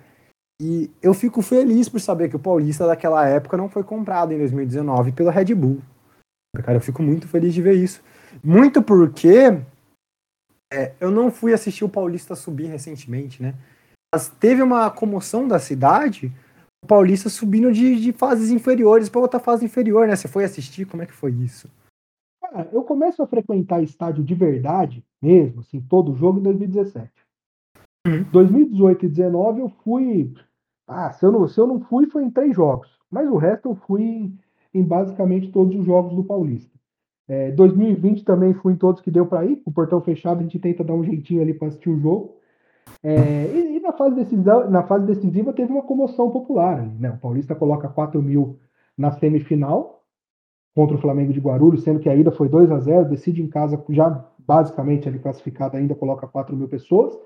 [0.61, 4.39] E eu fico feliz por saber que o Paulista daquela época não foi comprado em
[4.39, 5.83] 2019 pela Red Bull.
[6.62, 8.03] Cara, eu fico muito feliz de ver isso.
[8.43, 9.61] Muito porque
[10.73, 13.55] é, eu não fui assistir o Paulista subir recentemente, né?
[14.15, 16.33] Mas teve uma comoção da cidade,
[16.83, 20.16] o Paulista subindo de, de fases inferiores para outra fase inferior, né?
[20.16, 20.87] Você foi assistir?
[20.87, 21.69] Como é que foi isso?
[22.41, 27.11] Cara, eu começo a frequentar estádio de verdade, mesmo, assim, todo jogo em 2017.
[28.07, 28.23] Uhum.
[28.31, 30.33] 2018 e 2019 eu fui.
[30.87, 32.89] Ah, se eu, não, se eu não fui, foi em três jogos.
[33.11, 34.39] Mas o resto eu fui em,
[34.73, 36.77] em basicamente todos os jogos do Paulista.
[37.29, 39.61] É, 2020 também fui em todos que deu para ir.
[39.65, 42.37] O portão fechado, a gente tenta dar um jeitinho ali para assistir o jogo.
[43.03, 46.87] É, e, e, na, fase decisiva, na fase decisiva teve uma comoção popular.
[46.99, 47.11] Né?
[47.11, 48.59] O Paulista coloca 4 mil
[48.97, 50.05] na semifinal
[50.75, 53.49] contra o Flamengo de Guarulhos, sendo que a ida foi 2 a 0 decide em
[53.49, 57.19] casa, já basicamente ali classificado ainda, coloca 4 mil pessoas.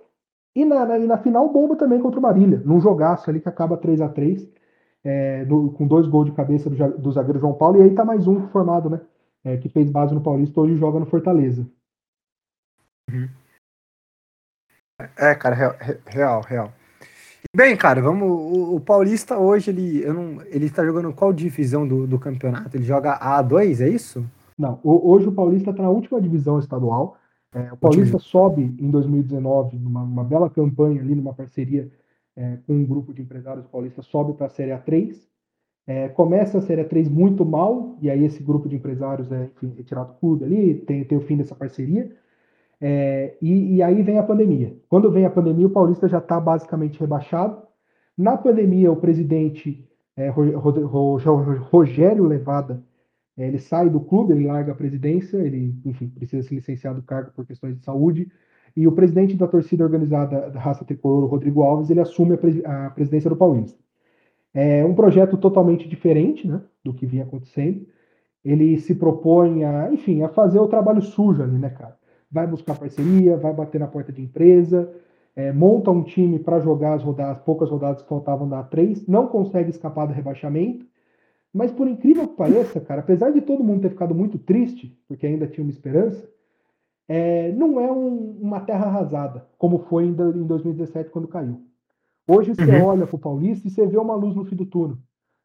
[0.55, 3.49] E na, na, e na final bomba também contra o Marília, num jogaço ali que
[3.49, 4.49] acaba 3 a 3
[5.05, 8.05] é, do, com dois gols de cabeça do, do, zagueiro João Paulo, e aí tá
[8.05, 9.01] mais um formado, né?
[9.43, 11.67] É, que fez base no Paulista, hoje joga no Fortaleza.
[13.11, 13.29] Uhum.
[15.17, 15.75] É, cara, real,
[16.07, 16.73] real, real.
[17.57, 18.29] Bem, cara, vamos.
[18.29, 22.77] O, o, Paulista hoje, ele, eu não, ele está jogando qual divisão do, do campeonato?
[22.77, 24.25] Ele joga A2, é isso?
[24.59, 27.17] Não, hoje o Paulista está na última divisão estadual.
[27.53, 31.91] É, o Paulista sobe em 2019, numa, bela campanha ali, numa parceria
[32.37, 35.17] é, com um grupo de empresários paulistas, sobe para a Série A3.
[35.87, 39.75] É, começa a Série A3 muito mal, e aí esse grupo de empresários é enfim,
[39.77, 42.15] retirado do clube ali, tem, tem o fim dessa parceria.
[42.81, 44.77] É, e, e, aí vem a pandemia.
[44.89, 47.61] Quando vem a pandemia, o Paulista já está basicamente rebaixado.
[48.17, 49.87] Na pandemia, o presidente
[50.17, 52.90] é, Rogério Levada é,
[53.37, 57.33] ele sai do clube, ele larga a presidência, ele, enfim, precisa se licenciar do cargo
[57.33, 58.31] por questões de saúde.
[58.77, 62.91] E o presidente da torcida organizada da raça tricolor, Rodrigo Alves, ele assume a, a
[62.91, 63.79] presidência do Paulista.
[64.53, 67.87] É um projeto totalmente diferente né, do que vinha acontecendo.
[68.45, 71.97] Ele se propõe a, enfim, a fazer o trabalho sujo ali, né, cara?
[72.31, 74.93] Vai buscar parceria, vai bater na porta de empresa,
[75.35, 79.27] é, monta um time para jogar as rodadas, poucas rodadas que faltavam da A3, não
[79.27, 80.87] consegue escapar do rebaixamento
[81.53, 85.27] mas por incrível que pareça, cara, apesar de todo mundo ter ficado muito triste, porque
[85.27, 86.29] ainda tinha uma esperança,
[87.09, 91.61] é, não é um, uma terra arrasada, como foi em, em 2017 quando caiu.
[92.29, 92.85] Hoje você uhum.
[92.85, 94.97] olha para o Paulista e você vê uma luz no fim do túnel.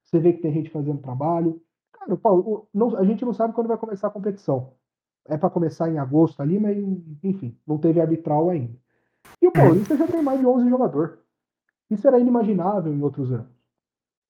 [0.04, 1.60] Você vê que tem gente fazendo trabalho.
[1.92, 4.74] Cara, o Paulo, não, a gente não sabe quando vai começar a competição.
[5.28, 6.78] É para começar em agosto ali, mas
[7.24, 8.78] enfim, não teve arbitral ainda.
[9.42, 11.18] E o Paulista já tem mais de 11 jogadores.
[11.90, 13.55] Isso era inimaginável em outros anos.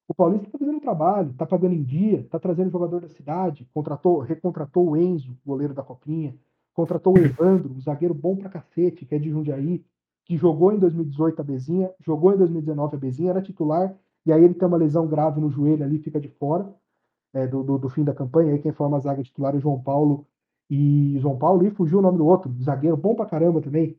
[0.07, 4.19] O Paulista está fazendo trabalho, está pagando em dia, está trazendo jogador da cidade, contratou,
[4.19, 6.35] recontratou o Enzo, goleiro da Copinha,
[6.73, 9.83] contratou o Evandro, um zagueiro bom pra cacete, que é de Jundiaí,
[10.25, 13.95] que jogou em 2018 a Bezinha, jogou em 2019 a Bezinha, era titular,
[14.25, 16.71] e aí ele tem uma lesão grave no joelho ali, fica de fora
[17.33, 18.53] é, do, do, do, fim da campanha.
[18.53, 20.25] Aí quem forma a zaga titular é João Paulo
[20.69, 23.97] e João Paulo, e fugiu o nome do outro, zagueiro bom pra caramba também.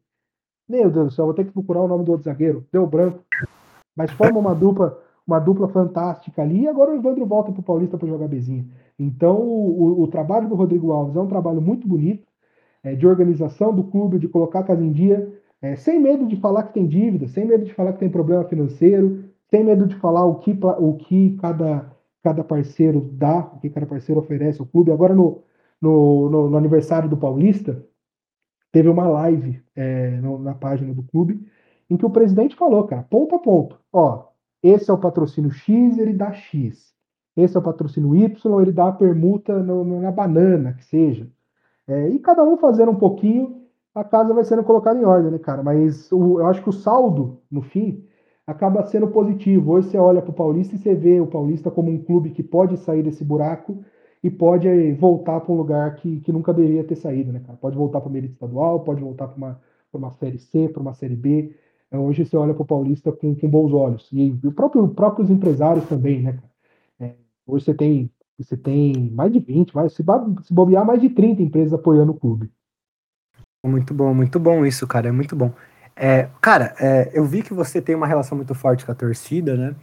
[0.69, 3.25] Meu Deus do céu, vou ter que procurar o nome do outro zagueiro, deu branco.
[3.95, 7.65] Mas forma uma dupla uma dupla fantástica ali, e agora o Evandro volta para o
[7.65, 8.65] Paulista para jogar bezinha.
[8.99, 12.27] Então, o, o, trabalho do Rodrigo Alves é um trabalho muito bonito,
[12.83, 15.29] é, de organização do clube, de colocar a casa em dia,
[15.61, 18.45] é, sem medo de falar que tem dívida, sem medo de falar que tem problema
[18.45, 21.91] financeiro, sem medo de falar o que, o que cada,
[22.23, 24.93] cada parceiro dá, o que cada parceiro oferece ao clube.
[24.93, 25.43] Agora, no,
[25.81, 27.85] no, no, no aniversário do Paulista,
[28.71, 31.45] teve uma live é, no, na página do clube,
[31.91, 34.29] em que o presidente falou, cara, ponto a ponto, ó,
[34.69, 36.95] esse é o patrocínio X, ele dá X.
[37.37, 41.29] Esse é o patrocínio Y, ele dá a permuta no, no, na banana, que seja.
[41.87, 43.63] É, e cada um fazendo um pouquinho,
[43.95, 45.63] a casa vai sendo colocada em ordem, né, cara?
[45.63, 48.05] Mas o, eu acho que o saldo, no fim,
[48.47, 49.73] acaba sendo positivo.
[49.73, 52.43] Hoje você olha para o Paulista e você vê o Paulista como um clube que
[52.43, 53.85] pode sair desse buraco
[54.23, 57.59] e pode voltar para um lugar que, que nunca deveria ter saído, né, cara?
[57.59, 59.61] Pode voltar para o Merito Estadual, pode voltar para uma,
[59.93, 61.55] uma Série C, para uma Série B.
[61.97, 64.09] É, hoje você olha para o Paulista com, com bons olhos.
[64.13, 66.39] E, e o próprio, próprios empresários também, né?
[67.01, 67.15] É,
[67.47, 70.05] hoje você tem, você tem mais de 20, mais, se,
[70.43, 72.51] se bobear, mais de 30 empresas apoiando o clube.
[73.65, 75.09] Muito bom, muito bom isso, cara.
[75.09, 75.51] É muito bom.
[75.97, 79.57] É, cara, é, eu vi que você tem uma relação muito forte com a torcida,
[79.57, 79.75] né?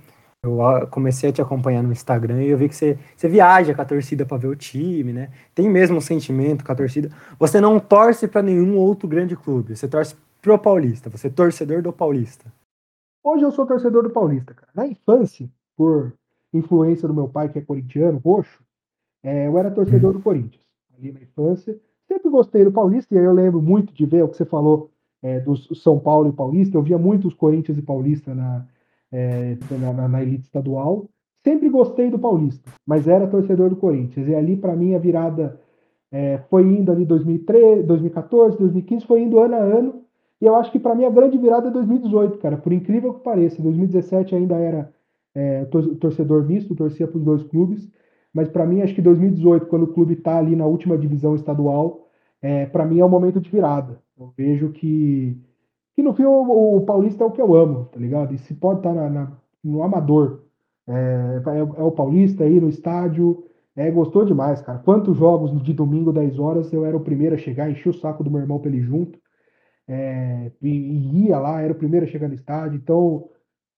[0.43, 0.59] Eu
[0.91, 3.85] comecei a te acompanhar no Instagram e eu vi que você, você viaja com a
[3.85, 5.29] torcida para ver o time, né?
[5.55, 7.09] Tem mesmo sentimento com a torcida.
[7.39, 11.09] Você não torce para nenhum outro grande clube, você torce pro Paulista?
[11.09, 12.51] Você é torcedor do Paulista?
[13.23, 14.69] Hoje eu sou torcedor do Paulista, cara.
[14.75, 16.13] Na infância, por
[16.53, 18.61] influência do meu pai, que é corintiano, roxo,
[19.23, 20.61] é, eu era torcedor do Corinthians.
[20.99, 24.27] Ali na infância, sempre gostei do Paulista, e aí eu lembro muito de ver o
[24.27, 24.91] que você falou
[25.23, 26.77] é, do São Paulo e Paulista.
[26.77, 28.67] Eu via muito os Corinthians e Paulista na,
[29.13, 31.09] é, na, na, elite estadual.
[31.41, 34.27] Sempre gostei do Paulista, mas era torcedor do Corinthians.
[34.27, 35.57] E ali, para mim, a virada
[36.11, 40.03] é, foi indo ali 2013, 2014, 2015, foi indo ano a ano.
[40.43, 42.57] E eu acho que para mim a grande virada é 2018, cara.
[42.57, 43.61] Por incrível que pareça.
[43.61, 44.93] 2017 ainda era
[45.33, 45.63] é,
[46.01, 47.89] torcedor misto, torcia para os dois clubes.
[48.33, 52.09] Mas para mim, acho que 2018, quando o clube está ali na última divisão estadual,
[52.41, 54.01] é, para mim é o momento de virada.
[54.19, 55.41] Eu vejo que,
[55.95, 58.33] que no fim o, o Paulista é o que eu amo, tá ligado?
[58.33, 59.31] E se pode estar tá
[59.63, 60.41] no amador,
[60.85, 63.45] é, é, é, o Paulista aí no estádio,
[63.77, 64.79] é, gostou demais, cara.
[64.79, 68.25] Quantos jogos de domingo, 10 horas, eu era o primeiro a chegar, enchi o saco
[68.25, 69.23] do meu irmão pra ele junto
[69.87, 72.77] é, e, ia lá, era o primeiro a chegar no estádio.
[72.77, 73.29] Então,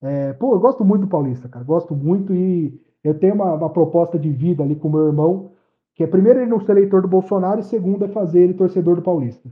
[0.01, 3.69] é, pô, eu gosto muito do Paulista, cara, gosto muito e eu tenho uma, uma
[3.69, 5.51] proposta de vida ali com o meu irmão,
[5.93, 8.95] que é primeiro ele não ser eleitor do Bolsonaro e segundo é fazer ele torcedor
[8.95, 9.49] do Paulista.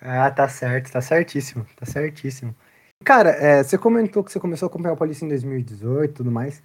[0.00, 2.54] Ah, tá certo, tá certíssimo, tá certíssimo.
[3.04, 6.30] Cara, é, você comentou que você começou a acompanhar o Paulista em 2018 e tudo
[6.30, 6.62] mais.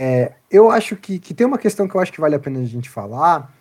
[0.00, 2.60] É, eu acho que, que tem uma questão que eu acho que vale a pena
[2.60, 3.54] a gente falar,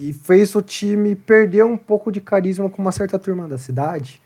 [0.00, 4.20] e fez o time perder um pouco de carisma com uma certa turma da cidade.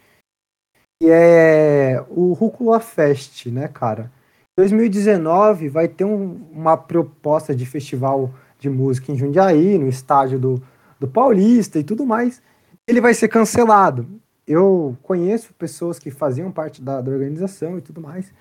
[1.03, 4.11] que é o Rúcula Fest, né, cara?
[4.59, 10.63] 2019 vai ter um, uma proposta de festival de música em Jundiaí, no estádio do,
[10.99, 12.43] do Paulista e tudo mais.
[12.87, 14.07] Ele vai ser cancelado.
[14.47, 18.33] Eu conheço pessoas que faziam parte da, da organização e tudo mais.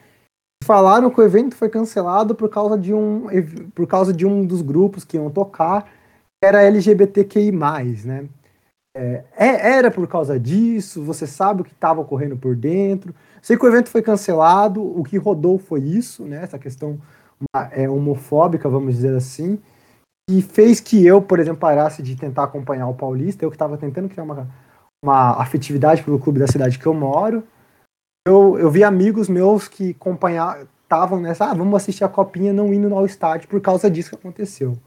[0.64, 3.28] Falaram que o evento foi cancelado por causa de um,
[3.74, 5.90] por causa de um dos grupos que iam tocar,
[6.44, 7.52] era LGBTQI,
[8.06, 8.28] né?
[8.96, 11.04] É, é, era por causa disso?
[11.04, 13.14] Você sabe o que estava ocorrendo por dentro?
[13.42, 16.44] Sei que o evento foi cancelado, o que rodou foi isso, né?
[16.44, 17.00] Essa questão
[17.40, 19.60] uma, é, homofóbica, vamos dizer assim,
[20.30, 23.44] e fez que eu, por exemplo, parasse de tentar acompanhar o Paulista.
[23.44, 24.48] Eu que estava tentando criar uma,
[25.04, 27.44] uma afetividade pelo clube da cidade que eu moro.
[28.28, 32.94] Eu, eu vi amigos meus que acompanhavam, nessa, ah, vamos assistir a copinha não indo
[32.94, 34.78] ao estádio por causa disso que aconteceu.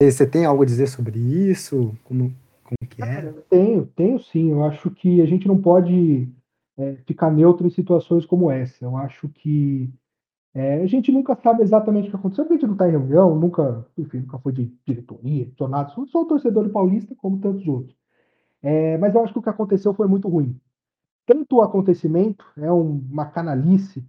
[0.00, 1.94] Você tem algo a dizer sobre isso?
[2.04, 3.32] Como, como que é?
[3.50, 4.50] Tenho, tenho sim.
[4.50, 6.26] Eu acho que a gente não pode
[6.78, 8.84] é, ficar neutro em situações como essa.
[8.84, 9.92] Eu acho que
[10.54, 13.36] é, a gente nunca sabe exatamente o que aconteceu, a gente não está em reunião,
[13.36, 17.96] nunca, enfim, nunca foi de diretoria, tornado, sou, sou torcedor do Paulista, como tantos outros.
[18.62, 20.58] É, mas eu acho que o que aconteceu foi muito ruim.
[21.24, 24.04] Tanto o acontecimento é uma canalice,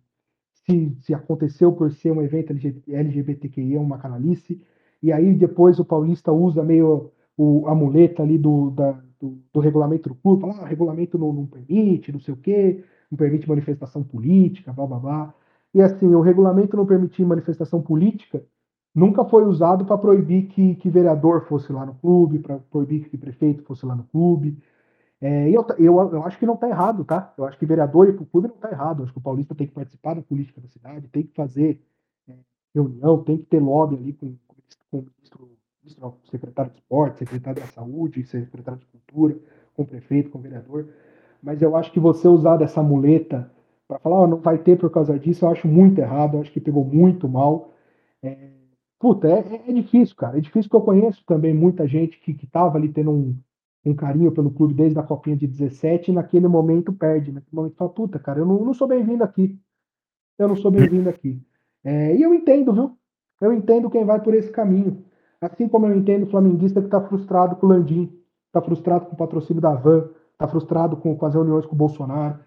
[0.66, 2.54] se, se aconteceu por ser um evento
[2.88, 4.60] LGBTQI, é uma canalice,
[5.02, 9.60] e aí depois o Paulista usa meio o, a muleta ali do, da, do, do,
[9.60, 13.50] regulamento do clube, fala, ah, regulamento não, não, permite, não sei o quê, não permite
[13.50, 15.34] manifestação política, blá blá blá.
[15.74, 18.44] E assim, o regulamento não permitir manifestação política
[18.94, 23.18] nunca foi usado para proibir que, que vereador fosse lá no clube, para proibir que
[23.18, 24.58] prefeito fosse lá no clube.
[25.22, 27.34] É, eu, eu, eu, acho que não está errado, tá?
[27.38, 29.00] Eu acho que vereador e para o clube não está errado.
[29.00, 31.82] Eu acho que o Paulista tem que participar da política da cidade, tem que fazer
[32.28, 32.34] é,
[32.74, 34.36] reunião, tem que ter lobby ali com,
[34.92, 35.06] com, o
[35.82, 39.38] ministro secretário de esporte, secretário da saúde, secretário de cultura,
[39.74, 40.90] com o prefeito, com o vereador.
[41.42, 43.52] Mas eu acho que você usar dessa muleta
[43.88, 46.52] para falar, oh, não vai ter por causa disso, eu acho muito errado, eu acho
[46.52, 47.74] que pegou muito mal.
[48.22, 48.52] É,
[49.00, 50.38] puta, é, é, difícil, cara.
[50.38, 53.38] É difícil que eu conheço também muita gente que, que tava ali tendo um,
[53.84, 57.32] um carinho pelo clube desde a copinha de 17 e naquele momento perde.
[57.32, 59.60] Naquele momento fala, puta, cara, eu não, não sou bem-vindo aqui.
[60.38, 61.42] Eu não sou bem-vindo aqui.
[61.84, 62.98] É, e eu entendo, viu?
[63.42, 65.04] Eu entendo quem vai por esse caminho.
[65.42, 68.16] Assim como eu entendo o flamenguista que está frustrado com o Landim,
[68.46, 71.78] está frustrado com o patrocínio da Van, está frustrado com, com, as reuniões com o
[71.78, 72.40] Bolsonaro,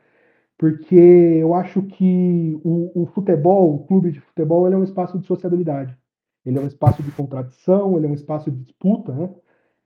[0.56, 5.26] porque eu acho que o, o futebol, o clube de futebol, é um espaço de
[5.26, 5.98] sociabilidade.
[6.46, 9.34] Ele é um espaço de contradição, ele é um espaço de disputa, né?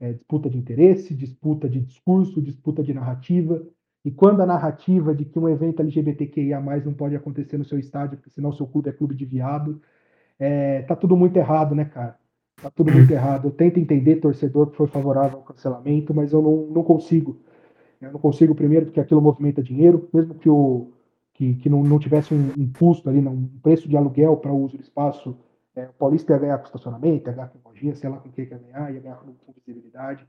[0.00, 3.66] É, disputa de interesse, disputa de discurso, disputa de narrativa.
[4.04, 8.18] E quando a narrativa de que um evento LGBTQIA não pode acontecer no seu estádio,
[8.18, 9.80] porque senão seu clube é clube de viado,
[10.38, 12.16] é, tá tudo muito errado, né, cara?
[12.62, 13.46] Tá tudo muito errado.
[13.46, 17.36] Eu tento entender torcedor que foi favorável ao cancelamento, mas eu não, não consigo.
[18.00, 20.92] Eu não consigo, primeiro, porque aquilo movimenta dinheiro, mesmo que, o,
[21.34, 24.64] que, que não, não tivesse um, um custo ali, um preço de aluguel para o
[24.64, 25.36] uso do espaço.
[25.74, 28.32] É, o Paulista ia ganhar com estacionamento, ia ganhar com lojinha, sei lá com o
[28.32, 30.26] que ia ganhar, ia ganhar com visibilidade.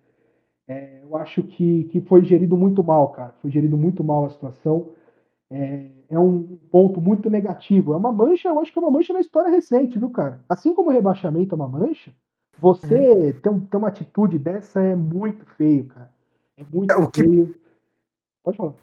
[0.68, 3.34] É, eu acho que, que foi gerido muito mal, cara.
[3.41, 4.90] Foi gerido muito mal a situação.
[5.51, 7.93] É, é, um ponto muito negativo.
[7.93, 10.39] É uma mancha, eu acho que é uma mancha na história recente, viu, cara?
[10.47, 12.11] Assim como o rebaixamento é uma mancha,
[12.59, 13.31] você uhum.
[13.31, 16.11] ter, ter, uma atitude dessa é muito feio, cara.
[16.57, 17.47] É muito o feio.
[17.47, 17.59] Que,
[18.43, 18.73] Pode falar.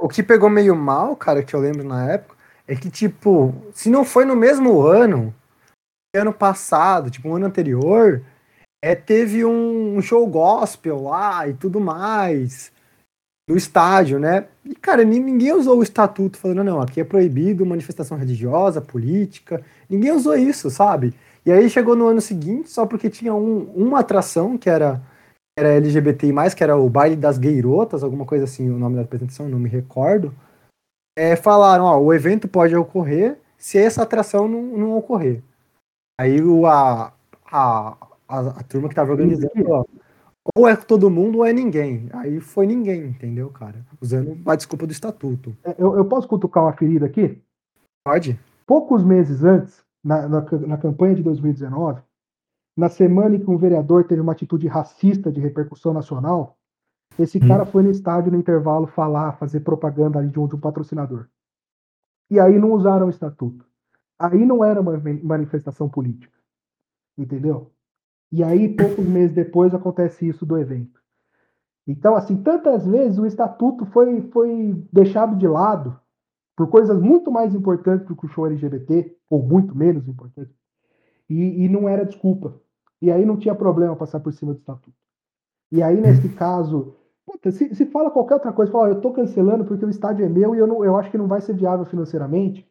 [0.00, 2.34] O que pegou meio mal, cara, que eu lembro na época,
[2.66, 5.32] é que, tipo, se não foi no mesmo ano,
[6.14, 8.22] ano passado, tipo, um ano anterior,
[8.82, 12.72] é, teve um, um show gospel lá e tudo mais
[13.48, 14.48] no estádio, né?
[14.64, 19.62] E, cara, ninguém usou o estatuto falando, não, aqui é proibido manifestação religiosa, política.
[19.88, 21.14] Ninguém usou isso, sabe?
[21.44, 25.00] E aí chegou no ano seguinte, só porque tinha um, uma atração que era,
[25.56, 29.48] era LGBTI, que era o baile das gayrotas, alguma coisa assim, o nome da apresentação,
[29.48, 30.34] não me recordo.
[31.16, 35.40] É, falaram, ó, o evento pode ocorrer se essa atração não, não ocorrer.
[36.20, 37.12] Aí o, a,
[37.46, 37.96] a,
[38.28, 39.84] a, a turma que estava organizando, ó,
[40.54, 42.08] ou é todo mundo ou é ninguém.
[42.12, 43.84] Aí foi ninguém, entendeu, cara?
[44.00, 45.56] Usando a desculpa do estatuto.
[45.64, 47.42] É, eu, eu posso cutucar uma ferida aqui?
[48.04, 48.38] Pode.
[48.66, 52.00] Poucos meses antes, na, na, na campanha de 2019,
[52.76, 56.56] na semana em que um vereador teve uma atitude racista de repercussão nacional,
[57.18, 57.48] esse hum.
[57.48, 61.26] cara foi no estádio no intervalo falar, fazer propaganda ali de um, de um patrocinador.
[62.30, 63.64] E aí não usaram o estatuto.
[64.18, 66.36] Aí não era uma manifestação política.
[67.16, 67.70] Entendeu?
[68.36, 71.00] E aí, poucos meses depois, acontece isso do evento.
[71.86, 75.98] Então, assim, tantas vezes o estatuto foi, foi deixado de lado
[76.54, 80.54] por coisas muito mais importantes do que o show LGBT, ou muito menos importantes,
[81.30, 82.60] e, e não era desculpa.
[83.00, 84.98] E aí não tinha problema passar por cima do estatuto.
[85.72, 86.94] E aí, nesse caso,
[87.24, 90.28] puta, se, se fala qualquer outra coisa, fala, eu tô cancelando porque o estádio é
[90.28, 92.70] meu e eu, não, eu acho que não vai ser viável financeiramente,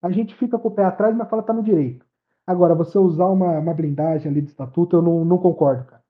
[0.00, 2.06] a gente fica com o pé atrás, mas fala tá no direito.
[2.46, 6.02] Agora, você usar uma, uma blindagem ali de estatuto, eu não, não concordo, cara.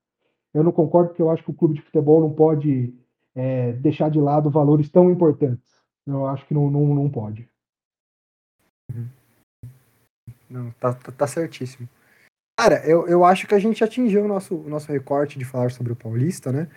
[0.53, 2.95] Eu não concordo porque eu acho que o clube de futebol não pode
[3.35, 5.83] é, deixar de lado valores tão importantes.
[6.07, 7.49] Eu acho que não, não, não pode.
[8.93, 9.09] Uhum.
[10.49, 11.89] Não, tá, tá, tá, certíssimo.
[12.59, 15.71] Cara, eu, eu acho que a gente atingiu o nosso, o nosso recorte de falar
[15.71, 16.69] sobre o Paulista, né?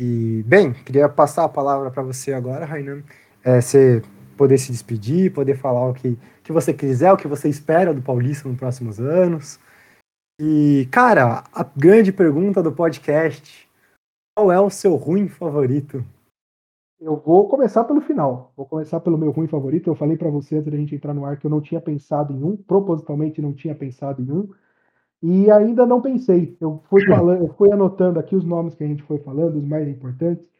[0.00, 3.02] E, bem, queria passar a palavra para você agora, Rainan.
[3.42, 4.02] É, você
[4.34, 8.02] poder se despedir, poder falar o que, que você quiser, o que você espera do
[8.02, 9.58] Paulista nos próximos anos.
[10.40, 13.68] E, cara, a grande pergunta do podcast:
[14.36, 16.04] qual é o seu ruim favorito?
[17.00, 18.52] Eu vou começar pelo final.
[18.56, 19.90] Vou começar pelo meu ruim favorito.
[19.90, 22.32] Eu falei para você antes da gente entrar no ar que eu não tinha pensado
[22.32, 24.48] em um, propositalmente não tinha pensado em um,
[25.22, 26.56] e ainda não pensei.
[26.60, 29.64] Eu fui falando, eu fui anotando aqui os nomes que a gente foi falando, os
[29.64, 30.53] mais importantes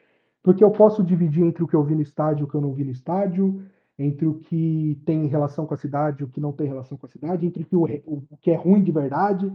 [0.45, 2.61] porque eu posso dividir entre o que eu vi no estádio e o que eu
[2.61, 3.63] não vi no estádio,
[3.97, 7.07] entre o que tem relação com a cidade e o que não tem relação com
[7.07, 9.51] a cidade, entre o que, o, o que é ruim de verdade,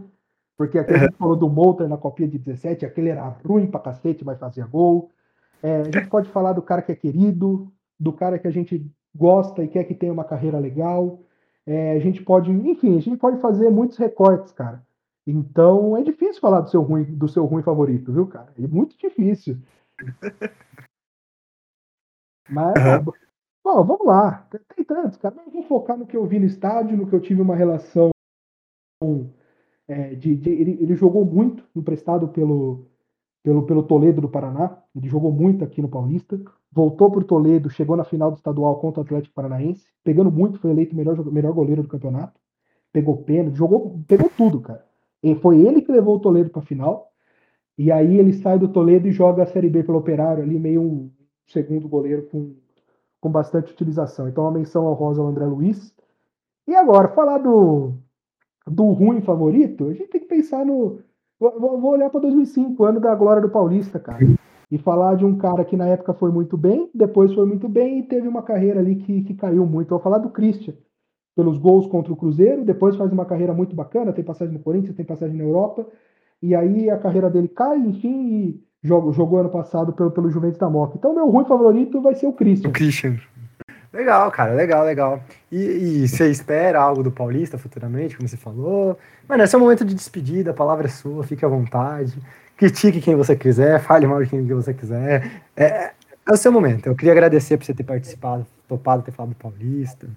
[0.57, 3.79] porque aquele a gente falou do Molter na copia de 17, aquele era ruim pra
[3.79, 5.09] cacete, mas fazia gol.
[5.63, 8.85] É, a gente pode falar do cara que é querido, do cara que a gente
[9.15, 11.21] gosta e quer que tenha uma carreira legal.
[11.65, 14.83] É, a gente pode, enfim, a gente pode fazer muitos recortes, cara.
[15.25, 18.51] Então é difícil falar do seu ruim, do seu ruim favorito, viu, cara?
[18.61, 19.57] É muito difícil.
[22.49, 23.13] Mas, uhum.
[23.63, 24.47] bom, vamos lá.
[24.75, 25.35] Tem tantos, cara.
[25.45, 28.11] Eu vou focar no que eu vi no estádio, no que eu tive uma relação
[29.87, 32.87] é, de, de ele, ele, jogou muito emprestado pelo,
[33.43, 34.77] pelo, pelo Toledo do Paraná.
[34.95, 36.39] Ele jogou muito aqui no Paulista.
[36.71, 40.59] Voltou para o Toledo, chegou na final do estadual contra o Atlético Paranaense, pegando muito,
[40.59, 42.39] foi eleito melhor, melhor goleiro do campeonato.
[42.93, 44.85] Pegou pênalti, jogou, pegou tudo, cara.
[45.21, 47.10] E foi ele que levou o Toledo para a final.
[47.81, 50.83] E aí ele sai do Toledo e joga a Série B pelo Operário ali, meio
[50.83, 51.09] um
[51.47, 52.53] segundo goleiro com,
[53.19, 54.29] com bastante utilização.
[54.29, 55.91] Então, uma menção ao Rosa ao André Luiz.
[56.67, 57.93] E agora, falar do,
[58.67, 60.99] do ruim favorito, a gente tem que pensar no.
[61.39, 64.19] Vou, olhar para 2005, ano da glória do Paulista, cara.
[64.69, 67.97] E falar de um cara que na época foi muito bem, depois foi muito bem
[67.97, 69.89] e teve uma carreira ali que, que caiu muito.
[69.89, 70.75] vou falar do Christian,
[71.35, 74.95] pelos gols contra o Cruzeiro, depois faz uma carreira muito bacana, tem passagem no Corinthians,
[74.95, 75.87] tem passagem na Europa,
[76.41, 80.57] e aí a carreira dele cai, enfim, e jogou, jogou ano passado pelo, pelo Juventus
[80.57, 80.95] da Moca.
[80.97, 82.69] Então, meu ruim favorito vai ser o Christian.
[82.69, 83.17] O Christian.
[83.93, 85.21] Legal, cara, legal, legal.
[85.51, 88.97] E, e, você espera algo do Paulista futuramente, como você falou?
[89.27, 92.17] Mano, esse é o momento de despedida, a palavra é sua, fique à vontade.
[92.55, 95.43] Critique quem você quiser, fale mal de quem você quiser.
[95.55, 95.91] É,
[96.25, 96.87] é o seu momento.
[96.87, 100.07] Eu queria agradecer por você ter participado, topado ter falado do Paulista.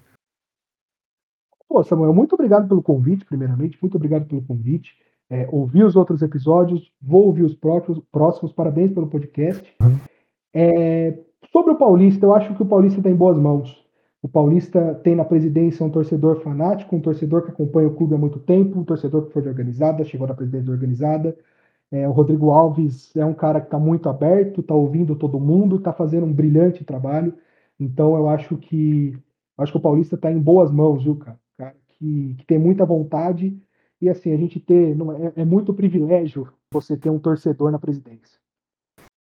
[1.68, 3.76] Pô, Samuel, muito obrigado pelo convite, primeiramente.
[3.82, 4.94] Muito obrigado pelo convite
[5.34, 9.64] é, ouvir os outros episódios, vou ouvir os próximos, próximos parabéns pelo podcast.
[10.54, 11.18] É,
[11.50, 13.84] sobre o Paulista, eu acho que o Paulista está em boas mãos.
[14.22, 18.18] O Paulista tem na presidência um torcedor fanático, um torcedor que acompanha o clube há
[18.18, 21.36] muito tempo, um torcedor que foi de organizada, chegou na presidência organizada.
[21.90, 25.76] É, o Rodrigo Alves é um cara que está muito aberto, está ouvindo todo mundo,
[25.76, 27.34] está fazendo um brilhante trabalho.
[27.78, 29.18] Então eu acho que
[29.58, 31.38] acho que o Paulista está em boas mãos, viu, cara?
[31.58, 33.60] cara que, que tem muita vontade
[34.04, 34.94] e assim, a gente ter.
[35.36, 38.38] É, é muito privilégio você ter um torcedor na presidência.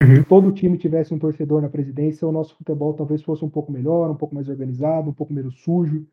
[0.01, 0.17] Uhum.
[0.17, 3.71] Se todo time tivesse um torcedor na presidência, o nosso futebol talvez fosse um pouco
[3.71, 6.05] melhor, um pouco mais organizado, um pouco menos sujo.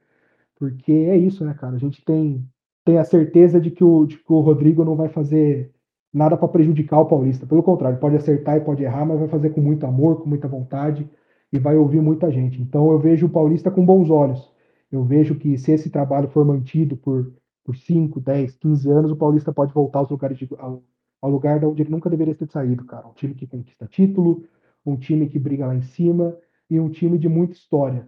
[0.58, 1.76] Porque é isso, né, cara?
[1.76, 2.42] A gente tem,
[2.84, 5.70] tem a certeza de que, o, de que o Rodrigo não vai fazer
[6.12, 7.46] nada para prejudicar o Paulista.
[7.46, 10.48] Pelo contrário, pode acertar e pode errar, mas vai fazer com muito amor, com muita
[10.48, 11.06] vontade
[11.52, 12.62] e vai ouvir muita gente.
[12.62, 14.50] Então eu vejo o Paulista com bons olhos.
[14.90, 17.30] Eu vejo que se esse trabalho for mantido por
[17.64, 20.82] por 5, 10, 15 anos, o Paulista pode voltar aos lugares de, ao,
[21.20, 23.06] ao lugar de onde ele nunca deveria ter saído, cara.
[23.08, 24.44] Um time que conquista título,
[24.84, 26.36] um time que briga lá em cima
[26.68, 28.06] e um time de muita história.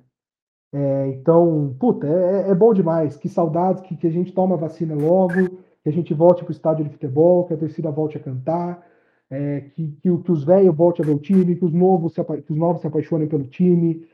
[0.72, 3.16] É, então, puta, é, é, bom demais.
[3.16, 5.48] Que saudades que, que a gente toma a vacina logo,
[5.82, 8.86] que a gente volte para o estádio de futebol, que a torcida volte a cantar,
[9.30, 12.22] é, que, que, que, os velhos voltem a ver o time, que os novos se,
[12.22, 14.06] que os novos se apaixonem pelo time,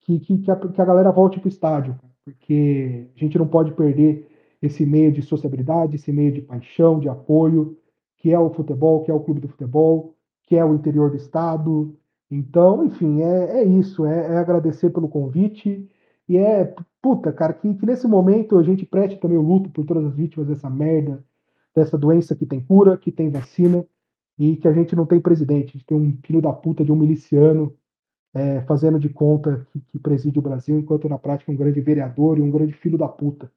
[0.00, 3.46] que, que, que, a, que a galera volte para o estádio, porque a gente não
[3.46, 4.28] pode perder
[4.60, 7.76] esse meio de sociabilidade, esse meio de paixão, de apoio,
[8.16, 10.14] que é o futebol, que é o clube do futebol,
[10.44, 11.96] que é o interior do estado.
[12.30, 15.88] Então, enfim, é, é isso, é, é agradecer pelo convite
[16.28, 19.86] e é, puta, cara, que, que, nesse momento a gente preste também o luto por
[19.86, 21.24] todas as vítimas dessa merda,
[21.74, 23.86] dessa doença que tem cura, que tem vacina
[24.38, 25.70] e que a gente não tem presidente.
[25.70, 27.74] A gente tem um filho da puta de um miliciano
[28.34, 31.80] é, fazendo de conta que, que preside o Brasil, enquanto na prática é um grande
[31.80, 33.50] vereador e um grande filho da puta.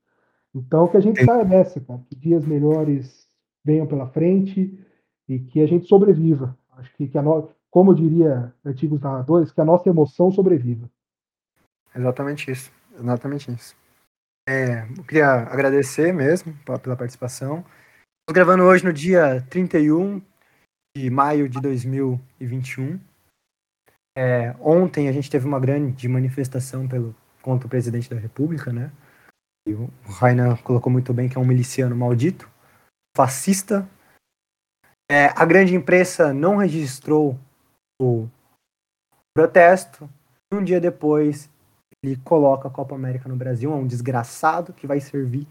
[0.53, 3.27] Então, que a gente saia dessa, cara, que dias melhores
[3.63, 4.77] venham pela frente
[5.27, 6.57] e que a gente sobreviva.
[6.71, 7.49] Acho que, que a no...
[7.69, 10.89] como diria antigos narradores, que a nossa emoção sobreviva.
[11.95, 12.71] Exatamente isso.
[12.93, 13.75] Exatamente isso.
[14.47, 17.59] É, eu queria agradecer mesmo pela participação.
[18.21, 20.21] Estou gravando hoje no dia 31
[20.95, 22.99] de maio de 2021.
[24.17, 28.91] É, ontem a gente teve uma grande manifestação pelo, contra o presidente da República, né?
[29.67, 32.49] E o Rainer colocou muito bem que é um miliciano maldito,
[33.15, 33.87] fascista.
[35.09, 37.37] É, a grande imprensa não registrou
[38.01, 38.27] o
[39.35, 40.09] protesto.
[40.51, 41.49] Um dia depois,
[42.03, 43.71] ele coloca a Copa América no Brasil.
[43.71, 45.47] É um desgraçado que vai servir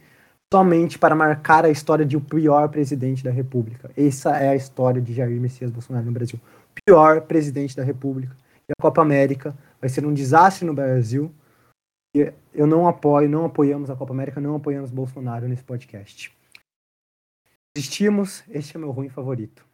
[0.53, 3.91] somente para marcar a história de o pior presidente da República.
[3.97, 6.41] Essa é a história de Jair Messias Bolsonaro no Brasil.
[6.85, 8.37] Pior presidente da República.
[8.69, 11.33] E a Copa América vai ser um desastre no Brasil.
[12.13, 16.37] Eu não apoio, não apoiamos a Copa América, não apoiamos Bolsonaro nesse podcast.
[17.77, 19.70] Existimos, este é meu ruim favorito.